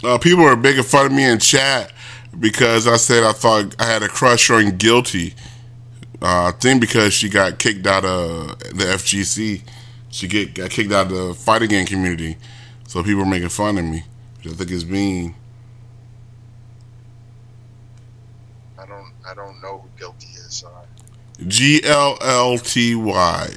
Uh, 0.04 0.18
people 0.18 0.44
are 0.44 0.54
making 0.54 0.82
fun 0.82 1.06
of 1.06 1.12
me 1.12 1.24
in 1.24 1.38
chat 1.38 1.92
because 2.38 2.86
I 2.86 2.96
said 2.96 3.24
I 3.24 3.32
thought 3.32 3.74
I 3.80 3.86
had 3.86 4.02
a 4.02 4.08
crush 4.08 4.50
on 4.50 4.76
Guilty. 4.76 5.34
Uh, 6.20 6.48
I 6.48 6.52
think 6.52 6.82
because 6.82 7.14
she 7.14 7.30
got 7.30 7.58
kicked 7.58 7.86
out 7.86 8.04
of 8.04 8.58
the 8.58 8.84
FGC, 8.84 9.62
she 10.10 10.28
get 10.28 10.54
got 10.54 10.70
kicked 10.70 10.92
out 10.92 11.06
of 11.06 11.12
the 11.12 11.34
fighting 11.34 11.70
game 11.70 11.86
community. 11.86 12.36
So 12.86 13.02
people 13.02 13.22
are 13.22 13.26
making 13.26 13.48
fun 13.48 13.78
of 13.78 13.84
me, 13.84 14.04
which 14.36 14.52
I 14.52 14.56
think 14.56 14.70
is 14.70 14.84
mean. 14.84 15.34
I 18.78 18.84
don't, 18.84 19.12
I 19.26 19.32
don't 19.34 19.62
know 19.62 19.78
who 19.78 19.88
guilty 19.98 20.26
is. 20.26 20.54
Sorry. 20.56 20.86
G 21.48 21.80
L 21.82 22.18
L 22.20 22.58
T 22.58 22.94
Y. 22.94 23.48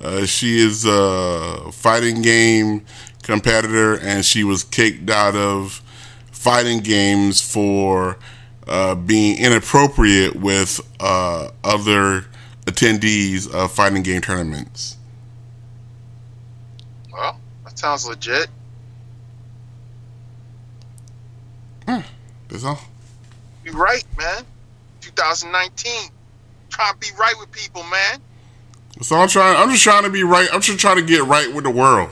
Uh, 0.00 0.26
she 0.26 0.58
is 0.58 0.84
a 0.84 1.70
fighting 1.72 2.22
game 2.22 2.84
competitor, 3.22 3.98
and 3.98 4.24
she 4.24 4.44
was 4.44 4.62
kicked 4.62 5.08
out 5.10 5.34
of 5.34 5.82
fighting 6.30 6.80
games 6.80 7.40
for 7.40 8.18
uh, 8.68 8.94
being 8.94 9.38
inappropriate 9.38 10.36
with 10.36 10.80
uh, 11.00 11.48
other 11.64 12.26
attendees 12.66 13.52
of 13.52 13.72
fighting 13.72 14.02
game 14.02 14.20
tournaments. 14.20 14.96
Well, 17.12 17.38
that 17.64 17.78
sounds 17.78 18.06
legit. 18.06 18.48
That's 22.48 22.64
all. 22.64 22.80
Be 23.64 23.70
right, 23.70 24.04
man. 24.16 24.44
2019. 25.00 26.10
Trying 26.70 26.92
to 26.94 26.98
be 26.98 27.08
right 27.18 27.34
with 27.38 27.50
people, 27.52 27.82
man. 27.84 28.20
So 29.02 29.16
I'm 29.16 29.28
trying. 29.28 29.56
I'm 29.56 29.70
just 29.70 29.82
trying 29.82 30.04
to 30.04 30.10
be 30.10 30.24
right. 30.24 30.48
I'm 30.52 30.60
just 30.60 30.78
trying 30.78 30.96
to 30.96 31.02
get 31.02 31.24
right 31.24 31.52
with 31.52 31.64
the 31.64 31.70
world. 31.70 32.10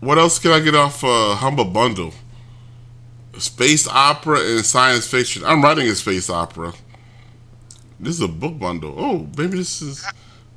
What 0.00 0.16
else 0.16 0.38
can 0.38 0.52
I 0.52 0.60
get 0.60 0.74
off 0.74 1.04
uh, 1.04 1.34
Humble 1.34 1.66
Bundle? 1.66 2.14
Space 3.36 3.86
opera 3.86 4.40
and 4.40 4.64
science 4.64 5.06
fiction. 5.06 5.44
I'm 5.44 5.62
writing 5.62 5.86
a 5.88 5.94
space 5.94 6.30
opera. 6.30 6.72
This 7.98 8.14
is 8.14 8.22
a 8.22 8.28
book 8.28 8.58
bundle. 8.58 8.94
Oh, 8.96 9.28
maybe 9.36 9.58
this 9.58 9.82
is. 9.82 10.04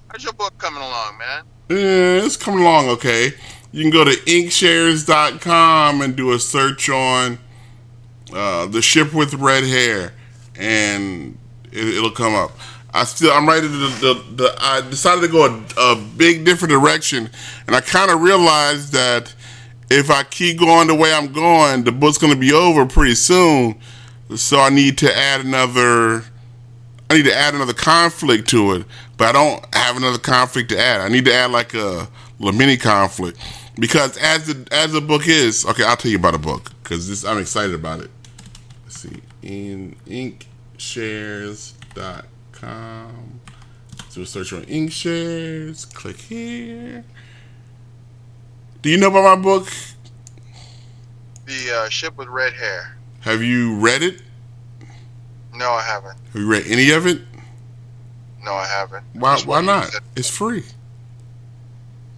How's 0.07 0.23
your 0.23 0.33
book 0.33 0.57
coming 0.57 0.81
along, 0.81 1.17
man? 1.17 1.43
Yeah, 1.69 2.25
it's 2.25 2.37
coming 2.37 2.61
along 2.61 2.87
okay. 2.89 3.33
You 3.73 3.81
can 3.81 3.91
go 3.91 4.05
to 4.05 4.11
inkshares.com 4.11 6.01
and 6.01 6.15
do 6.15 6.31
a 6.31 6.39
search 6.39 6.89
on 6.89 7.39
uh, 8.33 8.67
the 8.67 8.81
ship 8.81 9.13
with 9.13 9.33
red 9.33 9.63
hair, 9.63 10.13
and 10.55 11.37
it, 11.73 11.95
it'll 11.97 12.11
come 12.11 12.35
up. 12.35 12.51
I 12.93 13.05
still, 13.05 13.31
I'm 13.31 13.47
writing 13.47 13.71
the, 13.71 13.77
the, 13.77 14.35
the 14.35 14.55
I 14.59 14.81
decided 14.81 15.21
to 15.21 15.27
go 15.27 15.45
a, 15.45 15.93
a 15.93 15.95
big 16.15 16.45
different 16.45 16.71
direction, 16.71 17.29
and 17.65 17.75
I 17.75 17.81
kind 17.81 18.11
of 18.11 18.21
realized 18.21 18.93
that 18.93 19.33
if 19.89 20.11
I 20.11 20.23
keep 20.23 20.59
going 20.59 20.87
the 20.87 20.95
way 20.95 21.11
I'm 21.13 21.33
going, 21.33 21.83
the 21.83 21.91
book's 21.91 22.17
going 22.17 22.33
to 22.33 22.39
be 22.39 22.53
over 22.53 22.85
pretty 22.85 23.15
soon. 23.15 23.75
So 24.35 24.59
I 24.59 24.69
need 24.69 24.97
to 24.99 25.15
add 25.15 25.41
another. 25.41 26.23
I 27.09 27.17
need 27.17 27.25
to 27.25 27.35
add 27.35 27.53
another 27.53 27.73
conflict 27.73 28.47
to 28.49 28.73
it, 28.73 28.85
but 29.17 29.27
I 29.27 29.31
don't 29.31 29.75
have 29.75 29.97
another 29.97 30.17
conflict 30.17 30.69
to 30.69 30.79
add. 30.79 31.01
I 31.01 31.09
need 31.09 31.25
to 31.25 31.33
add 31.33 31.51
like 31.51 31.73
a 31.73 32.07
little 32.39 32.57
mini 32.57 32.77
conflict 32.77 33.37
because 33.79 34.17
as 34.17 34.47
the 34.47 34.67
as 34.71 34.93
the 34.93 35.01
book 35.01 35.27
is, 35.27 35.65
okay, 35.65 35.83
I'll 35.83 35.97
tell 35.97 36.11
you 36.11 36.17
about 36.17 36.33
the 36.33 36.39
book 36.39 36.71
because 36.83 37.07
this 37.07 37.25
I'm 37.25 37.39
excited 37.39 37.75
about 37.75 38.01
it. 38.01 38.09
Let's 38.85 38.99
see, 39.01 39.21
in 39.41 39.95
inkshares.com. 40.83 43.39
Do 44.13 44.21
a 44.21 44.25
search 44.25 44.53
on 44.53 44.63
inkshares. 44.65 45.91
Click 45.93 46.17
here. 46.17 47.03
Do 48.81 48.89
you 48.89 48.97
know 48.97 49.07
about 49.07 49.37
my 49.37 49.43
book? 49.43 49.67
The 51.45 51.71
uh, 51.73 51.89
ship 51.89 52.17
with 52.17 52.27
red 52.27 52.53
hair. 52.53 52.97
Have 53.21 53.41
you 53.41 53.75
read 53.75 54.03
it? 54.03 54.21
No, 55.55 55.71
I 55.71 55.81
haven't. 55.81 56.17
Have 56.33 56.35
you 56.35 56.47
read 56.47 56.65
any 56.67 56.91
of 56.91 57.07
it? 57.07 57.21
No, 58.43 58.53
I 58.53 58.65
haven't. 58.65 59.05
Why 59.13 59.39
why 59.45 59.61
not? 59.61 59.89
It's 60.15 60.29
free. 60.29 60.63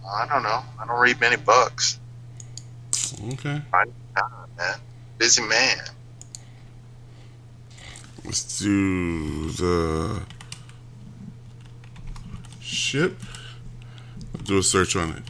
I 0.08 0.26
don't 0.26 0.42
know. 0.42 0.62
I 0.80 0.86
don't 0.86 1.00
read 1.00 1.20
many 1.20 1.36
books. 1.36 2.00
Okay. 3.32 3.60
I, 3.72 3.84
Man, 4.56 4.74
busy 5.18 5.42
man. 5.42 5.78
Let's 8.26 8.58
do 8.58 9.50
the 9.50 10.22
ship. 12.60 13.18
Let's 14.34 14.48
do 14.48 14.58
a 14.58 14.62
search 14.62 14.96
on 14.96 15.10
it. 15.10 15.22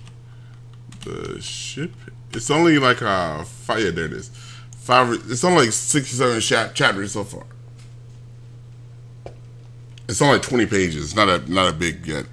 The 1.04 1.40
ship. 1.40 1.92
It's 2.32 2.50
only 2.50 2.78
like 2.78 3.02
a. 3.02 3.44
Yeah, 3.68 3.90
there 3.90 4.06
it 4.06 4.12
is. 4.12 4.30
Five. 4.78 5.12
It's 5.28 5.44
only 5.44 5.66
like 5.66 5.72
sixty-seven 5.72 6.40
cha- 6.40 6.72
chapters 6.72 7.12
so 7.12 7.24
far. 7.24 7.44
It's 10.08 10.22
only 10.22 10.38
like 10.38 10.42
twenty 10.42 10.66
pages. 10.66 11.14
Not 11.14 11.28
a 11.28 11.52
not 11.52 11.68
a 11.68 11.72
big 11.72 12.06
yet. 12.06 12.24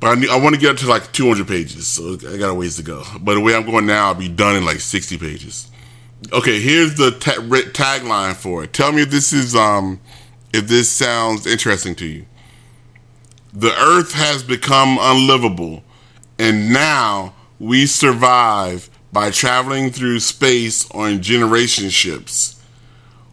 But 0.00 0.18
I, 0.18 0.34
I 0.34 0.40
want 0.40 0.54
to 0.54 0.60
get 0.60 0.70
up 0.70 0.76
to 0.78 0.88
like 0.88 1.12
200 1.12 1.46
pages, 1.46 1.86
so 1.86 2.14
I 2.28 2.36
got 2.36 2.50
a 2.50 2.54
ways 2.54 2.74
to 2.74 2.82
go. 2.82 3.04
But 3.20 3.34
the 3.34 3.40
way 3.40 3.54
I'm 3.54 3.64
going 3.64 3.86
now, 3.86 4.06
I'll 4.08 4.14
be 4.16 4.28
done 4.28 4.56
in 4.56 4.64
like 4.64 4.80
60 4.80 5.16
pages. 5.16 5.70
Okay, 6.30 6.60
here's 6.60 6.94
the 6.94 7.10
ta- 7.10 7.40
tagline 7.40 8.34
for 8.36 8.64
it. 8.64 8.72
Tell 8.72 8.92
me 8.92 9.02
if 9.02 9.10
this 9.10 9.32
is 9.32 9.56
um 9.56 10.00
if 10.52 10.68
this 10.68 10.90
sounds 10.90 11.46
interesting 11.46 11.94
to 11.96 12.06
you. 12.06 12.26
The 13.52 13.74
Earth 13.78 14.12
has 14.12 14.42
become 14.42 14.98
unlivable, 15.00 15.82
and 16.38 16.72
now 16.72 17.34
we 17.58 17.86
survive 17.86 18.88
by 19.12 19.30
traveling 19.30 19.90
through 19.90 20.20
space 20.20 20.90
on 20.92 21.22
generation 21.22 21.90
ships. 21.90 22.62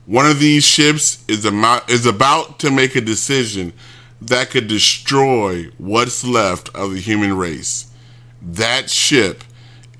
One 0.05 0.25
of 0.25 0.39
these 0.39 0.65
ships 0.65 1.23
is 1.27 1.45
about, 1.45 1.89
is 1.89 2.05
about 2.05 2.59
to 2.59 2.71
make 2.71 2.95
a 2.95 3.01
decision 3.01 3.73
that 4.21 4.49
could 4.49 4.67
destroy 4.67 5.65
what's 5.77 6.25
left 6.25 6.69
of 6.75 6.91
the 6.93 6.99
human 6.99 7.37
race. 7.37 7.91
That 8.41 8.89
ship 8.89 9.43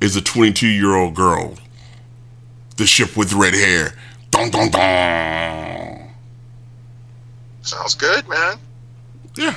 is 0.01 0.15
a 0.15 0.21
22 0.21 0.67
year 0.67 0.95
old 0.95 1.15
girl. 1.15 1.57
The 2.79 2.87
ship 2.87 3.17
with 3.17 3.33
red 3.33 3.53
hair. 3.53 3.93
Dun, 4.31 4.51
dun, 4.51 4.69
dun. 4.71 6.11
Sounds 7.61 7.93
good, 7.93 8.25
man. 8.29 8.57
Yeah. 9.35 9.53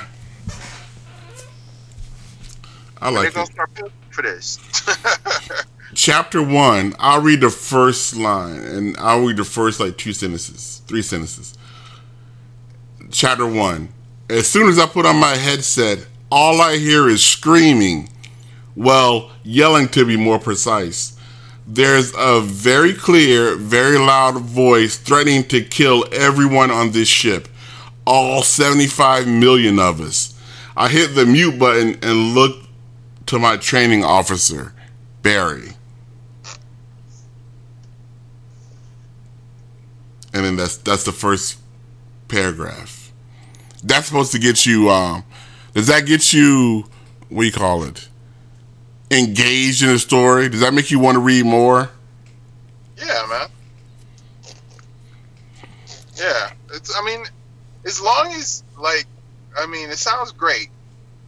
I 3.01 3.09
like 3.09 3.33
it. 3.33 3.47
start 3.47 3.69
for 4.09 4.23
this. 4.23 4.59
Chapter 5.95 6.43
one, 6.43 6.95
I'll 6.99 7.21
read 7.21 7.39
the 7.39 7.49
first 7.49 8.17
line 8.17 8.59
and 8.59 8.97
I'll 8.97 9.25
read 9.25 9.37
the 9.37 9.45
first 9.45 9.79
like 9.79 9.97
two 9.97 10.11
sentences, 10.11 10.81
three 10.85 11.01
sentences. 11.01 11.57
Chapter 13.09 13.47
one. 13.47 13.87
As 14.29 14.49
soon 14.49 14.67
as 14.67 14.77
I 14.77 14.85
put 14.85 15.05
on 15.05 15.15
my 15.15 15.37
headset, 15.37 16.05
all 16.29 16.59
I 16.59 16.75
hear 16.75 17.07
is 17.07 17.23
screaming. 17.23 18.09
Well, 18.75 19.31
yelling 19.43 19.87
to 19.89 20.03
be 20.03 20.17
more 20.17 20.39
precise. 20.39 21.12
There's 21.65 22.13
a 22.17 22.41
very 22.41 22.93
clear, 22.93 23.55
very 23.55 23.97
loud 23.97 24.41
voice 24.41 24.97
threatening 24.97 25.45
to 25.45 25.63
kill 25.63 26.05
everyone 26.11 26.71
on 26.71 26.91
this 26.91 27.07
ship. 27.07 27.47
All 28.05 28.43
75 28.43 29.27
million 29.27 29.79
of 29.79 30.01
us. 30.01 30.37
I 30.75 30.89
hit 30.89 31.15
the 31.15 31.25
mute 31.25 31.57
button 31.57 31.97
and 32.01 32.33
looked 32.33 32.67
to 33.27 33.39
my 33.39 33.57
training 33.57 34.03
officer, 34.03 34.73
Barry. 35.21 35.69
And 40.33 40.43
then 40.43 40.55
that's 40.55 40.77
that's 40.77 41.03
the 41.03 41.11
first 41.11 41.59
paragraph. 42.27 43.11
That's 43.83 44.07
supposed 44.07 44.31
to 44.31 44.39
get 44.39 44.65
you 44.65 44.89
um 44.89 45.23
does 45.73 45.87
that 45.87 46.05
get 46.05 46.33
you 46.33 46.85
what 47.29 47.43
do 47.43 47.47
you 47.47 47.53
call 47.53 47.83
it? 47.83 48.09
Engaged 49.11 49.83
in 49.83 49.89
the 49.89 49.99
story? 49.99 50.49
Does 50.49 50.61
that 50.61 50.73
make 50.73 50.89
you 50.91 50.99
want 50.99 51.15
to 51.15 51.19
read 51.19 51.45
more? 51.45 51.89
yeah, 52.97 53.25
man. 53.29 53.47
Yeah, 56.15 56.51
it's. 56.73 56.95
I 56.97 57.03
mean, 57.03 57.25
as 57.85 57.99
long 58.01 58.31
as 58.33 58.63
like, 58.79 59.05
I 59.57 59.65
mean, 59.65 59.89
it 59.89 59.97
sounds 59.97 60.31
great, 60.31 60.69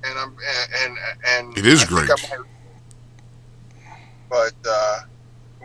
and 0.03 0.17
I'm 0.17 0.36
and 0.84 0.97
and 1.28 1.57
It 1.57 1.65
is 1.65 1.84
I 1.84 1.86
great. 1.88 2.09
Might- 2.09 2.39
but 4.30 4.53
uh, 4.67 4.99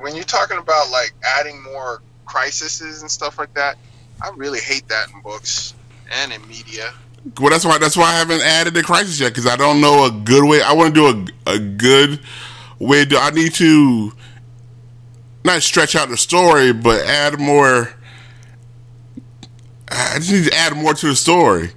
when 0.00 0.14
you're 0.14 0.24
talking 0.24 0.58
about 0.58 0.90
like 0.90 1.12
adding 1.38 1.62
more 1.62 2.02
crises 2.26 3.00
and 3.00 3.11
stuff 3.11 3.38
like 3.38 3.52
that, 3.54 3.76
I 4.22 4.30
really 4.36 4.61
hate 4.61 4.86
that 4.88 5.08
in 5.14 5.20
books 5.22 5.74
and 6.12 6.32
in 6.32 6.46
media. 6.48 6.92
Well, 7.38 7.50
that's 7.50 7.64
why 7.64 7.78
that's 7.78 7.96
why 7.96 8.04
I 8.04 8.18
haven't 8.18 8.42
added 8.42 8.74
the 8.74 8.82
crisis 8.82 9.20
yet 9.20 9.28
because 9.28 9.46
I 9.46 9.56
don't 9.56 9.80
know 9.80 10.04
a 10.06 10.10
good 10.10 10.48
way. 10.48 10.62
I 10.62 10.72
want 10.72 10.94
to 10.94 11.00
do 11.12 11.32
a 11.46 11.54
a 11.54 11.58
good 11.58 12.20
way. 12.78 13.04
To, 13.04 13.18
I 13.18 13.30
need 13.30 13.52
to 13.54 14.12
not 15.44 15.62
stretch 15.62 15.94
out 15.96 16.08
the 16.08 16.16
story, 16.16 16.72
but 16.72 17.04
add 17.06 17.38
more. 17.38 17.92
I 19.88 20.14
just 20.16 20.32
need 20.32 20.44
to 20.44 20.54
add 20.56 20.76
more 20.76 20.94
to 20.94 21.08
the 21.08 21.16
story 21.16 21.72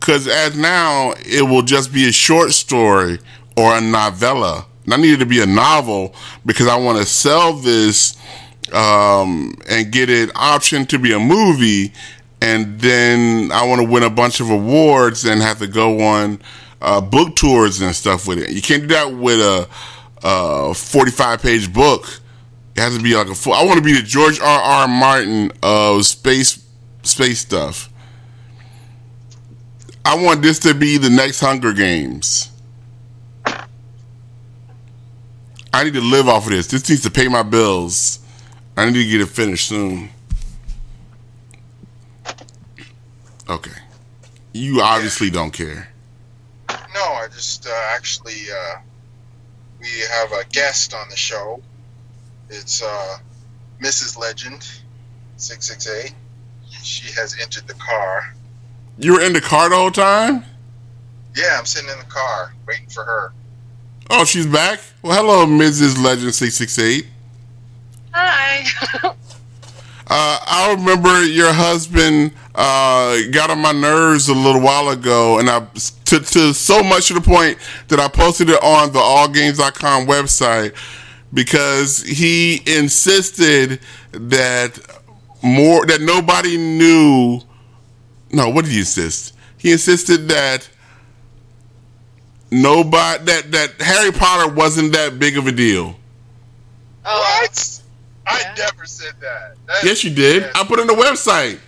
because 0.00 0.28
as 0.28 0.56
now 0.56 1.12
it 1.18 1.42
will 1.42 1.62
just 1.62 1.92
be 1.92 2.08
a 2.08 2.12
short 2.12 2.52
story 2.52 3.18
or 3.56 3.76
a 3.76 3.80
novella. 3.80 4.66
And 4.84 4.94
I 4.94 4.96
need 4.98 5.14
it 5.14 5.18
to 5.18 5.26
be 5.26 5.42
a 5.42 5.46
novel 5.46 6.14
because 6.44 6.68
I 6.68 6.76
want 6.76 6.98
to 6.98 7.04
sell 7.04 7.54
this 7.54 8.16
um, 8.72 9.56
and 9.68 9.90
get 9.90 10.08
it 10.10 10.30
optioned 10.30 10.88
to 10.88 10.98
be 10.98 11.12
a 11.12 11.18
movie, 11.18 11.92
and 12.46 12.80
then 12.80 13.50
I 13.50 13.66
want 13.66 13.80
to 13.82 13.88
win 13.94 14.04
a 14.04 14.10
bunch 14.10 14.40
of 14.40 14.50
awards 14.50 15.24
and 15.24 15.42
have 15.42 15.58
to 15.58 15.66
go 15.66 16.00
on 16.00 16.38
uh, 16.80 17.00
book 17.00 17.34
tours 17.34 17.80
and 17.80 17.94
stuff 17.94 18.28
with 18.28 18.38
it. 18.38 18.50
You 18.50 18.62
can't 18.62 18.82
do 18.82 18.88
that 18.88 19.12
with 19.12 19.40
a, 19.40 19.68
a 20.22 20.74
forty-five 20.74 21.42
page 21.42 21.72
book. 21.72 22.02
It 22.76 22.80
has 22.80 22.96
to 22.96 23.02
be 23.02 23.14
like 23.16 23.28
a 23.28 23.34
full. 23.34 23.52
I 23.52 23.64
want 23.64 23.78
to 23.78 23.84
be 23.84 23.94
the 23.94 24.02
George 24.02 24.38
R. 24.40 24.60
R. 24.62 24.88
Martin 24.88 25.50
of 25.62 26.04
space 26.04 26.64
space 27.02 27.40
stuff. 27.40 27.90
I 30.04 30.14
want 30.22 30.40
this 30.42 30.60
to 30.60 30.74
be 30.74 30.98
the 30.98 31.10
next 31.10 31.40
Hunger 31.40 31.72
Games. 31.72 32.52
I 35.72 35.84
need 35.84 35.94
to 35.94 36.00
live 36.00 36.28
off 36.28 36.46
of 36.46 36.52
this. 36.52 36.68
This 36.68 36.88
needs 36.88 37.02
to 37.02 37.10
pay 37.10 37.28
my 37.28 37.42
bills. 37.42 38.20
I 38.76 38.86
need 38.86 38.94
to 39.02 39.04
get 39.10 39.20
it 39.20 39.26
finished 39.26 39.68
soon. 39.68 40.10
Okay. 43.48 43.70
You 44.52 44.80
obviously 44.80 45.30
don't 45.30 45.52
care. 45.52 45.88
No, 46.68 47.02
I 47.02 47.28
just 47.32 47.66
uh, 47.66 47.72
actually 47.94 48.50
uh, 48.50 48.78
we 49.80 49.88
have 50.10 50.32
a 50.32 50.44
guest 50.50 50.94
on 50.94 51.08
the 51.10 51.16
show. 51.16 51.60
It's 52.48 52.82
uh, 52.82 53.18
Mrs. 53.80 54.18
Legend, 54.18 54.66
six 55.36 55.66
six 55.68 55.88
eight. 55.88 56.14
She 56.82 57.12
has 57.12 57.36
entered 57.40 57.66
the 57.66 57.74
car. 57.74 58.34
You 58.98 59.14
were 59.14 59.20
in 59.20 59.32
the 59.32 59.40
car 59.40 59.68
the 59.68 59.76
whole 59.76 59.90
time? 59.90 60.44
Yeah, 61.36 61.58
I'm 61.58 61.66
sitting 61.66 61.90
in 61.90 61.98
the 61.98 62.04
car 62.06 62.54
waiting 62.66 62.88
for 62.88 63.04
her. 63.04 63.32
Oh, 64.08 64.24
she's 64.24 64.46
back? 64.46 64.80
Well, 65.02 65.16
hello, 65.16 65.46
Mrs. 65.46 66.02
Legend 66.02 66.34
668. 66.34 67.06
Hi. 68.14 69.12
Uh, 70.08 70.38
I 70.46 70.74
remember 70.78 71.24
your 71.24 71.52
husband 71.52 72.32
uh, 72.54 73.18
got 73.32 73.50
on 73.50 73.60
my 73.60 73.72
nerves 73.72 74.28
a 74.28 74.34
little 74.34 74.62
while 74.62 74.90
ago, 74.90 75.40
and 75.40 75.50
I 75.50 75.66
to, 76.04 76.20
to 76.20 76.54
so 76.54 76.82
much 76.84 77.08
to 77.08 77.14
the 77.14 77.20
point 77.20 77.58
that 77.88 77.98
I 77.98 78.06
posted 78.06 78.48
it 78.50 78.62
on 78.62 78.92
the 78.92 79.00
allgames.com 79.00 80.06
website 80.06 80.76
because 81.34 82.02
he 82.02 82.62
insisted 82.66 83.80
that 84.12 84.78
more 85.42 85.84
that 85.86 86.00
nobody 86.00 86.56
knew. 86.56 87.40
No, 88.32 88.50
what 88.50 88.64
did 88.64 88.72
he 88.72 88.80
insist? 88.80 89.34
He 89.58 89.72
insisted 89.72 90.28
that 90.28 90.68
nobody 92.52 93.24
that 93.24 93.50
that 93.50 93.80
Harry 93.80 94.12
Potter 94.12 94.52
wasn't 94.52 94.92
that 94.92 95.18
big 95.18 95.36
of 95.36 95.48
a 95.48 95.52
deal. 95.52 95.96
What? 97.02 97.82
I 98.26 98.40
yeah. 98.40 98.54
never 98.58 98.86
said 98.86 99.14
that. 99.20 99.54
That- 99.66 99.84
Yes, 99.84 100.02
you 100.04 100.10
did. 100.10 100.42
yeah. 100.42 100.50
I 100.54 100.64
put 100.64 100.78
it 100.78 100.82
on 100.82 100.86
the 100.88 100.94
website. 101.02 101.58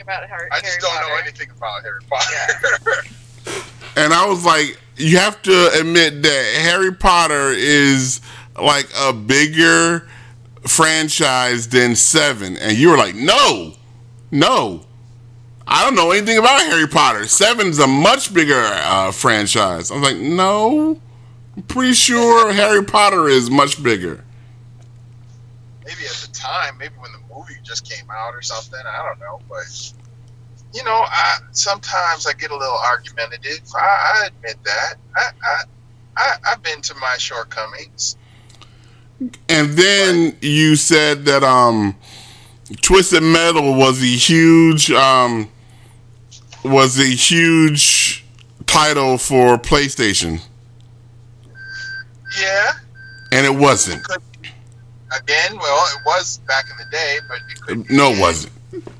about 0.00 0.28
Harry, 0.28 0.48
I 0.52 0.60
just 0.60 0.80
Harry 0.80 0.80
don't 0.80 0.94
know 0.94 1.08
Potter. 1.16 1.22
anything 1.22 1.50
about 1.56 1.82
Harry 1.82 2.00
Potter. 2.08 3.08
And 3.96 4.12
I 4.12 4.26
was 4.26 4.44
like, 4.44 4.76
you 4.96 5.18
have 5.18 5.40
to 5.42 5.70
admit 5.78 6.20
that 6.24 6.54
Harry 6.62 6.92
Potter 6.92 7.50
is 7.50 8.20
like 8.60 8.88
a 8.98 9.12
bigger 9.12 10.08
franchise 10.66 11.68
than 11.68 11.94
Seven. 11.94 12.56
And 12.56 12.76
you 12.76 12.88
were 12.90 12.96
like, 12.96 13.14
no, 13.14 13.74
no. 14.32 14.84
I 15.66 15.84
don't 15.84 15.94
know 15.94 16.10
anything 16.10 16.38
about 16.38 16.60
Harry 16.62 16.88
Potter. 16.88 17.26
Seven's 17.28 17.78
a 17.78 17.86
much 17.86 18.34
bigger 18.34 18.58
uh, 18.58 19.12
franchise. 19.12 19.90
I 19.92 19.94
was 19.94 20.02
like, 20.02 20.16
no. 20.20 21.00
I'm 21.56 21.62
pretty 21.62 21.92
sure 21.94 22.52
Harry 22.52 22.84
Potter 22.84 23.28
is 23.28 23.48
much 23.50 23.80
bigger. 23.80 24.24
Maybe 25.84 26.04
at 26.06 26.14
the 26.14 26.30
time, 26.32 26.78
maybe 26.78 26.94
when 26.98 27.10
the 27.12 27.34
movie 27.34 27.54
just 27.62 27.88
came 27.88 28.06
out 28.10 28.34
or 28.34 28.42
something. 28.42 28.80
I 28.86 29.06
don't 29.06 29.20
know, 29.20 29.40
but 29.48 29.92
you 30.72 30.82
know, 30.84 31.04
I 31.06 31.38
sometimes 31.52 32.26
I 32.26 32.32
get 32.32 32.50
a 32.50 32.56
little 32.56 32.76
argumentative. 32.76 33.60
I, 33.76 33.80
I 34.22 34.26
admit 34.26 34.56
that. 34.64 34.94
I, 35.16 35.30
I, 35.42 35.62
I 36.16 36.34
I've 36.50 36.62
been 36.62 36.80
to 36.82 36.94
my 36.96 37.16
shortcomings. 37.18 38.16
And 39.48 39.70
then 39.70 40.36
you 40.40 40.76
said 40.76 41.24
that 41.26 41.44
um 41.44 41.94
Twisted 42.80 43.22
Metal 43.22 43.74
was 43.74 44.02
a 44.02 44.06
huge 44.06 44.90
um 44.90 45.48
was 46.64 46.98
a 46.98 47.04
huge 47.06 48.24
title 48.66 49.18
for 49.18 49.58
PlayStation, 49.58 50.40
Yeah. 52.40 52.72
and 53.30 53.46
it 53.46 53.54
wasn't. 53.54 54.02
Could. 54.02 54.22
Again, 55.16 55.56
well, 55.56 55.86
it 55.96 56.00
was 56.06 56.38
back 56.46 56.64
in 56.70 56.76
the 56.76 56.90
day, 56.90 57.18
but 57.28 57.38
it 57.50 57.60
could 57.60 57.88
be 57.88 57.94
No, 57.94 58.12
it 58.12 58.20
wasn't. 58.20 58.52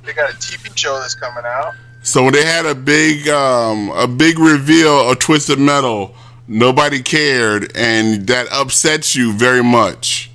They 0.05 0.13
got 0.13 0.31
a 0.31 0.37
TV 0.37 0.77
show 0.77 0.99
that's 1.01 1.15
coming 1.15 1.45
out. 1.45 1.75
So 2.03 2.23
when 2.23 2.33
they 2.35 2.45
had 2.45 2.67
a 2.67 2.75
big 2.75 3.29
um 3.29 3.91
a 3.91 4.07
big 4.07 4.39
reveal 4.39 5.11
of 5.11 5.19
Twisted 5.19 5.59
Metal, 5.59 6.15
nobody 6.47 7.03
cared, 7.03 7.73
and 7.75 8.27
that 8.27 8.47
upsets 8.53 9.17
you 9.17 9.33
very 9.33 9.63
much. 9.65 10.31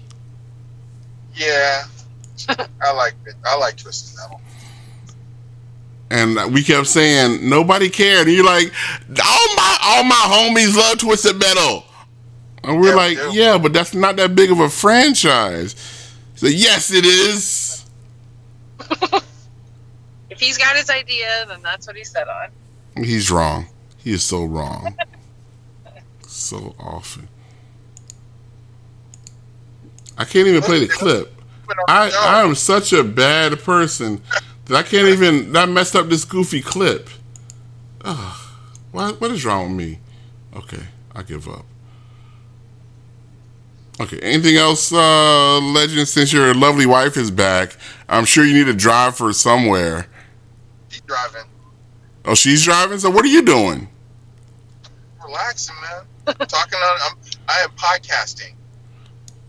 Yeah. 1.36 1.84
I 2.82 2.92
like 2.94 3.14
it. 3.26 3.36
I 3.46 3.56
like 3.58 3.78
Twisted 3.78 4.18
Metal. 4.18 4.42
And 6.12 6.54
we 6.54 6.64
kept 6.64 6.88
saying 6.88 7.48
nobody 7.48 7.88
cared, 7.88 8.28
and 8.28 8.36
you're 8.36 8.46
like, 8.46 8.74
all 9.24 9.56
my 9.56 9.78
all 9.84 10.04
my 10.04 10.16
homies 10.28 10.76
love 10.76 10.98
Twisted 10.98 11.38
Metal, 11.38 11.84
and 12.70 12.80
we're 12.80 12.90
Yeah, 12.90 12.96
like, 12.96 13.18
do. 13.18 13.32
yeah, 13.34 13.58
but 13.58 13.74
that's 13.74 13.94
not 13.94 14.16
that 14.18 14.36
big 14.36 14.52
of 14.52 14.60
a 14.60 14.70
franchise. 14.70 15.76
So 16.36 16.48
yes, 16.48 16.92
it 16.92 17.06
is. 17.06 17.86
If 20.30 20.40
he's 20.40 20.58
got 20.58 20.78
his 20.78 20.90
idea, 20.90 21.44
then 21.50 21.62
that's 21.62 21.86
what 21.86 21.98
he 21.98 22.04
set 22.06 22.30
on. 22.30 22.50
He's 23.04 23.30
wrong. 23.30 23.68
He 23.98 24.12
is 24.14 24.24
so 24.24 24.46
wrong. 24.46 24.96
so 26.26 26.76
often. 26.80 27.28
I 30.18 30.24
can't 30.24 30.48
even 30.48 30.62
play 30.62 30.80
the 30.80 30.88
clip. 30.88 31.34
I. 31.90 32.10
I 32.18 32.42
am 32.44 32.56
such 32.56 32.94
a 32.94 33.04
bad 33.04 33.60
person 33.60 34.22
that 34.66 34.76
I 34.78 34.84
can't 34.84 35.08
even. 35.10 35.52
That 35.52 35.68
messed 35.68 35.96
up 35.96 36.08
this 36.08 36.24
goofy 36.24 36.62
clip. 36.62 37.10
Ugh. 38.06 38.38
What, 38.94 39.20
what 39.20 39.32
is 39.32 39.44
wrong 39.44 39.76
with 39.76 39.88
me? 39.88 40.00
Okay, 40.56 40.84
I 41.14 41.24
give 41.24 41.50
up. 41.50 41.66
Okay, 44.00 44.18
anything 44.20 44.56
else, 44.56 44.94
uh, 44.94 45.60
Legend? 45.60 46.08
Since 46.08 46.32
your 46.32 46.54
lovely 46.54 46.86
wife 46.86 47.18
is 47.18 47.32
back, 47.32 47.76
I'm 48.08 48.24
sure 48.26 48.46
you 48.46 48.54
need 48.54 48.68
to 48.68 48.74
drive 48.74 49.18
her 49.20 49.34
somewhere. 49.34 50.08
She's 50.88 51.02
driving. 51.02 51.44
Oh, 52.26 52.34
she's 52.36 52.64
driving. 52.64 53.00
So 53.00 53.10
what 53.10 53.26
are 53.26 53.30
you 53.30 53.42
doing? 53.42 53.90
Relaxing, 55.24 55.76
man. 55.82 56.36
Talking 56.48 56.80
on. 56.80 57.00
I'm, 57.12 57.18
I 57.50 57.60
am 57.64 57.70
podcasting. 57.72 58.54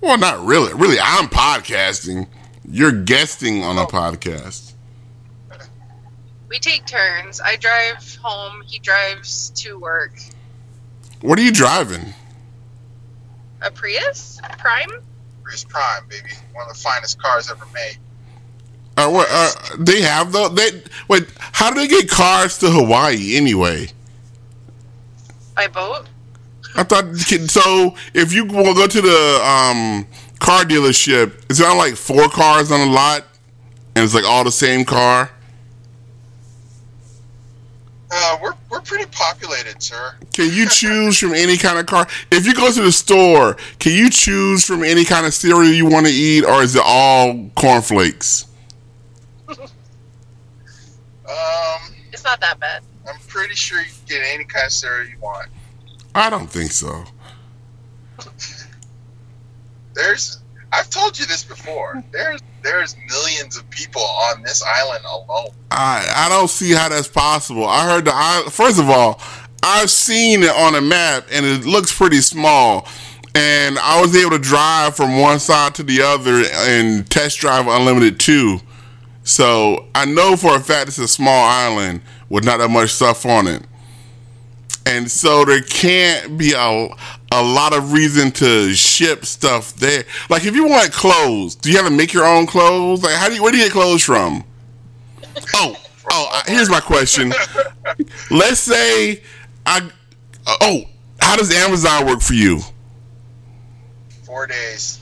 Well, 0.01 0.19
not 0.19 0.45
really. 0.45 0.73
Really, 0.75 0.99
I'm 1.01 1.29
podcasting. 1.29 2.27
You're 2.69 2.93
guesting 2.93 3.63
on 3.63 3.77
a 3.79 3.83
Oh. 3.83 3.87
podcast. 3.87 4.73
We 6.49 6.59
take 6.59 6.85
turns. 6.87 7.41
I 7.41 7.55
drive 7.57 8.17
home. 8.21 8.63
He 8.67 8.81
drives 8.81 9.51
to 9.51 9.79
work. 9.79 10.13
What 11.21 11.39
are 11.39 11.43
you 11.43 11.53
driving? 11.53 12.15
A 13.63 13.71
Prius 13.71 14.41
Prime. 14.59 14.91
Prius 15.43 15.65
Prime, 15.65 16.07
baby. 16.09 16.31
One 16.53 16.69
of 16.69 16.75
the 16.75 16.81
finest 16.81 17.21
cars 17.21 17.51
ever 17.51 17.67
made. 17.75 17.99
Uh, 18.97 19.09
what, 19.09 19.29
uh, 19.31 19.51
they 19.79 20.03
have 20.03 20.33
though. 20.33 20.49
They 20.49 20.83
wait. 21.09 21.27
How 21.39 21.71
do 21.71 21.81
they 21.81 21.89
get 21.89 22.09
cars 22.09 22.59
to 22.59 22.71
Hawaii 22.71 23.37
anyway? 23.37 23.89
By 25.55 25.69
boat. 25.69 26.07
I 26.77 26.85
thought 26.85 27.17
so. 27.17 27.95
If 28.15 28.33
you 28.33 28.45
will 28.45 28.75
go 28.75 28.87
to 28.87 29.01
the 29.01 29.41
um, 29.45 30.07
car 30.39 30.65
dealership, 30.65 31.45
it's 31.51 31.61
not 31.61 31.77
like 31.77 31.97
four 31.97 32.29
cars 32.29 32.71
on 32.71 32.81
a 32.87 32.91
lot, 32.91 33.25
and 33.95 34.05
it's 34.05 34.15
like 34.15 34.25
all 34.25 34.45
the 34.45 34.53
same 34.53 34.85
car. 34.85 35.31
Uh, 38.13 38.39
we're 38.43 38.55
we're 38.69 38.81
pretty 38.81 39.07
populated, 39.13 39.81
sir. 39.83 40.15
Can 40.33 40.53
you 40.53 40.69
choose 40.71 41.19
from 41.19 41.33
any 41.33 41.57
kind 41.57 41.79
of 41.79 41.87
car? 41.87 42.07
If 42.33 42.45
you 42.47 42.55
go 42.55 42.71
to 42.73 42.83
the 42.83 42.91
store, 42.93 43.57
can 43.79 43.93
you 43.93 44.11
choose 44.11 44.65
from 44.65 44.83
any 44.83 45.05
kind 45.05 45.27
of 45.27 45.33
cereal 45.35 45.73
you 45.73 45.87
want 45.87 46.07
to 46.07 46.13
eat, 46.13 46.45
or 46.45 46.63
is 46.63 46.75
it 46.75 46.83
all 46.85 47.51
cornflakes? 47.57 48.47
Um, 51.29 51.95
It's 52.13 52.25
not 52.25 52.41
that 52.41 52.59
bad. 52.59 52.83
I'm 53.09 53.21
pretty 53.29 53.55
sure 53.55 53.79
you 53.79 53.87
can 53.87 54.19
get 54.19 54.23
any 54.35 54.45
kind 54.45 54.67
of 54.67 54.73
cereal 54.73 55.09
you 55.09 55.19
want. 55.21 55.49
I 56.13 56.29
don't 56.29 56.49
think 56.51 56.73
so. 56.73 57.05
There's, 59.95 60.41
I've 60.73 60.91
told 60.91 61.17
you 61.21 61.27
this 61.27 61.45
before. 61.45 62.03
There's 62.11 62.41
there's 62.63 62.97
millions 63.09 63.57
of 63.57 63.69
people 63.71 64.03
on 64.03 64.43
this 64.43 64.63
island 64.63 65.05
alone. 65.05 65.51
I 65.71 66.07
I 66.15 66.29
don't 66.29 66.49
see 66.49 66.73
how 66.73 66.89
that's 66.89 67.09
possible. 67.09 67.67
I 67.67 67.87
heard 67.87 68.05
the 68.05 68.13
I 68.15 68.47
first 68.51 68.79
of 68.79 68.89
all, 68.89 69.21
I've 69.63 69.91
seen 69.91 70.43
it 70.43 70.51
on 70.51 70.75
a 70.75 70.81
map 70.81 71.27
and 71.33 71.45
it 71.45 71.65
looks 71.65 71.97
pretty 71.97 72.21
small. 72.21 72.87
And 73.35 73.79
I 73.79 74.01
was 74.01 74.17
able 74.17 74.31
to 74.33 74.39
drive 74.39 74.97
from 74.97 75.19
one 75.21 75.39
side 75.39 75.75
to 75.77 75.85
the 75.85 76.03
other 76.03 76.43
and 76.53 77.09
test 77.09 77.39
drive 77.39 77.69
Unlimited 77.69 78.19
2. 78.19 78.59
So 79.23 79.87
I 79.95 80.05
know 80.05 80.37
for 80.37 80.57
a 80.57 80.61
fact 80.61 80.89
it's 80.89 80.99
a 80.99 81.07
small 81.07 81.45
island 81.45 82.01
with 82.29 82.45
not 82.45 82.59
that 82.59 82.71
much 82.71 82.91
stuff 82.91 83.25
on 83.25 83.47
it. 83.47 83.63
And 84.87 85.09
so 85.09 85.45
there 85.45 85.61
can't 85.61 86.37
be 86.37 86.55
a, 86.57 86.89
a 87.33 87.43
lot 87.43 87.73
of 87.73 87.93
reason 87.93 88.31
to 88.33 88.75
ship 88.75 89.25
stuff 89.25 89.75
there. 89.77 90.05
Like 90.29 90.45
if 90.45 90.55
you 90.55 90.67
want 90.67 90.93
clothes, 90.93 91.55
do 91.55 91.71
you 91.71 91.77
have 91.77 91.87
to 91.87 91.93
make 91.93 92.13
your 92.13 92.25
own 92.25 92.47
clothes? 92.47 93.03
Like 93.03 93.15
how 93.15 93.29
do 93.29 93.35
you 93.35 93.43
where 93.43 93.53
do 93.53 93.59
you 93.59 93.65
get 93.65 93.73
clothes 93.73 94.03
from? 94.03 94.45
Oh, 95.55 95.77
oh, 96.13 96.43
here's 96.47 96.69
my 96.69 96.81
question. 96.81 97.33
Let's 98.31 98.61
say 98.61 99.23
I 99.65 99.91
uh, 100.47 100.57
oh, 100.61 100.83
how 101.21 101.37
does 101.37 101.53
Amazon 101.53 102.07
work 102.07 102.21
for 102.21 102.35
you? 102.35 102.61
Four 104.25 104.47
days. 104.47 104.99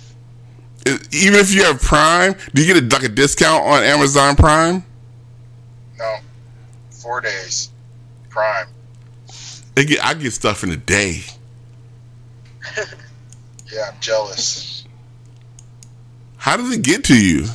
Uh, 0.86 0.98
Even 1.12 1.38
if 1.38 1.52
you 1.52 1.64
have 1.64 1.80
Prime, 1.80 2.34
do 2.54 2.64
you 2.64 2.74
get 2.74 2.82
a, 2.82 2.86
like 2.94 3.04
a 3.04 3.08
discount 3.08 3.64
on 3.64 3.82
Amazon 3.82 4.36
Prime? 4.36 4.84
No, 5.98 6.16
four 6.90 7.20
days. 7.20 7.70
Prime. 8.28 8.66
Get, 9.76 10.04
I 10.04 10.14
get 10.14 10.32
stuff 10.32 10.64
in 10.64 10.72
a 10.72 10.76
day. 10.76 11.22
Yeah, 13.70 13.90
I'm 13.92 14.00
jealous. 14.00 14.84
How 16.38 16.56
does 16.56 16.72
it 16.72 16.82
get 16.82 17.04
to 17.04 17.20
you? 17.20 17.46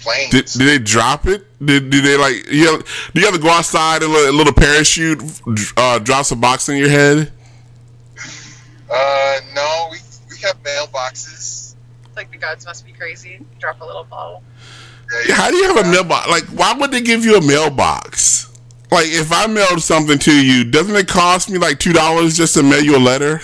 Planes. 0.00 0.30
Did, 0.30 0.46
did 0.46 0.66
they 0.66 0.78
drop 0.78 1.26
it? 1.26 1.44
Did, 1.64 1.90
did 1.90 2.04
they 2.04 2.16
like 2.16 2.50
you 2.50 2.66
have, 2.66 2.84
do 3.14 3.20
you 3.20 3.26
have 3.26 3.34
to 3.34 3.40
go 3.40 3.48
outside 3.50 4.02
and 4.02 4.12
let 4.12 4.28
a 4.28 4.36
little 4.36 4.52
parachute 4.52 5.22
uh, 5.76 5.98
drops 5.98 6.30
a 6.30 6.36
box 6.36 6.68
in 6.68 6.78
your 6.78 6.88
head? 6.88 7.32
uh, 8.90 9.40
no, 9.54 9.88
we 9.90 9.98
we 10.30 10.36
have 10.38 10.60
mailboxes. 10.62 11.76
It's 12.04 12.16
like 12.16 12.30
the 12.30 12.38
gods 12.38 12.64
must 12.66 12.84
be 12.86 12.92
crazy. 12.92 13.44
Drop 13.58 13.80
a 13.80 13.84
little 13.84 14.04
bottle. 14.04 14.42
Yeah, 15.28 15.34
How 15.36 15.50
do 15.50 15.56
you 15.56 15.74
have 15.74 15.86
a 15.86 15.90
mailbox? 15.90 16.28
Like, 16.28 16.44
why 16.46 16.74
would 16.74 16.90
they 16.90 17.00
give 17.00 17.24
you 17.24 17.36
a 17.36 17.46
mailbox? 17.46 18.47
Like, 18.90 19.06
if 19.08 19.30
I 19.32 19.46
mailed 19.46 19.82
something 19.82 20.18
to 20.20 20.32
you, 20.32 20.64
doesn't 20.64 20.96
it 20.96 21.08
cost 21.08 21.50
me 21.50 21.58
like 21.58 21.78
two 21.78 21.92
dollars 21.92 22.36
just 22.36 22.54
to 22.54 22.62
mail 22.62 22.82
you 22.82 22.96
a 22.96 22.98
letter? 22.98 23.40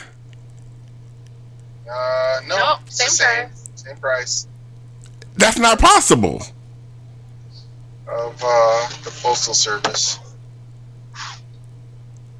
Uh, 1.90 2.40
no, 2.46 2.56
Nope, 2.56 2.78
it's 2.86 2.98
the 2.98 3.10
same 3.10 3.48
same 3.52 3.76
same 3.76 3.96
price 3.96 4.46
That's 5.36 5.58
not 5.58 5.78
possible. 5.78 6.42
of 8.08 8.42
uh, 8.44 8.88
the 9.02 9.10
postal 9.22 9.54
service. 9.54 10.18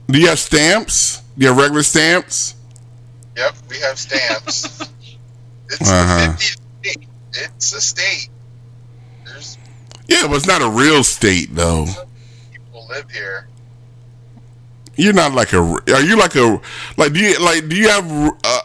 Do 0.08 0.18
you 0.18 0.28
have 0.28 0.38
stamps? 0.38 1.22
Do 1.36 1.42
you 1.42 1.48
have 1.48 1.56
regular 1.56 1.82
stamps? 1.82 2.54
Yep, 3.36 3.54
we 3.68 3.78
have 3.80 3.98
stamps. 3.98 4.80
it's 5.68 5.90
Uh-huh. 5.90 6.32
the 6.32 6.32
50th 6.32 6.58
state. 6.82 7.08
It's 7.32 7.72
a 7.74 7.80
state. 7.80 8.28
There's 9.24 9.58
Yeah, 10.08 10.26
but 10.28 10.36
it's 10.36 10.46
not 10.46 10.62
a 10.62 10.68
real 10.68 11.02
state 11.04 11.48
though. 11.54 11.86
Live 12.94 13.10
here. 13.10 13.48
You're 14.96 15.12
not 15.12 15.32
like 15.32 15.52
a. 15.52 15.58
Are 15.58 16.02
you 16.02 16.16
like 16.16 16.36
a 16.36 16.60
like? 16.96 17.12
Do 17.12 17.20
you 17.20 17.38
like? 17.44 17.68
Do 17.68 17.76
you 17.76 17.88
have 17.88 18.08
uh, 18.44 18.60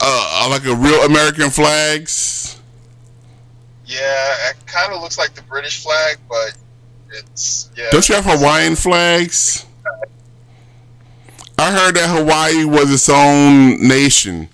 uh 0.00 0.46
like 0.50 0.64
a 0.64 0.74
real 0.74 1.02
American 1.02 1.50
flags? 1.50 2.60
Yeah, 3.84 4.34
it 4.50 4.56
kind 4.66 4.92
of 4.92 5.02
looks 5.02 5.18
like 5.18 5.34
the 5.34 5.42
British 5.42 5.82
flag, 5.82 6.18
but 6.28 6.56
it's 7.10 7.70
yeah. 7.76 7.90
Don't 7.90 8.08
you 8.08 8.14
have 8.14 8.24
Hawaiian 8.24 8.76
flags? 8.76 9.66
I 11.58 11.72
heard 11.72 11.96
that 11.96 12.08
Hawaii 12.08 12.64
was 12.64 12.92
its 12.92 13.08
own 13.08 13.86
nation 13.86 14.48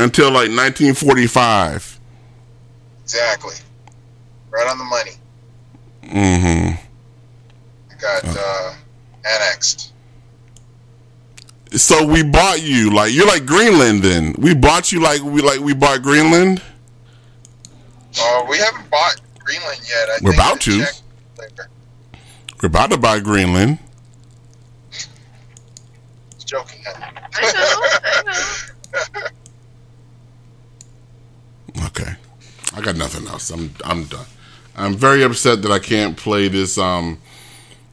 until 0.00 0.28
like 0.28 0.48
1945. 0.48 2.00
Exactly. 3.02 3.54
Right 4.50 4.66
on 4.70 4.78
the 4.78 4.84
money. 4.84 5.10
Mm-hmm. 6.04 6.85
It 8.06 8.24
got 8.24 8.36
uh, 8.38 8.74
annexed. 9.24 9.92
So 11.72 12.06
we 12.06 12.22
bought 12.22 12.62
you 12.62 12.94
like 12.94 13.12
you're 13.12 13.26
like 13.26 13.44
Greenland. 13.44 14.02
Then 14.02 14.34
we 14.38 14.54
bought 14.54 14.92
you 14.92 15.00
like 15.00 15.20
we 15.22 15.42
like 15.42 15.60
we 15.60 15.74
bought 15.74 16.02
Greenland. 16.02 16.62
Uh, 18.18 18.46
we 18.48 18.56
haven't 18.58 18.88
bought 18.90 19.20
Greenland 19.40 19.80
yet. 19.86 20.08
I 20.08 20.18
We're 20.22 20.30
think 20.32 20.34
about 20.42 20.60
to. 20.62 20.78
later. 21.38 21.68
We're 22.62 22.68
about 22.68 22.90
to 22.92 22.96
buy 22.96 23.20
Greenland. 23.20 23.78
Just 24.90 26.46
joking. 26.46 26.80
I 26.86 27.52
know. 27.52 27.82
I 28.14 28.22
know. 29.14 29.20
Okay. 31.86 32.14
I 32.74 32.80
got 32.80 32.96
nothing 32.96 33.26
else. 33.26 33.50
I'm 33.50 33.74
I'm 33.84 34.04
done. 34.04 34.24
I'm 34.76 34.94
very 34.94 35.22
upset 35.22 35.60
that 35.62 35.70
I 35.70 35.78
can't 35.78 36.16
play 36.16 36.48
this 36.48 36.78
um 36.78 37.18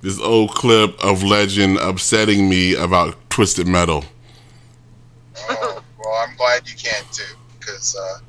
this 0.04 0.20
old 0.20 0.54
clip 0.54 1.02
of 1.02 1.24
Legend 1.24 1.78
upsetting 1.78 2.50
me 2.50 2.76
about 2.76 3.18
Twisted 3.30 3.66
Metal. 3.66 4.04
Oh, 5.50 5.82
well, 5.98 6.14
I'm 6.28 6.36
glad 6.36 6.68
you 6.70 6.76
can 6.76 7.04
too, 7.14 7.24
because 7.58 7.96
uh, 7.96 8.20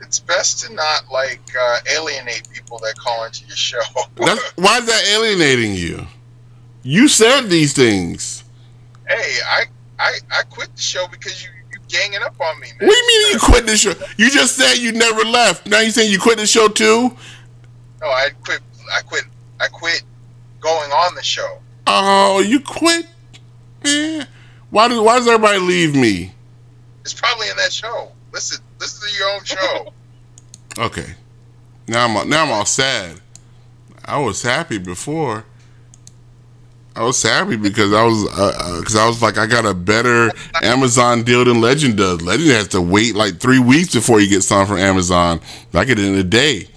it's 0.00 0.18
best 0.18 0.64
to 0.64 0.72
not 0.72 1.04
like 1.12 1.42
uh, 1.60 1.78
alienate 1.94 2.48
people 2.50 2.78
that 2.78 2.94
call 2.96 3.24
into 3.26 3.44
your 3.46 3.56
show. 3.56 3.80
Why 4.16 4.78
is 4.78 4.86
that 4.86 5.04
alienating 5.14 5.74
you? 5.74 6.06
You 6.82 7.08
said 7.08 7.42
these 7.42 7.74
things. 7.74 8.42
hey, 9.06 9.38
I, 9.46 9.64
I 9.98 10.18
I 10.32 10.42
quit 10.44 10.74
the 10.74 10.80
show 10.80 11.06
because 11.08 11.44
you 11.44 11.50
you 11.72 11.78
ganging 11.88 12.22
up 12.22 12.40
on 12.40 12.58
me, 12.58 12.68
man. 12.68 12.88
What 12.88 12.94
do 12.94 12.96
you 12.96 13.24
mean 13.24 13.32
you 13.34 13.38
quit 13.40 13.66
the 13.66 13.76
show? 13.76 13.92
You 14.16 14.30
just 14.30 14.56
said 14.56 14.76
you 14.76 14.92
never 14.92 15.24
left. 15.24 15.66
Now 15.66 15.80
you 15.80 15.90
saying 15.90 16.10
you 16.10 16.18
quit 16.18 16.38
the 16.38 16.46
show 16.46 16.68
too? 16.68 17.14
No, 18.00 18.06
I 18.06 18.30
quit. 18.42 18.60
I 18.96 19.02
quit. 19.02 19.24
I 19.60 19.68
quit 19.68 20.02
going 20.60 20.90
on 20.90 21.14
the 21.14 21.22
show. 21.22 21.58
Oh, 21.86 22.40
you 22.40 22.60
quit? 22.60 23.06
Man, 23.84 24.26
why 24.70 24.88
does 24.88 24.98
why 25.00 25.18
does 25.18 25.28
everybody 25.28 25.58
leave 25.58 25.94
me? 25.94 26.32
It's 27.02 27.14
probably 27.14 27.48
in 27.48 27.56
that 27.56 27.72
show. 27.72 28.10
Listen, 28.32 28.62
listen 28.80 29.08
to 29.08 29.14
your 29.16 29.30
own 29.30 29.44
show. 29.44 29.92
Okay, 30.78 31.14
now 31.88 32.04
I'm 32.04 32.28
now 32.28 32.44
I'm 32.44 32.52
all 32.52 32.66
sad. 32.66 33.18
I 34.04 34.18
was 34.18 34.42
happy 34.42 34.76
before. 34.76 35.46
I 36.94 37.02
was 37.02 37.22
happy 37.22 37.56
because 37.56 37.94
I 37.94 38.04
was 38.04 38.26
uh, 38.38 38.52
uh, 38.58 38.80
because 38.80 38.94
I 38.96 39.06
was 39.06 39.22
like 39.22 39.38
I 39.38 39.46
got 39.46 39.64
a 39.64 39.72
better 39.72 40.30
Amazon 40.62 41.22
deal 41.22 41.44
than 41.46 41.62
Legend 41.62 41.96
does. 41.96 42.20
Legend 42.20 42.50
has 42.50 42.68
to 42.68 42.82
wait 42.82 43.14
like 43.14 43.38
three 43.38 43.58
weeks 43.58 43.94
before 43.94 44.20
you 44.20 44.28
get 44.28 44.42
something 44.42 44.66
from 44.76 44.78
Amazon. 44.78 45.40
I 45.72 45.84
get 45.86 45.98
it 45.98 46.04
in 46.04 46.14
a 46.14 46.22
day, 46.22 46.68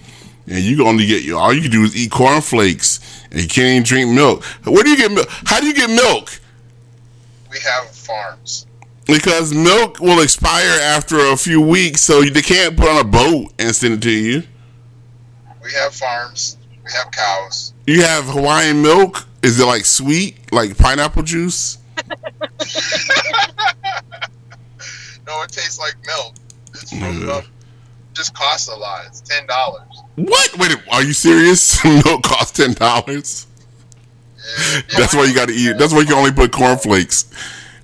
and 0.47 0.59
you 0.59 0.87
only 0.87 1.05
get 1.05 1.23
you 1.23 1.37
all 1.37 1.53
you 1.53 1.61
can 1.61 1.71
do 1.71 1.83
is 1.83 1.93
eat 1.95 2.11
cornflakes, 2.11 3.18
and 3.31 3.41
you 3.41 3.47
can't 3.47 3.67
even 3.67 3.83
drink 3.83 4.11
milk. 4.11 4.43
Where 4.65 4.83
do 4.83 4.89
you 4.89 4.97
get 4.97 5.11
milk? 5.11 5.27
How 5.45 5.59
do 5.59 5.67
you 5.67 5.73
get 5.73 5.89
milk? 5.89 6.39
we 7.51 7.57
have 7.59 7.89
farms. 7.89 8.67
Because 9.07 9.53
milk 9.55 9.99
will 9.99 10.21
expire 10.21 10.79
after 10.81 11.17
a 11.31 11.35
few 11.35 11.59
weeks, 11.61 12.01
so 12.01 12.21
they 12.21 12.41
can't 12.43 12.77
put 12.77 12.87
on 12.89 13.01
a 13.01 13.03
boat 13.03 13.51
and 13.57 13.75
send 13.75 13.95
it 13.95 14.01
to 14.03 14.11
you. 14.11 14.43
We 15.63 15.71
have 15.73 15.95
farms. 15.95 16.57
We 16.85 16.91
have 16.91 17.11
cows. 17.11 17.73
You 17.87 18.03
have 18.03 18.25
Hawaiian 18.25 18.83
milk. 18.83 19.25
Is 19.41 19.59
it 19.59 19.65
like 19.65 19.85
sweet, 19.85 20.51
like 20.51 20.77
pineapple 20.77 21.23
juice? 21.23 21.77
No, 25.27 25.41
it 25.43 25.51
tastes 25.51 25.77
like 25.79 25.95
milk. 26.07 26.33
It's 26.73 26.91
Mhm. 26.91 27.29
up. 27.29 27.43
Just 28.13 28.33
costs 28.33 28.67
a 28.67 28.75
lot. 28.75 29.05
It's 29.05 29.21
ten 29.21 29.45
dollars. 29.45 29.83
What? 30.27 30.57
Wait, 30.57 30.75
are 30.91 31.03
you 31.03 31.13
serious? 31.13 31.83
milk 32.05 32.23
costs 32.23 32.51
ten 32.51 32.73
dollars. 32.73 33.47
That's 34.97 35.13
why 35.13 35.25
you 35.25 35.35
got 35.35 35.47
to 35.49 35.53
eat. 35.53 35.77
That's 35.77 35.93
why 35.93 35.99
you 35.99 36.05
can 36.07 36.15
only 36.15 36.31
put 36.31 36.51
cornflakes. 36.51 37.31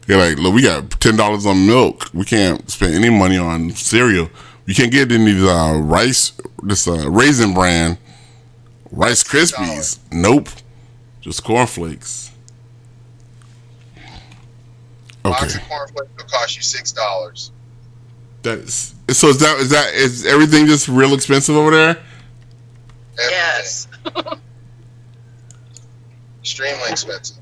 You're 0.08 0.18
like, 0.20 0.38
look, 0.38 0.54
we 0.54 0.64
got 0.64 0.90
ten 1.00 1.16
dollars 1.16 1.46
on 1.46 1.66
milk. 1.68 2.10
We 2.14 2.26
can't 2.26 2.70
spend 2.70 2.94
any 2.96 3.10
money 3.10 3.38
on 3.38 3.72
cereal. 3.72 4.30
You 4.66 4.74
can't 4.74 4.92
get 4.92 5.12
any 5.12 5.48
uh, 5.48 5.78
rice, 5.78 6.34
this 6.64 6.88
uh, 6.88 7.10
Raisin 7.10 7.54
Bran, 7.54 7.98
Rice 8.92 9.24
Krispies. 9.24 10.00
Nope, 10.12 10.50
just 11.22 11.44
cornflakes. 11.44 12.32
Box 15.24 15.56
Okay, 15.56 15.62
of 15.64 15.70
cornflakes 15.70 16.10
will 16.18 16.26
cost 16.26 16.56
you 16.56 16.64
six 16.64 16.92
dollars. 16.92 17.52
that's 18.42 18.94
so. 19.10 19.30
Is 19.30 19.40
that 19.40 19.58
is 19.60 19.70
that 19.70 19.94
is 19.94 20.26
everything 20.26 20.66
just 20.68 20.88
real 20.88 21.14
expensive 21.14 21.56
over 21.56 21.72
there? 21.72 22.04
Yes. 23.18 23.88
Extremely 26.42 26.90
expensive. 26.90 27.38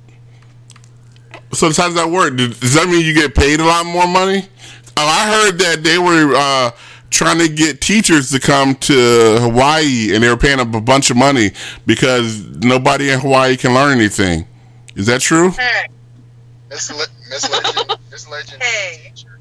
So 1.51 1.67
how 1.67 1.87
does 1.87 1.95
that 1.95 2.09
work? 2.09 2.35
Does 2.37 2.59
does 2.59 2.73
that 2.73 2.87
mean 2.87 3.05
you 3.05 3.13
get 3.13 3.35
paid 3.35 3.59
a 3.59 3.65
lot 3.65 3.85
more 3.85 4.07
money? 4.07 4.47
Oh, 4.95 5.05
I 5.05 5.27
heard 5.29 5.57
that 5.59 5.83
they 5.83 5.97
were 5.97 6.33
uh, 6.35 6.71
trying 7.09 7.39
to 7.39 7.47
get 7.47 7.81
teachers 7.81 8.31
to 8.31 8.39
come 8.39 8.75
to 8.75 9.37
Hawaii, 9.39 10.13
and 10.13 10.23
they 10.23 10.29
were 10.29 10.37
paying 10.37 10.59
up 10.59 10.73
a 10.73 10.81
bunch 10.81 11.09
of 11.11 11.17
money 11.17 11.51
because 11.85 12.43
nobody 12.63 13.09
in 13.11 13.19
Hawaii 13.19 13.57
can 13.57 13.73
learn 13.73 13.97
anything. 13.97 14.45
Is 14.95 15.07
that 15.07 15.21
true? 15.21 15.51
Hey, 15.51 15.87
Miss 16.69 16.91
Le- 16.91 17.05
Miss 17.29 17.49
Legend. 17.51 17.99
Miss 18.11 18.29
Legend. 18.29 18.63
Hey. 18.63 19.11
teacher. 19.13 19.39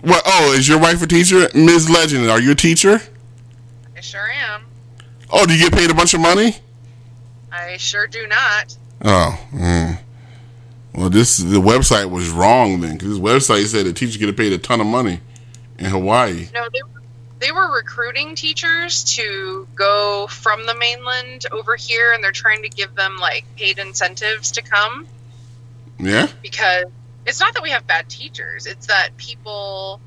What? 0.00 0.22
Oh, 0.26 0.54
is 0.56 0.68
your 0.68 0.78
wife 0.78 1.02
a 1.02 1.06
teacher, 1.06 1.48
Ms. 1.54 1.90
Legend? 1.90 2.30
Are 2.30 2.40
you 2.40 2.52
a 2.52 2.56
teacher? 2.56 3.00
Sure 4.04 4.30
am. 4.30 4.66
Oh, 5.30 5.46
do 5.46 5.54
you 5.54 5.58
get 5.58 5.72
paid 5.72 5.90
a 5.90 5.94
bunch 5.94 6.12
of 6.12 6.20
money? 6.20 6.56
I 7.50 7.78
sure 7.78 8.06
do 8.06 8.26
not. 8.26 8.76
Oh, 9.02 9.46
mm. 9.50 9.98
well, 10.94 11.08
this 11.08 11.38
the 11.38 11.60
website 11.60 12.10
was 12.10 12.28
wrong 12.28 12.80
then 12.80 12.98
because 12.98 13.08
this 13.08 13.18
website 13.18 13.66
said 13.66 13.86
that 13.86 13.96
teachers 13.96 14.18
get 14.18 14.36
paid 14.36 14.52
a 14.52 14.58
ton 14.58 14.82
of 14.82 14.86
money 14.86 15.20
in 15.78 15.86
Hawaii. 15.86 16.48
No, 16.52 16.68
they 16.70 16.80
they 17.38 17.50
were 17.50 17.74
recruiting 17.74 18.34
teachers 18.34 19.04
to 19.16 19.66
go 19.74 20.26
from 20.26 20.66
the 20.66 20.74
mainland 20.74 21.46
over 21.50 21.74
here, 21.74 22.12
and 22.12 22.22
they're 22.22 22.30
trying 22.30 22.62
to 22.62 22.68
give 22.68 22.94
them 22.94 23.16
like 23.16 23.46
paid 23.56 23.78
incentives 23.78 24.52
to 24.52 24.62
come 24.62 25.06
Yeah. 25.98 26.28
because 26.42 26.84
it's 27.24 27.40
not 27.40 27.54
that 27.54 27.62
we 27.62 27.70
have 27.70 27.86
bad 27.86 28.10
teachers; 28.10 28.66
it's 28.66 28.86
that 28.88 29.16
people, 29.16 29.98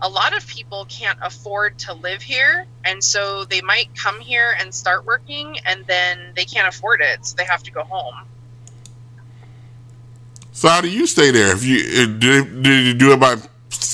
a 0.00 0.08
lot 0.08 0.36
of 0.36 0.46
people 0.46 0.86
can't 0.88 1.18
afford 1.22 1.78
to 1.80 1.94
live 1.94 2.22
here, 2.22 2.66
and 2.84 3.02
so 3.02 3.44
they 3.44 3.60
might 3.60 3.94
come 3.94 4.20
here 4.20 4.54
and 4.58 4.74
start 4.74 5.06
working, 5.06 5.58
and 5.64 5.84
then 5.86 6.32
they 6.36 6.44
can't 6.44 6.68
afford 6.68 7.00
it, 7.00 7.24
so 7.24 7.36
they 7.36 7.44
have 7.44 7.62
to 7.62 7.70
go 7.70 7.84
home. 7.84 8.26
So 10.52 10.68
how 10.68 10.80
do 10.80 10.88
you 10.88 11.06
stay 11.06 11.30
there? 11.30 11.52
If 11.52 11.64
you 11.64 12.06
did, 12.06 12.62
did 12.62 12.86
you 12.86 12.94
do 12.94 13.12
it 13.12 13.20
by 13.20 13.36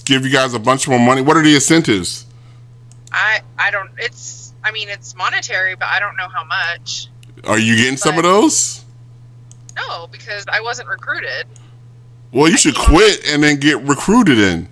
give 0.04 0.26
you 0.26 0.32
guys 0.32 0.52
a 0.54 0.58
bunch 0.58 0.86
more 0.88 0.98
money? 0.98 1.22
What 1.22 1.36
are 1.36 1.42
the 1.42 1.54
incentives? 1.54 2.26
I 3.12 3.40
I 3.58 3.70
don't. 3.70 3.90
It's 3.98 4.52
I 4.62 4.70
mean 4.70 4.88
it's 4.88 5.16
monetary, 5.16 5.74
but 5.74 5.88
I 5.88 6.00
don't 6.00 6.16
know 6.16 6.28
how 6.28 6.44
much. 6.44 7.08
Are 7.44 7.58
you 7.58 7.76
getting 7.76 7.96
some 7.96 8.18
of 8.18 8.24
those? 8.24 8.84
No, 9.76 10.06
because 10.08 10.44
I 10.52 10.60
wasn't 10.60 10.88
recruited. 10.88 11.46
Well, 12.32 12.48
you 12.48 12.54
I 12.54 12.56
should 12.56 12.76
quit 12.76 13.26
and 13.28 13.42
then 13.42 13.58
get 13.58 13.80
recruited 13.82 14.38
in. 14.38 14.68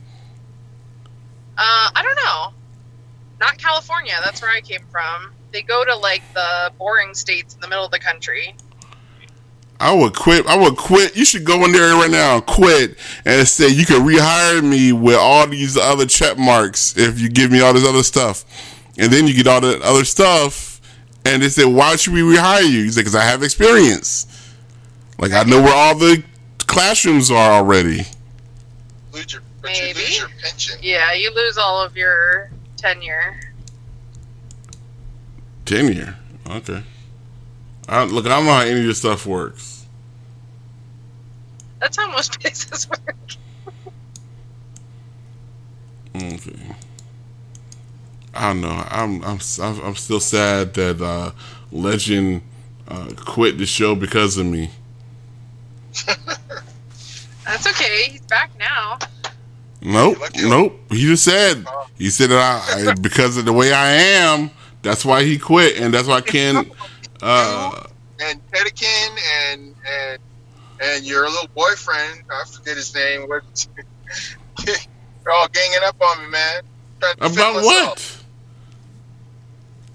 Uh, 1.59 1.91
I 1.95 2.03
don't 2.03 2.17
know. 2.25 2.55
Not 3.41 3.59
California. 3.59 4.15
That's 4.25 4.41
where 4.41 4.51
I 4.51 4.61
came 4.61 4.85
from. 4.91 5.33
They 5.53 5.63
go 5.63 5.85
to 5.85 5.97
like 5.97 6.23
the 6.35 6.73
boring 6.79 7.15
states 7.15 7.55
in 7.55 7.61
the 7.61 7.69
middle 7.69 7.85
of 7.85 7.91
the 7.91 7.99
country. 7.99 8.55
I 9.81 9.95
would 9.95 10.15
quit. 10.15 10.47
I 10.47 10.57
would 10.57 10.77
quit. 10.77 11.17
You 11.17 11.25
should 11.25 11.45
go 11.45 11.65
in 11.65 11.73
there 11.73 11.95
right 11.95 12.11
now 12.11 12.37
and 12.37 12.47
quit 12.47 12.97
and 13.25 13.47
say 13.47 13.69
you 13.69 13.87
can 13.87 14.03
rehire 14.03 14.63
me 14.63 14.93
with 14.93 15.17
all 15.17 15.47
these 15.47 15.77
other 15.77 16.07
check 16.07 16.37
marks 16.37 16.97
if 16.97 17.21
you 17.21 17.29
give 17.29 17.51
me 17.51 17.61
all 17.61 17.73
this 17.73 17.87
other 17.87 18.03
stuff, 18.03 18.45
and 18.97 19.13
then 19.13 19.27
you 19.27 19.35
get 19.35 19.47
all 19.47 19.61
the 19.61 19.81
other 19.83 20.05
stuff, 20.05 20.81
and 21.25 21.43
they 21.43 21.49
say 21.49 21.65
why 21.65 21.95
should 21.97 22.13
we 22.13 22.21
rehire 22.21 22.65
you? 22.65 22.81
You 22.81 22.91
say 22.91 23.03
because 23.03 23.15
I 23.15 23.23
have 23.23 23.43
experience. 23.43 24.27
Like 25.19 25.33
I 25.33 25.45
know 25.45 25.63
where 25.63 25.75
all 25.75 25.95
the 25.97 26.23
classrooms 26.59 27.31
are 27.31 27.53
already. 27.53 28.03
Lose 29.13 29.33
your, 29.33 29.43
but 29.69 29.79
Maybe. 29.81 30.01
you 30.01 30.05
lose 30.07 30.19
your 30.19 30.29
pension. 30.41 30.79
Yeah, 30.83 31.13
you 31.13 31.35
lose 31.35 31.59
all 31.59 31.83
of 31.83 31.97
your 31.97 32.51
tenure. 32.77 33.41
Tenure. 35.65 36.17
Okay. 36.49 36.83
I, 37.89 38.05
look, 38.05 38.27
I 38.27 38.31
don't 38.31 38.47
know 38.47 38.53
how 38.53 38.61
any 38.61 38.81
of 38.81 38.87
this 38.87 38.99
stuff 38.99 39.27
works. 39.27 39.87
That's 41.81 41.97
how 41.97 42.11
most 42.11 42.41
places 42.41 42.89
work. 42.89 43.17
Okay. 46.17 46.77
I 48.35 48.49
don't 48.49 48.61
know. 48.61 48.85
I'm 48.91 49.23
I'm 49.25 49.39
I'm 49.61 49.81
I'm 49.83 49.95
still 49.97 50.21
sad 50.21 50.75
that 50.75 51.01
uh, 51.01 51.33
Legend 51.73 52.43
uh, 52.89 53.11
quit 53.17 53.59
the 53.59 53.67
show 53.67 53.95
because 53.95 54.37
of 54.37 54.47
me. 54.47 54.71
That's 57.45 57.67
okay. 57.67 58.11
He's 58.11 58.21
back 58.23 58.51
now. 58.59 58.99
Nope, 59.81 60.19
nope. 60.37 60.79
He 60.91 61.03
just 61.07 61.25
said 61.25 61.65
he 61.97 62.11
said 62.11 62.31
that 62.31 62.89
I, 62.89 62.95
because 63.01 63.37
of 63.37 63.45
the 63.45 63.53
way 63.53 63.73
I 63.73 63.91
am. 63.93 64.51
That's 64.83 65.05
why 65.05 65.23
he 65.25 65.39
quit, 65.39 65.79
and 65.79 65.93
that's 65.93 66.09
why 66.09 66.21
Ken. 66.21 66.71
Uh, 67.21 67.73
And 68.21 68.41
Tedekin 68.53 69.19
and 69.51 69.75
and 69.91 70.19
and 70.81 71.05
your 71.05 71.29
little 71.29 71.49
boyfriend, 71.53 72.23
I 72.31 72.45
forget 72.49 72.77
his 72.77 72.95
name. 72.95 73.29
What? 73.29 73.43
They're 74.65 74.77
all 75.33 75.49
ganging 75.49 75.81
up 75.85 76.01
on 76.01 76.23
me, 76.23 76.31
man. 76.31 76.63
About 77.21 77.65
what? 77.65 78.23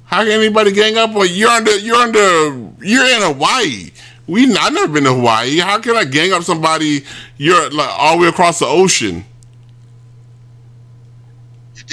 How 0.04 0.24
can 0.24 0.32
anybody 0.34 0.74
gang 0.74 0.98
up 0.98 1.16
on 1.16 1.28
you're 1.30 1.50
under 1.50 1.78
you're 1.78 1.96
under 1.96 2.54
you're 2.82 3.06
in 3.06 3.22
Hawaii? 3.22 3.92
We 4.28 4.54
I've 4.58 4.74
never 4.74 4.92
been 4.92 5.06
to 5.06 5.14
Hawaii. 5.14 5.60
How 5.60 5.80
can 5.80 5.96
I 5.96 6.04
gang 6.04 6.34
up 6.34 6.44
somebody? 6.44 7.06
You're 7.38 7.70
like 7.72 7.90
all 7.98 8.18
the 8.18 8.24
way 8.24 8.28
across 8.28 8.60
the 8.60 8.68
ocean. 8.68 9.24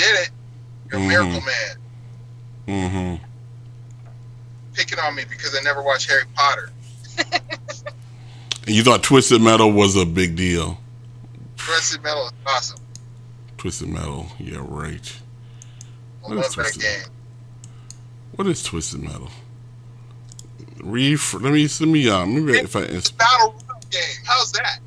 You 0.01 0.07
did 0.07 0.21
it. 0.23 0.31
You're 0.91 1.01
a 1.01 1.05
Mhm. 1.05 1.09
miracle 1.09 1.41
man. 1.43 1.77
Mm-hmm. 3.19 3.25
Picking 4.75 4.99
on 5.01 5.15
me 5.15 5.25
because 5.29 5.55
I 5.59 5.63
never 5.63 5.83
watched 5.83 6.09
Harry 6.09 6.25
Potter. 6.35 6.71
And 8.67 8.77
you 8.77 8.83
thought 8.83 9.03
Twisted 9.03 9.41
Metal 9.43 9.71
was 9.73 9.97
a 9.97 10.07
big 10.07 10.37
deal. 10.37 10.81
Twisted 11.57 12.03
Metal 12.03 12.27
is 12.27 12.33
awesome. 12.47 12.79
Twisted 13.59 13.89
Metal, 13.89 14.31
yeah, 14.39 14.59
right. 14.61 15.13
I 16.25 16.29
What 16.35 16.39
is 16.47 16.53
Twisted? 16.55 16.83
game. 16.83 17.03
What 18.37 18.47
is 18.47 18.63
Twisted 18.63 19.01
Metal? 19.03 19.31
Ref- 20.83 21.35
let 21.35 21.53
me 21.53 21.69
let 21.69 21.81
me 21.89 22.09
uh 22.09 22.25
maybe 22.25 22.59
if 22.59 22.75
I 22.75 22.81
It's 22.83 23.11
a 23.11 23.15
battle 23.15 23.51
royale 23.53 23.81
game. 23.91 24.01
How's 24.25 24.53
that? 24.53 24.79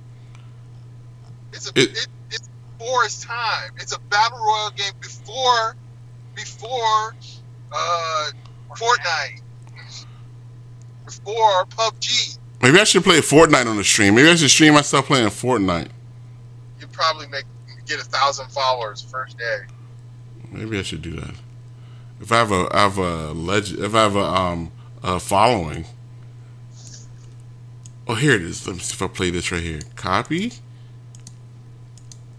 It's 1.51 1.67
a 1.69 1.79
It- 1.79 1.97
it, 1.97 2.07
before 2.83 3.05
its 3.05 3.23
time. 3.23 3.71
It's 3.77 3.95
a 3.95 3.99
battle 3.99 4.39
royale 4.39 4.71
game 4.71 4.93
before 4.99 5.75
before 6.35 7.15
uh 7.71 8.31
Fortnite. 8.71 9.41
Before 11.05 11.65
PUBG. 11.65 12.39
maybe 12.61 12.79
I 12.79 12.83
should 12.85 13.03
play 13.03 13.19
Fortnite 13.19 13.67
on 13.67 13.77
the 13.77 13.83
stream. 13.83 14.15
Maybe 14.15 14.29
I 14.29 14.35
should 14.35 14.49
stream 14.49 14.73
myself 14.73 15.05
playing 15.07 15.27
Fortnite. 15.27 15.89
You'd 16.79 16.91
probably 16.91 17.27
make 17.27 17.45
get 17.85 17.99
a 17.99 18.05
thousand 18.05 18.49
followers 18.49 19.01
first 19.01 19.37
day. 19.37 19.59
Maybe 20.51 20.79
I 20.79 20.81
should 20.81 21.01
do 21.01 21.11
that. 21.11 21.35
If 22.21 22.31
I 22.31 22.37
have 22.37 22.51
a 22.51 22.67
I 22.71 22.81
have 22.81 22.97
a 22.97 23.31
legend 23.33 23.79
if 23.83 23.93
I 23.93 24.03
have 24.03 24.15
a 24.15 24.25
um 24.25 24.71
a 25.03 25.19
following. 25.19 25.85
Oh 28.07 28.15
here 28.15 28.33
it 28.33 28.41
is. 28.41 28.67
Let 28.67 28.75
me 28.75 28.81
see 28.81 28.93
if 28.93 29.01
I 29.01 29.07
play 29.07 29.29
this 29.29 29.51
right 29.51 29.61
here. 29.61 29.81
Copy. 29.95 30.53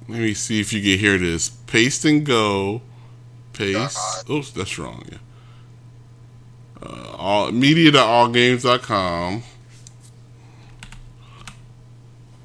Let 0.08 0.20
me 0.20 0.34
see 0.34 0.60
if 0.60 0.72
you 0.72 0.80
can 0.82 0.98
hear 0.98 1.18
this. 1.18 1.48
Paste 1.48 2.04
and 2.04 2.24
go. 2.24 2.82
Paste. 3.52 3.96
God. 3.96 4.30
Oops, 4.30 4.50
that's 4.50 4.78
wrong. 4.78 5.04
Yeah. 5.10 5.18
Uh, 6.82 7.16
all 7.16 7.52
media.allgames.com. 7.52 9.42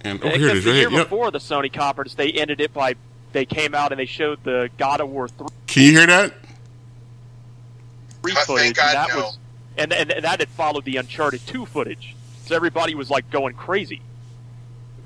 And 0.02 0.24
oh, 0.24 0.30
here 0.30 0.50
it 0.50 0.58
except 0.58 0.64
the 0.64 0.70
right 0.72 0.76
year 0.78 0.90
here. 0.90 1.00
Yep. 1.00 1.10
before 1.10 1.32
the 1.32 1.40
Sony 1.40 1.72
conference, 1.72 2.14
they 2.14 2.32
ended 2.32 2.62
it 2.62 2.74
by 2.74 2.96
they 3.34 3.46
came 3.46 3.76
out 3.76 3.92
and 3.92 4.00
they 4.00 4.06
showed 4.06 4.44
the 4.44 4.70
God 4.78 5.02
of 5.02 5.10
War 5.10 5.28
three. 5.28 5.48
Can 5.68 5.84
you 5.84 5.92
hear 5.92 6.08
that? 6.08 6.34
three 8.22 8.34
footage, 8.46 8.68
and 8.68 8.76
that 8.78 9.10
no. 9.10 9.16
was 9.18 9.38
and, 9.78 9.94
and 9.94 10.12
and 10.12 10.26
that 10.26 10.40
had 10.40 10.50
followed 10.50 10.86
the 10.86 10.98
Uncharted 10.98 11.46
two 11.48 11.66
footage. 11.66 12.16
So 12.46 12.56
everybody 12.56 12.96
was 12.96 13.10
like 13.10 13.30
going 13.30 13.56
crazy 13.56 14.02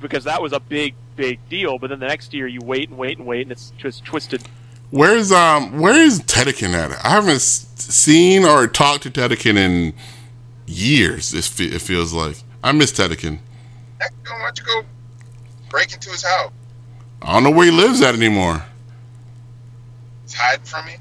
because 0.04 0.26
that 0.26 0.42
was 0.42 0.54
a 0.54 0.60
big 0.60 0.94
big 1.16 1.40
deal. 1.50 1.80
But 1.80 1.90
then 1.90 2.00
the 2.00 2.08
next 2.08 2.34
year 2.34 2.48
you 2.48 2.60
wait 2.64 2.90
and 2.90 2.98
wait 2.98 3.18
and 3.18 3.26
wait, 3.26 3.42
and 3.44 3.52
it's 3.52 3.72
just 3.78 4.06
twisted. 4.06 4.44
Where's 4.92 5.32
um 5.32 5.80
where 5.80 6.00
is 6.00 6.20
Tedekin 6.22 6.74
at? 6.74 6.92
I 7.04 7.10
haven't 7.10 7.42
seen 7.42 8.44
or 8.46 8.68
talked 8.68 9.04
to 9.04 9.10
Tedekin 9.10 9.58
in 9.58 9.94
years. 10.68 11.34
It, 11.34 11.46
fe- 11.46 11.76
it 11.76 11.82
feels 11.82 12.14
like 12.14 12.38
I 12.64 12.72
miss 12.72 12.92
Tedekin. 12.92 13.40
Why 14.00 14.08
don't 14.44 14.60
you 14.60 14.66
go 14.66 14.84
break 15.70 15.94
into 15.94 16.12
his 16.12 16.24
house? 16.24 16.52
I 17.22 17.34
don't 17.34 17.44
know 17.44 17.52
where 17.52 17.66
he 17.66 17.72
lives 17.72 18.02
at 18.02 18.14
anymore. 18.14 18.64
He's 20.24 20.34
hiding 20.34 20.66
from 20.66 20.86
me. 20.86 20.98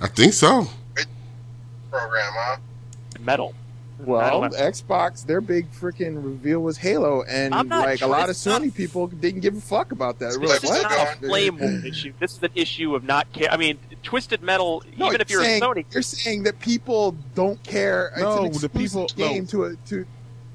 I 0.00 0.06
think 0.06 0.32
so. 0.32 0.68
Program, 1.90 2.32
huh? 2.34 2.56
Metal. 3.20 3.54
Well, 3.98 4.42
Xbox, 4.50 5.24
their 5.24 5.40
big 5.40 5.70
freaking 5.72 6.22
reveal 6.22 6.60
was 6.60 6.76
Halo, 6.78 7.22
and 7.22 7.54
I'm 7.54 7.68
not 7.68 7.86
like 7.86 7.98
sure- 8.00 8.08
a 8.08 8.10
lot 8.10 8.24
of 8.24 8.30
it's 8.30 8.44
not- 8.44 8.60
Sony 8.62 8.74
people 8.74 9.06
didn't 9.06 9.40
give 9.40 9.56
a 9.56 9.60
fuck 9.60 9.92
about 9.92 10.18
that. 10.18 10.32
They 10.32 10.38
were 10.38 10.46
This 10.48 10.64
like, 10.64 10.64
is 10.64 10.70
what? 10.70 10.82
not 10.82 10.98
Not 10.98 11.22
a 11.22 11.26
flame 11.28 11.82
issue. 11.86 12.12
This 12.18 12.32
is 12.36 12.42
an 12.42 12.50
issue 12.54 12.94
of 12.94 13.04
not 13.04 13.32
care. 13.32 13.50
I 13.52 13.56
mean, 13.56 13.78
Twisted 14.02 14.42
Metal. 14.42 14.82
No, 14.96 15.06
even 15.06 15.20
if 15.20 15.30
you're 15.30 15.44
saying, 15.44 15.62
a 15.62 15.66
Sony, 15.66 15.84
you're 15.92 16.02
saying 16.02 16.42
that 16.42 16.58
people 16.60 17.16
don't 17.34 17.62
care. 17.62 18.12
No, 18.18 18.44
it's 18.44 18.58
the 18.60 18.66
an 18.66 18.72
exclusive 18.72 18.72
people- 18.72 19.08
no. 19.16 19.28
game 19.32 19.46
to 19.46 19.64
a, 19.64 19.76
to 19.88 20.06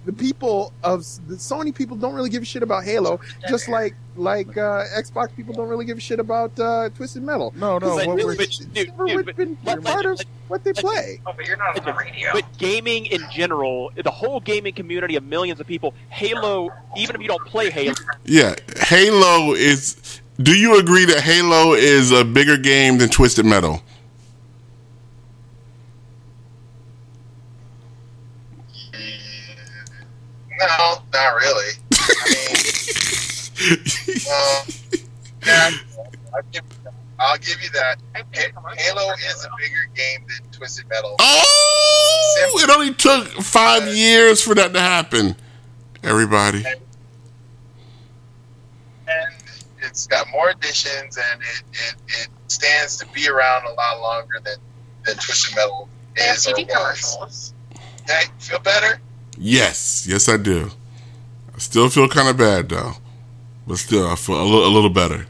the 0.05 0.13
people 0.13 0.73
of 0.83 0.99
the 1.27 1.35
Sony 1.35 1.73
people 1.75 1.95
don't 1.97 2.13
really 2.15 2.29
give 2.29 2.41
a 2.41 2.45
shit 2.45 2.63
about 2.63 2.83
Halo, 2.83 3.19
just 3.49 3.67
like 3.67 3.95
like 4.15 4.57
uh, 4.57 4.83
Xbox 4.97 5.33
people 5.35 5.53
don't 5.53 5.69
really 5.69 5.85
give 5.85 5.97
a 5.97 6.01
shit 6.01 6.19
about 6.19 6.57
uh, 6.59 6.89
Twisted 6.89 7.23
Metal. 7.23 7.53
No, 7.55 7.77
no. 7.77 7.97
But- 7.97 8.07
What 8.07 8.17
but- 8.17 8.25
we're, 8.25 8.35
but- 8.35 8.45
It's 8.45 8.57
dude, 8.59 8.87
never 8.97 9.05
dude, 9.07 9.25
but- 9.25 9.35
been 9.35 9.57
but- 9.63 9.83
part 9.83 10.05
of 10.05 10.19
what 10.47 10.63
they 10.63 10.73
play. 10.73 11.21
Oh, 11.25 11.33
but 11.35 11.45
you're 11.45 11.57
not 11.57 11.77
on 11.79 11.85
the 11.85 11.93
radio. 11.93 12.29
But 12.33 12.45
gaming 12.57 13.05
in 13.05 13.21
general, 13.31 13.91
the 13.95 14.09
whole 14.11 14.39
gaming 14.39 14.73
community 14.73 15.15
of 15.15 15.23
millions 15.23 15.59
of 15.59 15.67
people, 15.67 15.93
Halo, 16.09 16.69
even 16.97 17.15
if 17.15 17.21
you 17.21 17.27
don't 17.27 17.45
play 17.45 17.69
Halo, 17.69 17.93
Yeah, 18.25 18.55
Halo 18.77 19.53
is. 19.53 20.21
Do 20.41 20.53
you 20.57 20.79
agree 20.79 21.03
that 21.05 21.19
Halo 21.21 21.73
is 21.73 22.11
a 22.13 22.23
bigger 22.23 22.55
game 22.57 22.97
than 22.97 23.09
Twisted 23.09 23.45
Metal? 23.45 23.81
No, 30.60 30.97
not 31.14 31.36
really. 31.36 31.74
I 31.93 32.30
mean, 32.30 32.55
well, 34.28 34.62
uh, 34.62 34.66
um, 34.66 34.72
yeah, 35.45 35.70
I'll 36.36 36.41
give, 36.51 36.64
I'll 37.20 37.38
give 37.38 37.62
you 37.64 37.70
that. 37.72 38.01
Halo 38.78 39.14
is 39.14 39.45
a 39.45 39.49
bigger 39.57 39.88
game 39.95 40.26
than 40.28 40.51
Twisted 40.51 40.88
Metal. 40.89 41.16
Oh, 41.20 42.60
it 42.62 42.70
only 42.70 42.93
took 42.93 43.28
five 43.43 43.88
years 43.88 44.41
for 44.41 44.53
that 44.55 44.74
to 44.74 44.80
happen. 44.80 45.36
Everybody. 46.03 46.64
and 46.66 46.76
it's 49.82 50.07
got 50.07 50.28
more 50.32 50.49
additions 50.49 51.18
and 51.18 51.41
it, 51.41 51.64
it, 51.74 51.95
it 52.07 52.28
stands 52.47 52.95
to 52.97 53.05
be 53.07 53.28
around 53.28 53.66
a 53.66 53.74
lot 53.74 53.99
longer 54.01 54.39
than, 54.43 54.55
than 55.05 55.16
Twisted 55.16 55.55
Metal 55.55 55.89
is 56.16 56.47
or 56.47 56.53
TV 56.53 56.68
was. 56.68 56.76
commercials. 56.76 57.53
Okay, 58.03 58.24
feel 58.39 58.60
better? 58.60 59.01
Yes, 59.39 60.05
yes, 60.07 60.27
I 60.29 60.37
do. 60.37 60.69
I 61.55 61.59
still 61.59 61.89
feel 61.89 62.07
kind 62.09 62.27
of 62.29 62.37
bad 62.37 62.69
though, 62.69 62.93
but 63.65 63.77
still, 63.77 64.07
I 64.07 64.15
feel 64.15 64.39
a 64.41 64.43
little, 64.43 64.65
a 64.67 64.73
little 64.73 64.89
better. 64.89 65.25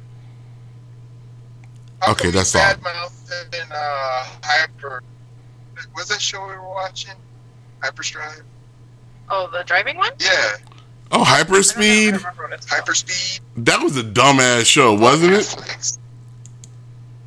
How 2.02 2.12
Okay, 2.14 2.32
that's 2.32 2.54
we 2.54 2.60
all. 2.60 2.74
badmouthed 2.74 3.54
in 3.54 3.72
uh, 3.72 4.26
Hyper. 4.44 5.04
Was 5.96 6.08
that 6.10 6.22
show 6.22 6.42
we 6.48 6.54
were 6.56 6.68
watching? 6.70 7.14
Hyperstrive? 7.82 8.42
Oh, 9.30 9.50
the 9.54 9.64
driving 9.64 9.98
one? 9.98 10.12
Yeah, 10.20 10.56
Oh, 11.12 11.22
I 11.24 11.44
don't 11.44 11.50
know, 11.52 11.58
I 11.58 11.60
Hyperspeed. 11.60 12.12
don't 12.12 12.18
remember 12.20 12.44
what 12.44 12.54
it's 12.54 12.66
called. 12.66 12.84
Hyperspeed. 12.84 13.40
That 13.58 13.82
was 13.84 13.98
a 13.98 14.04
dumbass 14.04 14.66
show, 14.66 14.94
wasn't 14.94 15.34
it? 15.34 15.40
Netflix. 15.46 15.98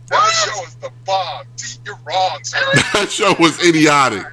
That 0.09 0.31
show 0.45 0.61
was 0.63 0.75
the 0.77 0.91
bomb. 1.05 1.47
See, 1.57 1.79
you're 1.85 1.99
wrong, 2.05 2.39
sir. 2.43 2.59
that 2.95 3.09
show 3.11 3.35
was 3.39 3.65
idiotic. 3.67 4.25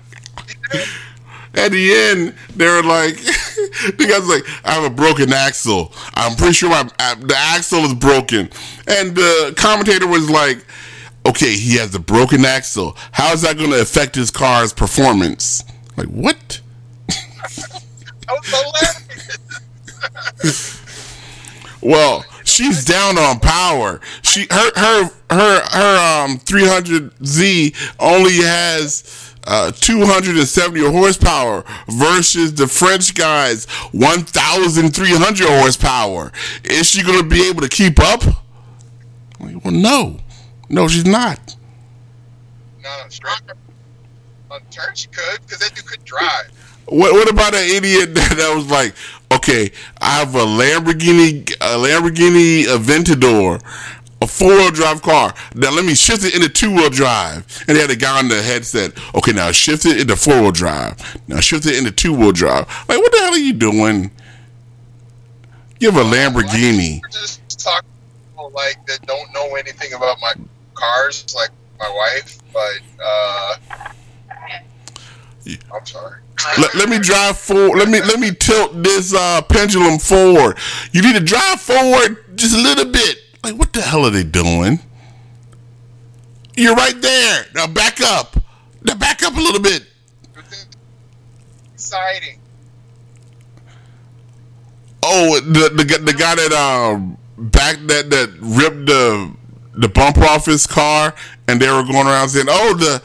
At 1.60 1.72
the 1.72 1.94
end, 1.94 2.36
they 2.56 2.66
were 2.66 2.84
like, 2.84 3.16
the 3.98 4.06
guy's 4.10 4.28
like, 4.30 4.44
I 4.66 4.76
have 4.76 4.90
a 4.90 4.96
broken 4.96 5.34
axle. 5.34 5.92
I'm 6.14 6.38
pretty 6.38 6.54
sure 6.54 6.70
my 6.70 6.84
the 6.84 7.36
axle 7.38 7.80
is 7.80 7.94
broken. 7.94 8.50
And 8.88 9.14
the 9.14 9.54
commentator 9.58 10.08
was 10.08 10.30
like, 10.30 10.66
okay, 11.26 11.56
he 11.58 11.76
has 11.76 11.94
a 11.96 12.00
broken 12.00 12.46
axle. 12.46 12.96
How 13.12 13.34
is 13.34 13.42
that 13.42 13.58
going 13.58 13.72
to 13.72 13.82
affect 13.82 14.16
his 14.16 14.32
car's 14.32 14.72
performance? 14.72 15.64
Like, 15.98 16.08
what? 16.08 16.62
That 18.30 18.38
was 18.38 18.48
hilarious. 20.42 20.80
Well, 21.82 22.26
she's 22.44 22.86
down 22.86 23.18
on 23.18 23.40
power. 23.40 24.02
She 24.22 24.46
her 24.52 24.72
her 24.76 25.10
her 25.32 25.62
her 25.62 26.24
um 26.26 26.38
300Z 26.40 27.94
only 28.00 28.36
has 28.38 29.29
uh 29.50 29.72
270 29.72 30.80
horsepower 30.92 31.66
versus 31.88 32.54
the 32.54 32.68
French 32.68 33.16
guy's 33.16 33.66
1300 33.92 35.48
horsepower. 35.48 36.32
Is 36.64 36.88
she 36.88 37.04
going 37.04 37.18
to 37.18 37.28
be 37.28 37.48
able 37.50 37.62
to 37.62 37.70
keep 37.70 38.00
up? 38.00 38.24
Well, 39.40 39.74
no. 39.74 40.20
No, 40.70 40.88
she's 40.88 41.06
not. 41.06 41.56
No, 42.84 42.90
no, 43.04 43.10
straight 43.10 43.42
on 44.52 44.62
turn 44.72 44.94
she 44.96 45.08
could 45.08 45.40
because 45.42 45.60
that 45.60 45.74
dude 45.76 45.86
could 45.86 46.04
drive. 46.04 46.52
What, 46.86 47.14
what 47.14 47.30
about 47.30 47.54
an 47.54 47.70
idiot 47.70 48.14
that, 48.16 48.38
that 48.38 48.56
was 48.56 48.70
like, 48.70 48.94
okay, 49.32 49.72
I 50.00 50.20
have 50.20 50.36
a 50.36 50.46
Lamborghini, 50.46 51.52
a 51.62 51.78
Lamborghini 51.78 52.66
Aventador, 52.66 53.62
a 54.22 54.28
four 54.28 54.50
wheel 54.50 54.72
drive 54.72 55.02
car. 55.02 55.34
Now 55.56 55.72
let 55.72 55.86
me 55.86 55.96
shift 55.96 56.24
it 56.26 56.36
into 56.36 56.50
two 56.50 56.74
wheel 56.74 56.90
drive. 56.90 57.64
And 57.68 57.78
they 57.78 57.82
had 57.82 57.90
a 57.90 57.96
guy 57.96 58.20
on 58.20 58.28
the 58.28 58.42
headset. 58.42 58.94
Okay, 59.16 59.32
now 59.32 59.52
shift 59.52 59.86
it 59.86 60.00
into 60.00 60.16
four 60.16 60.42
wheel 60.42 60.52
drive. 60.52 61.20
Now 61.28 61.40
shift 61.40 61.66
it 61.66 61.78
into 61.78 61.92
two 61.92 62.14
wheel 62.14 62.32
drive. 62.32 62.68
Like, 62.88 62.98
what 63.00 63.12
the 63.12 63.20
hell 63.20 63.34
are 63.34 63.38
you 63.38 63.54
doing? 63.54 64.12
You 65.80 65.92
have 65.92 66.06
a 66.06 66.10
Lamborghini. 66.10 67.02
We're 67.02 67.10
just 67.10 67.60
to 67.60 67.82
people 68.30 68.52
like 68.54 68.86
that 68.88 69.06
don't 69.06 69.34
know 69.34 69.56
anything 69.56 69.94
about 69.94 70.18
my 70.22 70.34
cars, 70.74 71.34
like 71.36 71.52
my 71.80 71.90
wife. 71.90 72.40
But 72.52 73.04
uh, 73.04 73.56
I'm 75.74 75.86
sorry. 75.86 76.20
Let, 76.58 76.76
let 76.76 76.90
me 76.90 77.00
drive 77.00 77.38
forward. 77.38 77.78
Let 77.78 77.90
me 77.90 78.02
let 78.02 78.20
me 78.20 78.32
tilt 78.32 78.82
this 78.82 79.14
uh, 79.14 79.42
pendulum 79.44 80.00
forward. 80.00 80.58
You 80.92 81.02
need 81.02 81.16
to 81.16 81.24
drive 81.24 81.62
forward 81.62 82.38
just 82.38 82.56
a 82.56 82.62
little 82.62 82.92
bit. 82.92 83.29
Like 83.44 83.56
what 83.56 83.74
the 83.74 83.82
hell 83.82 84.06
are 84.06 84.10
they 84.10 84.24
doing? 84.24 84.80
You're 86.56 86.76
right 86.76 87.00
there. 87.02 87.46
Now 87.56 87.68
back 87.68 88.02
up. 88.02 88.36
Now 88.84 88.96
back 88.96 89.24
up 89.24 89.36
a 89.36 89.40
little 89.40 89.62
bit. 89.62 89.86
Exciting. 91.74 92.40
Oh, 95.04 95.40
the 95.40 95.70
the, 95.70 95.84
the 96.00 96.14
guy 96.14 96.36
that 96.36 96.52
um 96.52 97.18
back 97.38 97.78
that 97.88 98.10
that 98.10 98.30
ripped 98.40 98.86
the 98.86 99.34
the 99.74 99.88
bumper 99.88 100.26
off 100.26 100.46
his 100.46 100.68
car, 100.68 101.16
and 101.48 101.62
they 101.62 101.70
were 101.70 101.84
going 101.84 102.08
around 102.08 102.30
saying, 102.30 102.48
"Oh, 102.50 102.74
the 102.76 103.02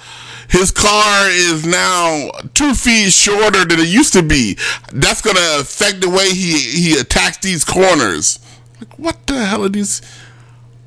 his 0.49 0.71
car 0.71 1.29
is 1.31 1.65
now 1.65 2.31
two 2.53 2.75
feet 2.75 3.13
shorter 3.13 3.65
than 3.65 3.79
it 3.79 3.89
used 3.89 4.13
to 4.15 4.23
be. 4.23 4.59
That's 4.93 5.23
going 5.23 5.37
to 5.37 5.61
affect 5.61 6.01
the 6.01 6.11
way 6.11 6.31
he 6.31 6.59
he 6.59 6.99
attacks 6.99 7.39
these 7.39 7.65
corners." 7.65 8.41
Like, 8.81 8.99
what 8.99 9.27
the 9.27 9.45
hell 9.45 9.65
are 9.65 9.69
these? 9.69 10.03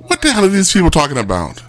What 0.08 0.22
the 0.22 0.32
hell 0.32 0.45
are 0.45 0.49
these 0.49 0.72
people 0.72 0.89
talking 0.89 1.18
about? 1.18 1.62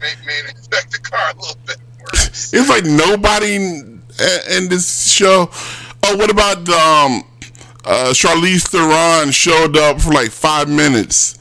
Made, 0.00 0.16
made 0.26 0.44
it 0.48 0.54
affect 0.58 0.92
the 0.92 0.98
car 0.98 1.30
a 1.30 1.36
little 1.36 1.56
bit 1.66 1.76
worse. 2.00 2.52
It's 2.54 2.68
like 2.68 2.84
nobody 2.84 3.54
in, 3.56 4.02
in 4.50 4.68
this 4.68 5.10
show. 5.10 5.48
Oh, 6.02 6.16
what 6.16 6.30
about 6.30 6.58
um, 6.68 7.24
uh, 7.84 8.10
Charlize 8.12 8.66
Theron 8.68 9.30
showed 9.30 9.76
up 9.76 10.00
for 10.00 10.12
like 10.12 10.30
five 10.30 10.68
minutes, 10.68 11.38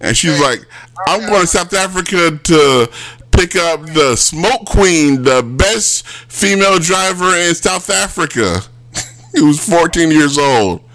and 0.00 0.16
she's 0.16 0.40
like, 0.40 0.60
"I'm 1.08 1.28
going 1.28 1.42
to 1.42 1.46
South 1.46 1.74
Africa 1.74 2.38
to 2.44 2.90
pick 3.32 3.56
up 3.56 3.84
the 3.86 4.14
Smoke 4.14 4.66
Queen, 4.66 5.24
the 5.24 5.42
best 5.42 6.06
female 6.06 6.78
driver 6.78 7.36
in 7.36 7.54
South 7.56 7.90
Africa." 7.90 8.60
he 9.34 9.42
was 9.42 9.58
14 9.68 10.12
years 10.12 10.38
old. 10.38 10.85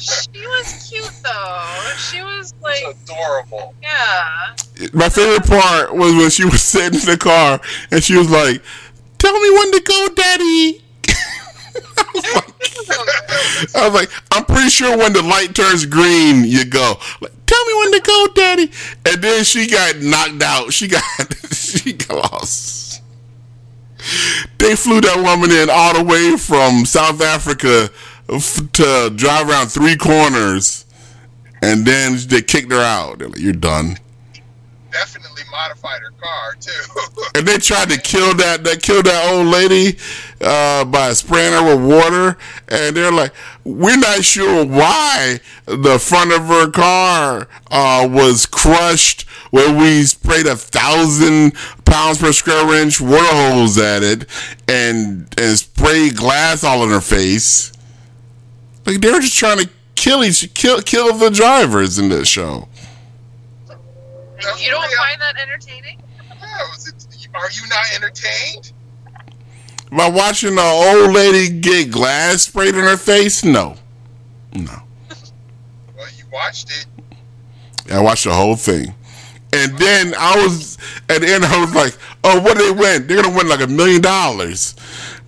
She 0.00 0.40
was 0.46 0.88
cute 0.90 1.10
though. 1.22 1.92
She 1.96 2.22
was 2.22 2.54
like, 2.62 2.78
It's 2.84 3.10
adorable. 3.10 3.74
yeah. 3.82 4.54
My 4.92 5.08
favorite 5.08 5.46
part 5.48 5.94
was 5.94 6.14
when 6.14 6.30
she 6.30 6.44
was 6.44 6.62
sitting 6.72 7.00
in 7.00 7.06
the 7.06 7.16
car 7.18 7.60
and 7.90 8.02
she 8.02 8.16
was 8.16 8.30
like, 8.30 8.62
"Tell 9.18 9.38
me 9.38 9.50
when 9.50 9.72
to 9.72 9.80
go, 9.80 10.08
Daddy." 10.14 10.82
I 11.98 12.04
was 12.14 12.34
like, 12.34 13.76
I 13.76 13.88
was 13.88 13.94
like, 13.94 14.10
I'm 14.32 14.44
pretty 14.44 14.68
sure 14.70 14.96
when 14.96 15.12
the 15.12 15.22
light 15.22 15.54
turns 15.54 15.86
green, 15.86 16.44
you 16.44 16.64
go. 16.64 16.94
Like, 17.20 17.32
Tell 17.46 17.64
me 17.66 17.74
when 17.80 17.92
to 17.92 18.00
go, 18.00 18.26
Daddy. 18.34 18.70
And 19.04 19.22
then 19.22 19.44
she 19.44 19.66
got 19.68 19.96
knocked 20.00 20.42
out. 20.42 20.72
She 20.72 20.88
got 20.88 21.02
she 21.52 21.92
got 21.92 22.32
lost. 22.32 23.02
They 24.58 24.74
flew 24.74 25.00
that 25.00 25.16
woman 25.22 25.50
in 25.50 25.68
all 25.70 25.94
the 25.94 26.02
way 26.02 26.36
from 26.36 26.84
South 26.86 27.20
Africa 27.20 27.90
f- 27.92 28.01
to 28.28 29.12
drive 29.14 29.48
around 29.48 29.68
three 29.68 29.96
corners, 29.96 30.84
and 31.60 31.86
then 31.86 32.18
they 32.28 32.42
kicked 32.42 32.72
her 32.72 32.80
out. 32.80 33.18
They're 33.18 33.28
like, 33.28 33.40
"You're 33.40 33.52
done." 33.52 33.98
Definitely 34.90 35.42
modified 35.50 36.00
her 36.02 36.10
car 36.20 36.54
too. 36.60 36.70
And 37.34 37.48
they 37.48 37.56
tried 37.56 37.88
to 37.88 37.98
kill 37.98 38.34
that 38.34 38.62
that 38.64 38.82
killed 38.82 39.06
that 39.06 39.32
old 39.32 39.46
lady 39.46 39.96
uh, 40.42 40.84
by 40.84 41.14
spraying 41.14 41.54
her 41.54 41.64
with 41.76 41.90
water. 41.90 42.36
And 42.68 42.94
they're 42.94 43.10
like, 43.10 43.32
we're 43.64 43.96
not 43.96 44.22
sure 44.22 44.66
why 44.66 45.40
the 45.64 45.98
front 45.98 46.32
of 46.32 46.42
her 46.42 46.70
car 46.70 47.48
uh, 47.70 48.06
was 48.10 48.44
crushed 48.44 49.22
where 49.50 49.74
we 49.74 50.02
sprayed 50.02 50.46
a 50.46 50.56
thousand 50.56 51.54
pounds 51.84 52.18
per 52.18 52.32
square 52.32 52.82
inch 52.82 53.00
water 53.00 53.24
hose 53.24 53.78
at 53.78 54.02
it 54.02 54.26
and 54.68 55.32
and 55.38 55.58
sprayed 55.58 56.16
glass 56.16 56.64
all 56.64 56.82
in 56.84 56.90
her 56.90 57.00
face. 57.00 57.71
Like 58.84 59.00
they 59.00 59.10
were 59.10 59.20
just 59.20 59.36
trying 59.36 59.58
to 59.58 59.68
kill 59.94 60.24
each 60.24 60.52
kill 60.54 60.80
kill 60.82 61.16
the 61.16 61.30
drivers 61.30 61.98
in 61.98 62.08
this 62.08 62.28
show. 62.28 62.68
And 63.68 64.60
you 64.60 64.70
don't 64.70 64.92
find 64.94 65.20
that 65.20 65.36
entertaining? 65.40 66.02
Yeah, 66.40 67.38
are 67.40 67.50
you 67.50 67.62
not 67.68 67.84
entertained? 67.94 68.72
By 69.90 70.08
watching 70.08 70.52
an 70.52 70.58
old 70.58 71.12
lady 71.12 71.60
get 71.60 71.90
glass 71.90 72.42
sprayed 72.42 72.74
in 72.74 72.82
her 72.82 72.96
face? 72.96 73.44
No. 73.44 73.76
No. 74.54 74.82
Well, 75.96 76.08
you 76.16 76.24
watched 76.32 76.70
it. 76.70 76.86
I 77.92 78.00
watched 78.00 78.24
the 78.24 78.32
whole 78.32 78.56
thing. 78.56 78.94
And 79.52 79.76
then 79.78 80.14
I 80.18 80.42
was, 80.42 80.78
at 81.10 81.20
the 81.20 81.28
end, 81.28 81.44
I 81.44 81.60
was 81.60 81.74
like, 81.74 81.96
oh, 82.24 82.40
what 82.40 82.56
do 82.56 82.64
they 82.64 82.80
win? 82.80 83.06
They're 83.06 83.22
going 83.22 83.30
to 83.30 83.36
win 83.36 83.48
like 83.48 83.60
a 83.60 83.66
million 83.66 84.00
dollars 84.00 84.74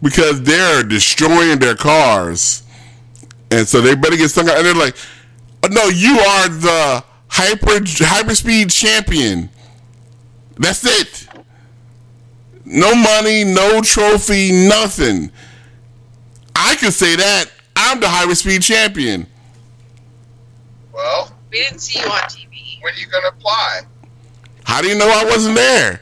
because 0.02 0.42
they're 0.42 0.82
destroying 0.82 1.58
their 1.58 1.74
cars. 1.74 2.63
And 3.54 3.68
so 3.68 3.80
they 3.80 3.94
better 3.94 4.16
get 4.16 4.30
stung 4.30 4.48
out. 4.48 4.56
And 4.56 4.66
they're 4.66 4.74
like, 4.74 4.96
oh, 5.62 5.68
no, 5.70 5.84
you 5.84 6.18
are 6.18 6.48
the 6.48 7.04
hyper 7.28 7.78
hyperspeed 7.84 8.72
champion. 8.72 9.48
That's 10.56 10.84
it. 10.84 11.28
No 12.64 12.94
money, 12.96 13.44
no 13.44 13.80
trophy, 13.80 14.50
nothing. 14.68 15.30
I 16.56 16.74
could 16.74 16.92
say 16.94 17.14
that. 17.14 17.44
I'm 17.76 18.00
the 18.00 18.06
hyperspeed 18.08 18.62
champion. 18.64 19.28
Well, 20.92 21.32
We 21.52 21.58
didn't 21.58 21.78
see 21.78 22.00
you 22.00 22.06
on 22.06 22.22
TV. 22.22 22.82
when 22.82 22.92
are 22.92 22.96
you 22.96 23.06
gonna 23.06 23.28
apply? 23.28 23.82
How 24.64 24.80
do 24.82 24.88
you 24.88 24.96
know 24.96 25.08
I 25.08 25.24
wasn't 25.26 25.54
there? 25.54 26.00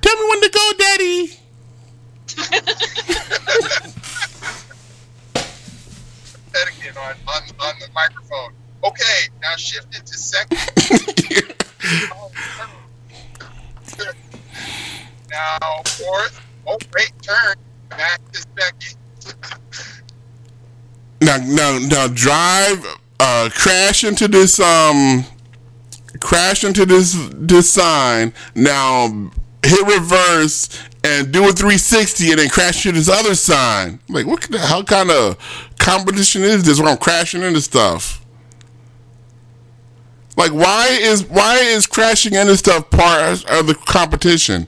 Tell 0.00 0.16
me 0.16 0.28
when 0.28 0.40
to 0.40 0.48
go, 0.50 0.72
Daddy. 0.78 1.38
Etiquette 6.54 6.96
on, 6.96 7.14
on 7.28 7.42
on 7.60 7.74
the 7.80 7.88
microphone. 7.94 8.52
Okay, 8.84 9.28
now 9.40 9.56
shift 9.56 9.96
it 9.96 10.04
to 10.06 10.18
second. 10.18 10.58
now 15.30 15.82
fourth. 15.86 16.40
Oh, 16.66 16.78
great 16.90 17.12
turn. 17.22 17.56
Back 17.90 18.20
to 18.32 18.44
second. 18.58 18.96
now, 21.20 21.36
now, 21.38 21.78
now, 21.78 22.08
drive, 22.08 22.84
uh, 23.20 23.48
crash 23.52 24.04
into 24.04 24.28
this, 24.28 24.58
um, 24.60 25.24
crash 26.20 26.64
into 26.64 26.86
this 26.86 27.14
this 27.32 27.70
sign. 27.70 28.32
Now, 28.54 29.30
hit 29.64 29.86
reverse 29.86 30.68
and 31.04 31.32
do 31.32 31.48
a 31.48 31.52
360, 31.52 32.30
and 32.30 32.38
then 32.38 32.48
crash 32.48 32.86
into 32.86 32.98
this 32.98 33.08
other 33.08 33.34
sign. 33.34 34.00
Like, 34.08 34.26
what 34.26 34.42
the 34.42 34.58
hell 34.58 34.84
kind 34.84 35.10
of 35.10 35.36
competition 35.78 36.42
is 36.42 36.64
this? 36.64 36.78
Where 36.78 36.88
I'm 36.88 36.98
crashing 36.98 37.42
into 37.42 37.60
stuff. 37.60 38.24
Like, 40.36 40.52
why 40.52 40.88
is 41.00 41.24
why 41.24 41.58
is 41.58 41.86
crashing 41.86 42.34
into 42.34 42.56
stuff 42.56 42.90
part 42.90 43.44
of 43.50 43.66
the 43.66 43.74
competition? 43.86 44.66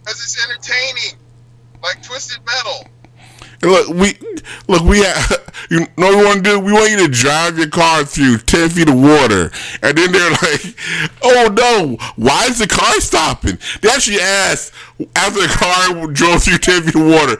Because 0.00 0.22
it's 0.22 0.48
entertaining. 0.48 1.20
Like 1.82 2.02
Twisted 2.02 2.38
Metal. 2.44 2.88
And 3.60 3.70
look, 3.72 3.88
we 3.88 4.18
look. 4.68 4.82
We 4.82 5.00
have, 5.00 5.52
you 5.70 5.80
know 5.80 5.86
what 5.96 6.16
we 6.16 6.24
want 6.24 6.44
to 6.44 6.50
do. 6.50 6.60
We 6.60 6.72
want 6.72 6.90
you 6.90 7.06
to 7.06 7.08
drive 7.08 7.58
your 7.58 7.68
car 7.68 8.04
through 8.04 8.38
ten 8.38 8.70
feet 8.70 8.88
of 8.88 8.94
water, 8.94 9.50
and 9.82 9.98
then 9.98 10.12
they're 10.12 10.30
like, 10.42 10.76
"Oh 11.22 11.48
no, 11.52 11.96
why 12.16 12.46
is 12.46 12.58
the 12.58 12.68
car 12.68 13.00
stopping?" 13.00 13.58
They 13.80 13.88
actually 13.90 14.20
asked 14.20 14.72
after 15.14 15.40
the 15.40 15.48
car 15.48 16.06
drove 16.12 16.42
through 16.42 16.54
of 16.54 17.08
water, 17.08 17.36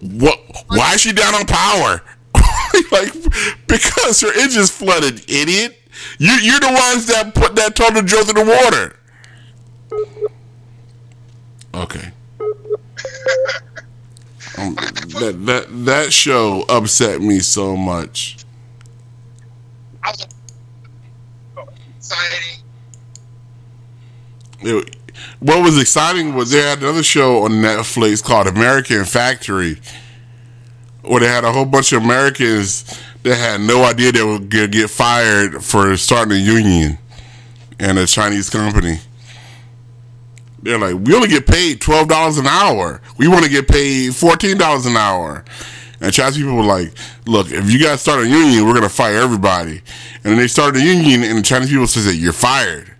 "What? 0.00 0.38
Why 0.68 0.94
is 0.94 1.00
she 1.02 1.12
down 1.12 1.34
on 1.34 1.46
power?" 1.46 2.02
like 2.92 3.12
because 3.66 4.20
her 4.20 4.32
engine's 4.38 4.70
flooded, 4.70 5.28
idiot. 5.30 5.78
You 6.18 6.32
you're 6.42 6.60
the 6.60 6.66
ones 6.66 7.06
that 7.06 7.34
put 7.34 7.56
that 7.56 7.74
total 7.76 8.02
drove 8.02 8.24
through 8.28 8.44
the 8.44 8.50
water. 8.62 8.96
Okay. 11.74 12.12
Um, 14.58 14.74
that 15.20 15.36
that 15.46 15.66
that 15.84 16.12
show 16.12 16.64
upset 16.68 17.20
me 17.20 17.40
so 17.40 17.76
much. 17.76 18.38
It- 24.60 24.95
what 25.40 25.62
was 25.62 25.80
exciting 25.80 26.34
was 26.34 26.50
they 26.50 26.62
had 26.62 26.78
another 26.78 27.02
show 27.02 27.44
on 27.44 27.52
Netflix 27.52 28.22
called 28.22 28.46
American 28.46 29.04
Factory, 29.04 29.78
where 31.02 31.20
they 31.20 31.26
had 31.26 31.44
a 31.44 31.52
whole 31.52 31.64
bunch 31.64 31.92
of 31.92 32.02
Americans 32.02 32.84
that 33.22 33.36
had 33.36 33.60
no 33.60 33.84
idea 33.84 34.12
they 34.12 34.22
were 34.22 34.38
gonna 34.38 34.68
get 34.68 34.90
fired 34.90 35.62
for 35.62 35.96
starting 35.96 36.34
a 36.34 36.40
union 36.40 36.98
in 37.78 37.98
a 37.98 38.06
Chinese 38.06 38.48
company. 38.50 38.98
They're 40.62 40.78
like, 40.78 40.96
we 41.06 41.14
only 41.14 41.28
get 41.28 41.46
paid 41.46 41.80
twelve 41.80 42.08
dollars 42.08 42.38
an 42.38 42.46
hour. 42.46 43.00
We 43.18 43.28
want 43.28 43.44
to 43.44 43.50
get 43.50 43.68
paid 43.68 44.14
fourteen 44.14 44.58
dollars 44.58 44.86
an 44.86 44.96
hour. 44.96 45.44
And 46.00 46.12
Chinese 46.12 46.36
people 46.36 46.56
were 46.56 46.62
like, 46.64 46.92
look, 47.26 47.50
if 47.50 47.70
you 47.70 47.78
guys 47.78 48.02
start 48.02 48.24
a 48.24 48.28
union, 48.28 48.66
we're 48.66 48.74
gonna 48.74 48.88
fire 48.88 49.16
everybody. 49.16 49.80
And 50.24 50.24
then 50.24 50.36
they 50.36 50.48
started 50.48 50.82
a 50.82 50.84
union, 50.84 51.22
and 51.22 51.38
the 51.38 51.42
Chinese 51.42 51.70
people 51.70 51.86
said, 51.86 52.14
you're 52.16 52.32
fired. 52.32 52.94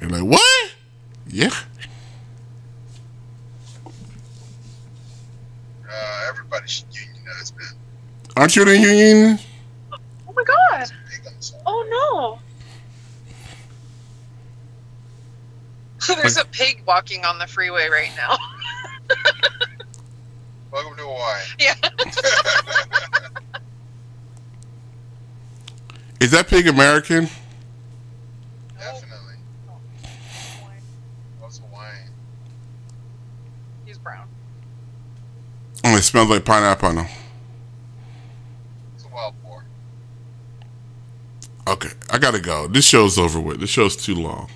They're 0.00 0.08
like, 0.08 0.24
what? 0.24 0.69
Yeah. 1.32 1.50
Uh, 5.88 6.26
everybody 6.28 6.66
should 6.66 6.86
unionize, 6.92 7.52
man. 7.56 7.68
Aren't 8.36 8.56
you 8.56 8.62
in 8.62 8.68
the 8.68 8.76
union? 8.76 9.38
Oh 9.92 10.32
my 10.34 10.42
god. 10.42 10.90
Big 11.08 11.26
on 11.26 11.34
this. 11.36 11.54
Oh 11.66 12.38
no. 16.08 16.16
There's 16.16 16.36
a 16.36 16.44
pig 16.46 16.82
walking 16.86 17.24
on 17.24 17.38
the 17.38 17.46
freeway 17.46 17.88
right 17.88 18.10
now. 18.16 18.36
Welcome 20.72 20.96
to 20.96 21.02
Hawaii. 21.02 21.42
Yeah. 21.60 21.74
Is 26.20 26.32
that 26.32 26.48
pig 26.48 26.66
American? 26.66 27.28
Definitely. 28.78 29.34
That's 31.50 31.58
Hawaiian. 31.58 32.12
He's 33.84 33.98
brown. 33.98 34.28
Oh, 35.84 35.96
it 35.96 36.02
smells 36.02 36.28
like 36.28 36.44
pineapple. 36.44 37.06
It's 38.94 39.04
a 39.04 39.08
wild 39.08 39.34
boar. 39.42 39.64
Okay, 41.66 41.90
I 42.10 42.18
gotta 42.18 42.40
go. 42.40 42.66
This 42.66 42.84
show's 42.84 43.18
over 43.18 43.40
with. 43.40 43.60
This 43.60 43.70
show's 43.70 43.96
too 43.96 44.14
long. 44.14 44.50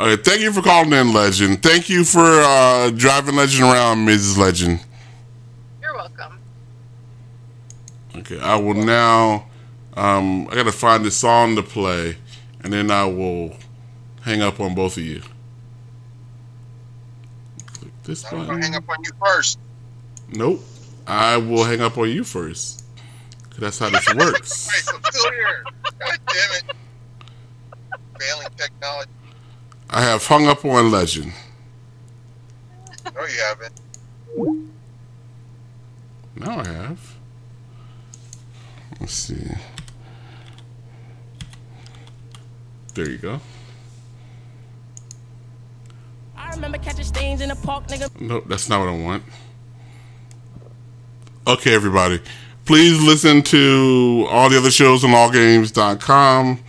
Okay, 0.00 0.20
thank 0.22 0.40
you 0.40 0.52
for 0.52 0.62
calling 0.62 0.92
in, 0.92 1.12
Legend. 1.12 1.62
Thank 1.62 1.88
you 1.88 2.02
for 2.04 2.20
uh, 2.20 2.90
driving 2.90 3.36
Legend 3.36 3.64
around, 3.64 3.98
Mrs. 4.06 4.36
Legend. 4.36 4.84
You're 5.80 5.94
welcome. 5.94 6.38
Okay, 8.16 8.40
I 8.40 8.56
will 8.56 8.74
now. 8.74 9.46
Um, 9.94 10.48
I 10.48 10.54
gotta 10.54 10.72
find 10.72 11.04
the 11.04 11.10
song 11.10 11.54
to 11.56 11.62
play, 11.62 12.16
and 12.64 12.72
then 12.72 12.90
I 12.90 13.04
will 13.04 13.56
hang 14.22 14.42
up 14.42 14.58
on 14.58 14.74
both 14.74 14.96
of 14.96 15.04
you. 15.04 15.22
Click 17.66 17.92
this 18.02 18.24
I'm 18.32 18.46
gonna 18.46 18.60
hang 18.60 18.74
up 18.74 18.88
on 18.88 18.96
you 19.04 19.10
first. 19.24 19.58
Nope. 20.32 20.62
I 21.06 21.36
will 21.36 21.64
hang 21.64 21.80
up 21.80 21.98
on 21.98 22.08
you 22.08 22.24
first. 22.24 22.84
'Cause 23.50 23.58
that's 23.58 23.78
how 23.78 23.90
this 23.90 24.14
works. 24.14 24.68
Wait, 24.88 24.94
I'm 24.94 25.12
still 25.12 25.30
here. 25.32 25.64
God 25.98 26.18
damn 26.26 26.52
it. 26.56 26.76
Failing 28.18 28.48
technology. 28.56 29.10
I 29.90 30.00
have 30.02 30.24
hung 30.26 30.46
up 30.46 30.64
on 30.64 30.90
Legend. 30.90 31.32
No, 33.14 33.20
you 33.26 33.40
haven't. 33.42 33.80
Now 36.36 36.60
I 36.60 36.66
have. 36.66 37.14
Let's 39.00 39.12
see. 39.12 39.50
There 42.94 43.08
you 43.10 43.18
go. 43.18 43.40
I 46.36 46.50
remember 46.54 46.78
catching 46.78 47.04
stains 47.04 47.40
in 47.42 47.48
the 47.50 47.56
park, 47.56 47.86
nigga. 47.88 48.08
Nope, 48.20 48.44
that's 48.46 48.68
not 48.68 48.80
what 48.80 48.88
I 48.88 48.98
want. 48.98 49.24
Okay, 51.44 51.74
everybody. 51.74 52.20
Please 52.66 53.02
listen 53.02 53.42
to 53.42 54.28
all 54.30 54.48
the 54.48 54.56
other 54.56 54.70
shows 54.70 55.02
on 55.02 55.10
allgames.com. 55.10 56.60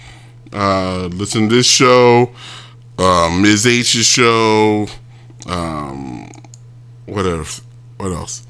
Uh, 0.51 1.05
listen 1.13 1.47
to 1.47 1.55
this 1.55 1.67
show, 1.67 2.32
uh, 2.97 3.30
Ms. 3.39 3.67
H's 3.67 4.07
show. 4.07 4.88
Um, 5.45 6.28
what 7.05 7.28
else? 7.28 7.61
What 7.97 8.13
else? 8.13 8.47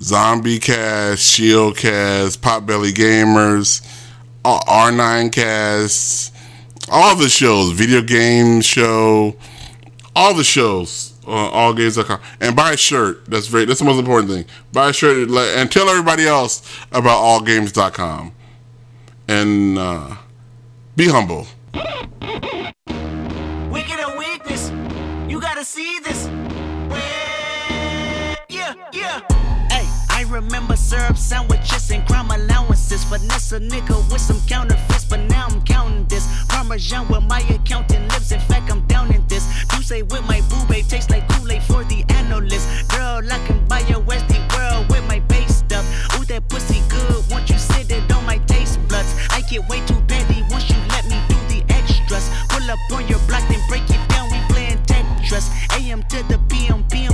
Zombie 0.00 0.58
Cast, 0.58 1.22
Shield 1.22 1.76
Cast, 1.76 2.40
Potbelly 2.40 2.92
Gamers, 2.92 3.86
uh, 4.46 4.58
R9 4.60 5.30
Cast, 5.30 6.34
all 6.90 7.14
the 7.16 7.28
shows, 7.28 7.72
video 7.72 8.00
game 8.00 8.62
show, 8.62 9.36
all 10.14 10.32
the 10.32 10.44
shows 10.44 11.12
on 11.26 11.52
allgames.com 11.52 12.20
and 12.40 12.56
buy 12.56 12.72
a 12.72 12.76
shirt. 12.76 13.24
That's 13.26 13.46
very 13.46 13.64
that's 13.64 13.80
the 13.80 13.84
most 13.84 13.98
important 13.98 14.30
thing. 14.30 14.44
Buy 14.72 14.90
a 14.90 14.92
shirt 14.92 15.28
and 15.28 15.36
and 15.36 15.70
tell 15.70 15.88
everybody 15.88 16.26
else 16.26 16.62
about 16.92 17.18
allgames.com. 17.18 18.32
And 19.28 19.78
uh, 19.78 20.16
be 20.94 21.08
humble. 21.08 21.46
Remember 30.30 30.76
syrup 30.76 31.16
sandwiches 31.16 31.90
and 31.90 32.06
crime 32.06 32.30
allowances. 32.30 33.04
Finesse 33.04 33.52
a 33.52 33.60
nigga 33.60 33.96
with 34.10 34.20
some 34.20 34.40
counterfeits, 34.46 35.04
but 35.04 35.20
now 35.20 35.46
I'm 35.48 35.62
counting 35.62 36.06
this. 36.06 36.26
Parmesan 36.48 37.08
with 37.08 37.24
my 37.24 37.40
accountant 37.50 38.10
lips. 38.12 38.32
In 38.32 38.40
fact, 38.40 38.70
I'm 38.70 38.86
down 38.86 39.12
in 39.14 39.26
this. 39.26 39.46
You 39.74 39.82
say 39.82 40.02
with 40.02 40.24
my 40.26 40.40
boo 40.48 40.64
babe 40.68 40.86
tastes 40.86 41.10
like 41.10 41.28
Kool-Aid 41.28 41.62
for 41.62 41.84
the 41.84 42.04
analyst. 42.08 42.88
Girl, 42.88 43.20
I 43.30 43.38
can 43.46 43.64
buy 43.66 43.80
your 43.80 44.00
Westie 44.00 44.40
world 44.54 44.88
with 44.90 45.06
my 45.06 45.20
base 45.20 45.56
stuff. 45.56 45.84
Ooh, 46.18 46.24
that 46.26 46.48
pussy 46.48 46.82
good. 46.88 47.24
Once 47.30 47.50
you 47.50 47.58
sit 47.58 47.90
it 47.90 48.10
on 48.12 48.24
my 48.24 48.38
taste 48.46 48.80
buds, 48.88 49.12
I 49.30 49.42
get 49.42 49.68
way 49.68 49.84
too 49.86 50.00
petty 50.08 50.42
once 50.50 50.68
you 50.70 50.76
let 50.88 51.04
me 51.06 51.20
do 51.28 51.36
the 51.52 51.64
extras. 51.72 52.30
Pull 52.48 52.70
up 52.70 52.78
on 52.92 53.06
your 53.08 53.20
block, 53.26 53.46
then 53.48 53.60
break 53.68 53.88
it 53.90 54.08
down. 54.08 54.30
We 54.30 54.38
playing 54.52 54.78
Tetris. 54.84 55.50
AM 55.78 56.02
to 56.04 56.22
the 56.28 56.38
PM, 56.48 56.84
PM 56.84 57.05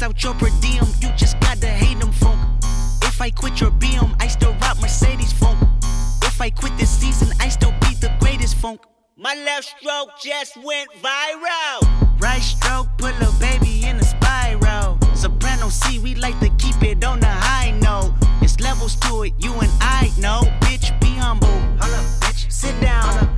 Out 0.00 0.22
your 0.22 0.34
per 0.34 0.48
diem, 0.60 0.86
you 1.00 1.08
just 1.16 1.40
gotta 1.40 1.66
hate 1.66 1.98
them 1.98 2.12
funk. 2.12 2.38
If 3.02 3.20
I 3.20 3.30
quit 3.30 3.60
your 3.60 3.72
BM, 3.72 4.14
I 4.22 4.28
still 4.28 4.54
rock 4.60 4.80
Mercedes 4.80 5.32
funk. 5.32 5.58
If 6.22 6.40
I 6.40 6.50
quit 6.50 6.72
this 6.78 6.88
season, 6.88 7.36
I 7.40 7.48
still 7.48 7.72
be 7.80 7.94
the 7.94 8.14
greatest 8.20 8.54
funk. 8.56 8.80
My 9.16 9.34
left 9.34 9.64
stroke 9.64 10.10
just 10.22 10.56
went 10.56 10.88
viral. 11.02 12.20
Right 12.20 12.40
stroke 12.40 12.86
put 12.96 13.14
a 13.20 13.32
baby 13.40 13.86
in 13.86 13.96
a 13.96 14.04
spiral. 14.04 14.98
Soprano 15.14 15.68
C, 15.68 15.98
we 15.98 16.14
like 16.14 16.38
to 16.40 16.48
keep 16.58 16.80
it 16.82 17.02
on 17.04 17.18
the 17.18 17.26
high 17.26 17.72
note. 17.72 18.14
It's 18.40 18.60
levels 18.60 18.94
to 19.00 19.24
it, 19.24 19.34
you 19.38 19.52
and 19.54 19.72
I 19.80 20.12
know. 20.16 20.42
Bitch, 20.60 20.98
be 21.00 21.16
humble. 21.16 21.48
bitch. 21.78 22.50
Sit 22.52 22.80
down. 22.80 23.37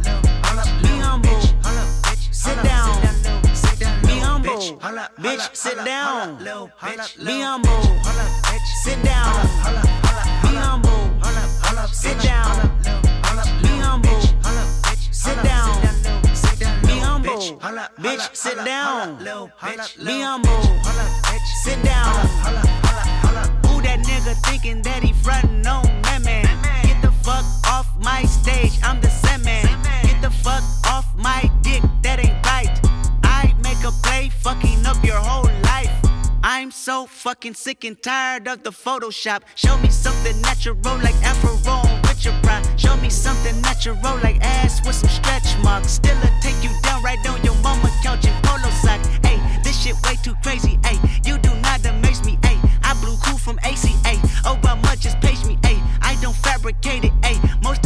Bitch, 5.21 5.55
sit 5.55 5.77
down. 5.85 6.39
Be 6.39 6.45
humble. 6.45 7.83
Sit 8.83 9.03
down. 9.05 9.35
Be 10.41 10.49
humble. 10.57 11.13
Sit 11.93 12.19
down. 12.23 12.71
Be 13.61 13.69
humble. 13.85 14.21
Sit 15.13 15.43
down. 15.43 15.79
Be 16.87 16.99
humble. 16.99 17.61
Bitch, 18.01 18.35
sit 18.35 18.65
down. 18.65 19.19
Be 19.19 20.21
humble. 20.23 20.63
Sit 21.65 21.85
down. 21.85 22.15
Who 23.67 23.83
that 23.83 24.01
nigga 24.01 24.35
thinking 24.47 24.81
that 24.83 25.03
he 25.03 25.13
frontin' 25.13 25.67
on 25.67 25.85
that 26.01 26.23
man? 26.25 26.47
Get 26.83 27.03
the 27.03 27.13
fuck 27.23 27.45
off 27.67 27.87
my 27.99 28.25
stage, 28.25 28.79
I'm 28.83 29.03
the 29.03 29.11
Sandman. 29.11 29.67
Get 30.03 30.23
the 30.23 30.31
fuck 30.31 30.63
off 30.87 31.05
my 31.15 31.51
dick, 31.61 31.83
that 32.01 32.21
ain't 32.21 32.47
right. 32.47 32.90
Make 33.81 33.89
a 33.89 33.97
play, 34.03 34.29
fucking 34.29 34.85
up 34.85 35.03
your 35.03 35.17
whole 35.17 35.51
life. 35.63 35.91
I'm 36.43 36.71
so 36.71 37.07
fucking 37.07 37.55
sick 37.55 37.85
and 37.85 37.97
tired 38.03 38.47
of 38.47 38.63
the 38.63 38.73
Photoshop. 38.73 39.41
Show 39.55 39.79
me 39.79 39.89
something 39.89 40.39
natural 40.43 40.77
like 40.99 41.15
Afro 41.25 41.57
on 41.71 41.89
your 42.21 42.35
Pryor. 42.43 42.63
Show 42.77 42.95
me 42.99 43.09
something 43.09 43.59
natural 43.63 43.97
like 44.23 44.37
ass 44.43 44.85
with 44.85 44.97
some 44.97 45.09
stretch 45.09 45.57
marks. 45.65 45.93
Still 45.93 46.19
a 46.19 46.31
take 46.43 46.63
you 46.63 46.69
down 46.83 47.03
right 47.03 47.27
on 47.27 47.43
your 47.43 47.55
mama 47.63 47.91
couch 48.03 48.27
in 48.27 48.35
polo 48.43 48.69
sock. 48.83 49.01
Hey, 49.25 49.41
this 49.65 49.81
shit 49.81 49.97
way 50.05 50.17
too 50.23 50.35
crazy. 50.43 50.79
Hey, 50.85 50.99
you 51.25 51.39
do 51.39 51.55
not 51.61 51.83
amaze 51.87 52.23
me. 52.23 52.39
Hey, 52.43 52.59
I 52.83 52.93
blew 53.01 53.17
cool 53.25 53.39
from 53.39 53.59
ACA. 53.61 54.15
Obama 54.45 55.01
just 55.01 55.19
page 55.23 55.43
me. 55.47 55.59
Hey, 55.65 55.81
I 56.03 56.19
don't 56.21 56.37
fabricate 56.37 57.05
it. 57.05 57.13
Hey, 57.25 57.41
most 57.63 57.81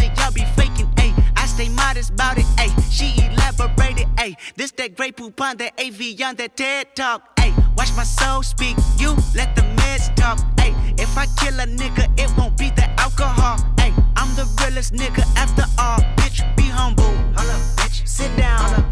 modest 1.95 2.11
about 2.11 2.39
it. 2.39 2.47
Hey, 2.59 2.71
she 2.91 3.15
elaborated. 3.25 4.09
Hey, 4.19 4.37
this 4.57 4.73
that 4.73 4.97
great 4.97 5.16
poop 5.16 5.41
on 5.41 5.57
that 5.59 5.73
AV 5.79 6.21
on 6.27 6.35
that 6.37 6.57
TED 6.57 6.95
talk. 6.97 7.39
Hey, 7.39 7.53
watch 7.77 7.95
my 7.97 8.03
soul 8.03 8.43
speak. 8.43 8.77
You 8.99 9.15
let 9.35 9.55
the 9.55 9.62
meds 9.79 10.15
talk. 10.16 10.39
Hey, 10.59 10.75
if 10.99 11.16
I 11.16 11.27
kill 11.39 11.55
a 11.61 11.66
nigga, 11.66 12.07
it 12.19 12.31
won't 12.37 12.59
be 12.59 12.71
the 12.71 12.89
alcohol. 12.99 13.59
Hey, 13.79 13.93
I'm 14.16 14.35
the 14.35 14.45
realest 14.61 14.93
nigga 14.93 15.23
after 15.37 15.65
all. 15.79 16.01
Bitch, 16.16 16.43
be 16.57 16.65
humble. 16.65 17.15
Sit 18.05 18.37
down. 18.37 18.85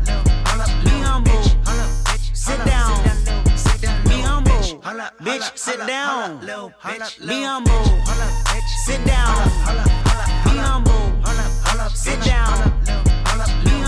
Be 0.85 0.91
humble. 1.03 1.43
Sit 2.35 2.65
down. 2.65 3.03
Be 4.05 4.21
humble. 4.21 4.53
Bitch, 5.21 5.59
sit 5.59 5.87
down. 5.87 6.41
Be 6.41 7.43
humble. 7.43 7.91
Sit 8.87 9.05
down. 9.05 9.51
Be 10.45 10.57
humble. 10.57 11.03
Sit 11.95 12.21
down 12.25 12.82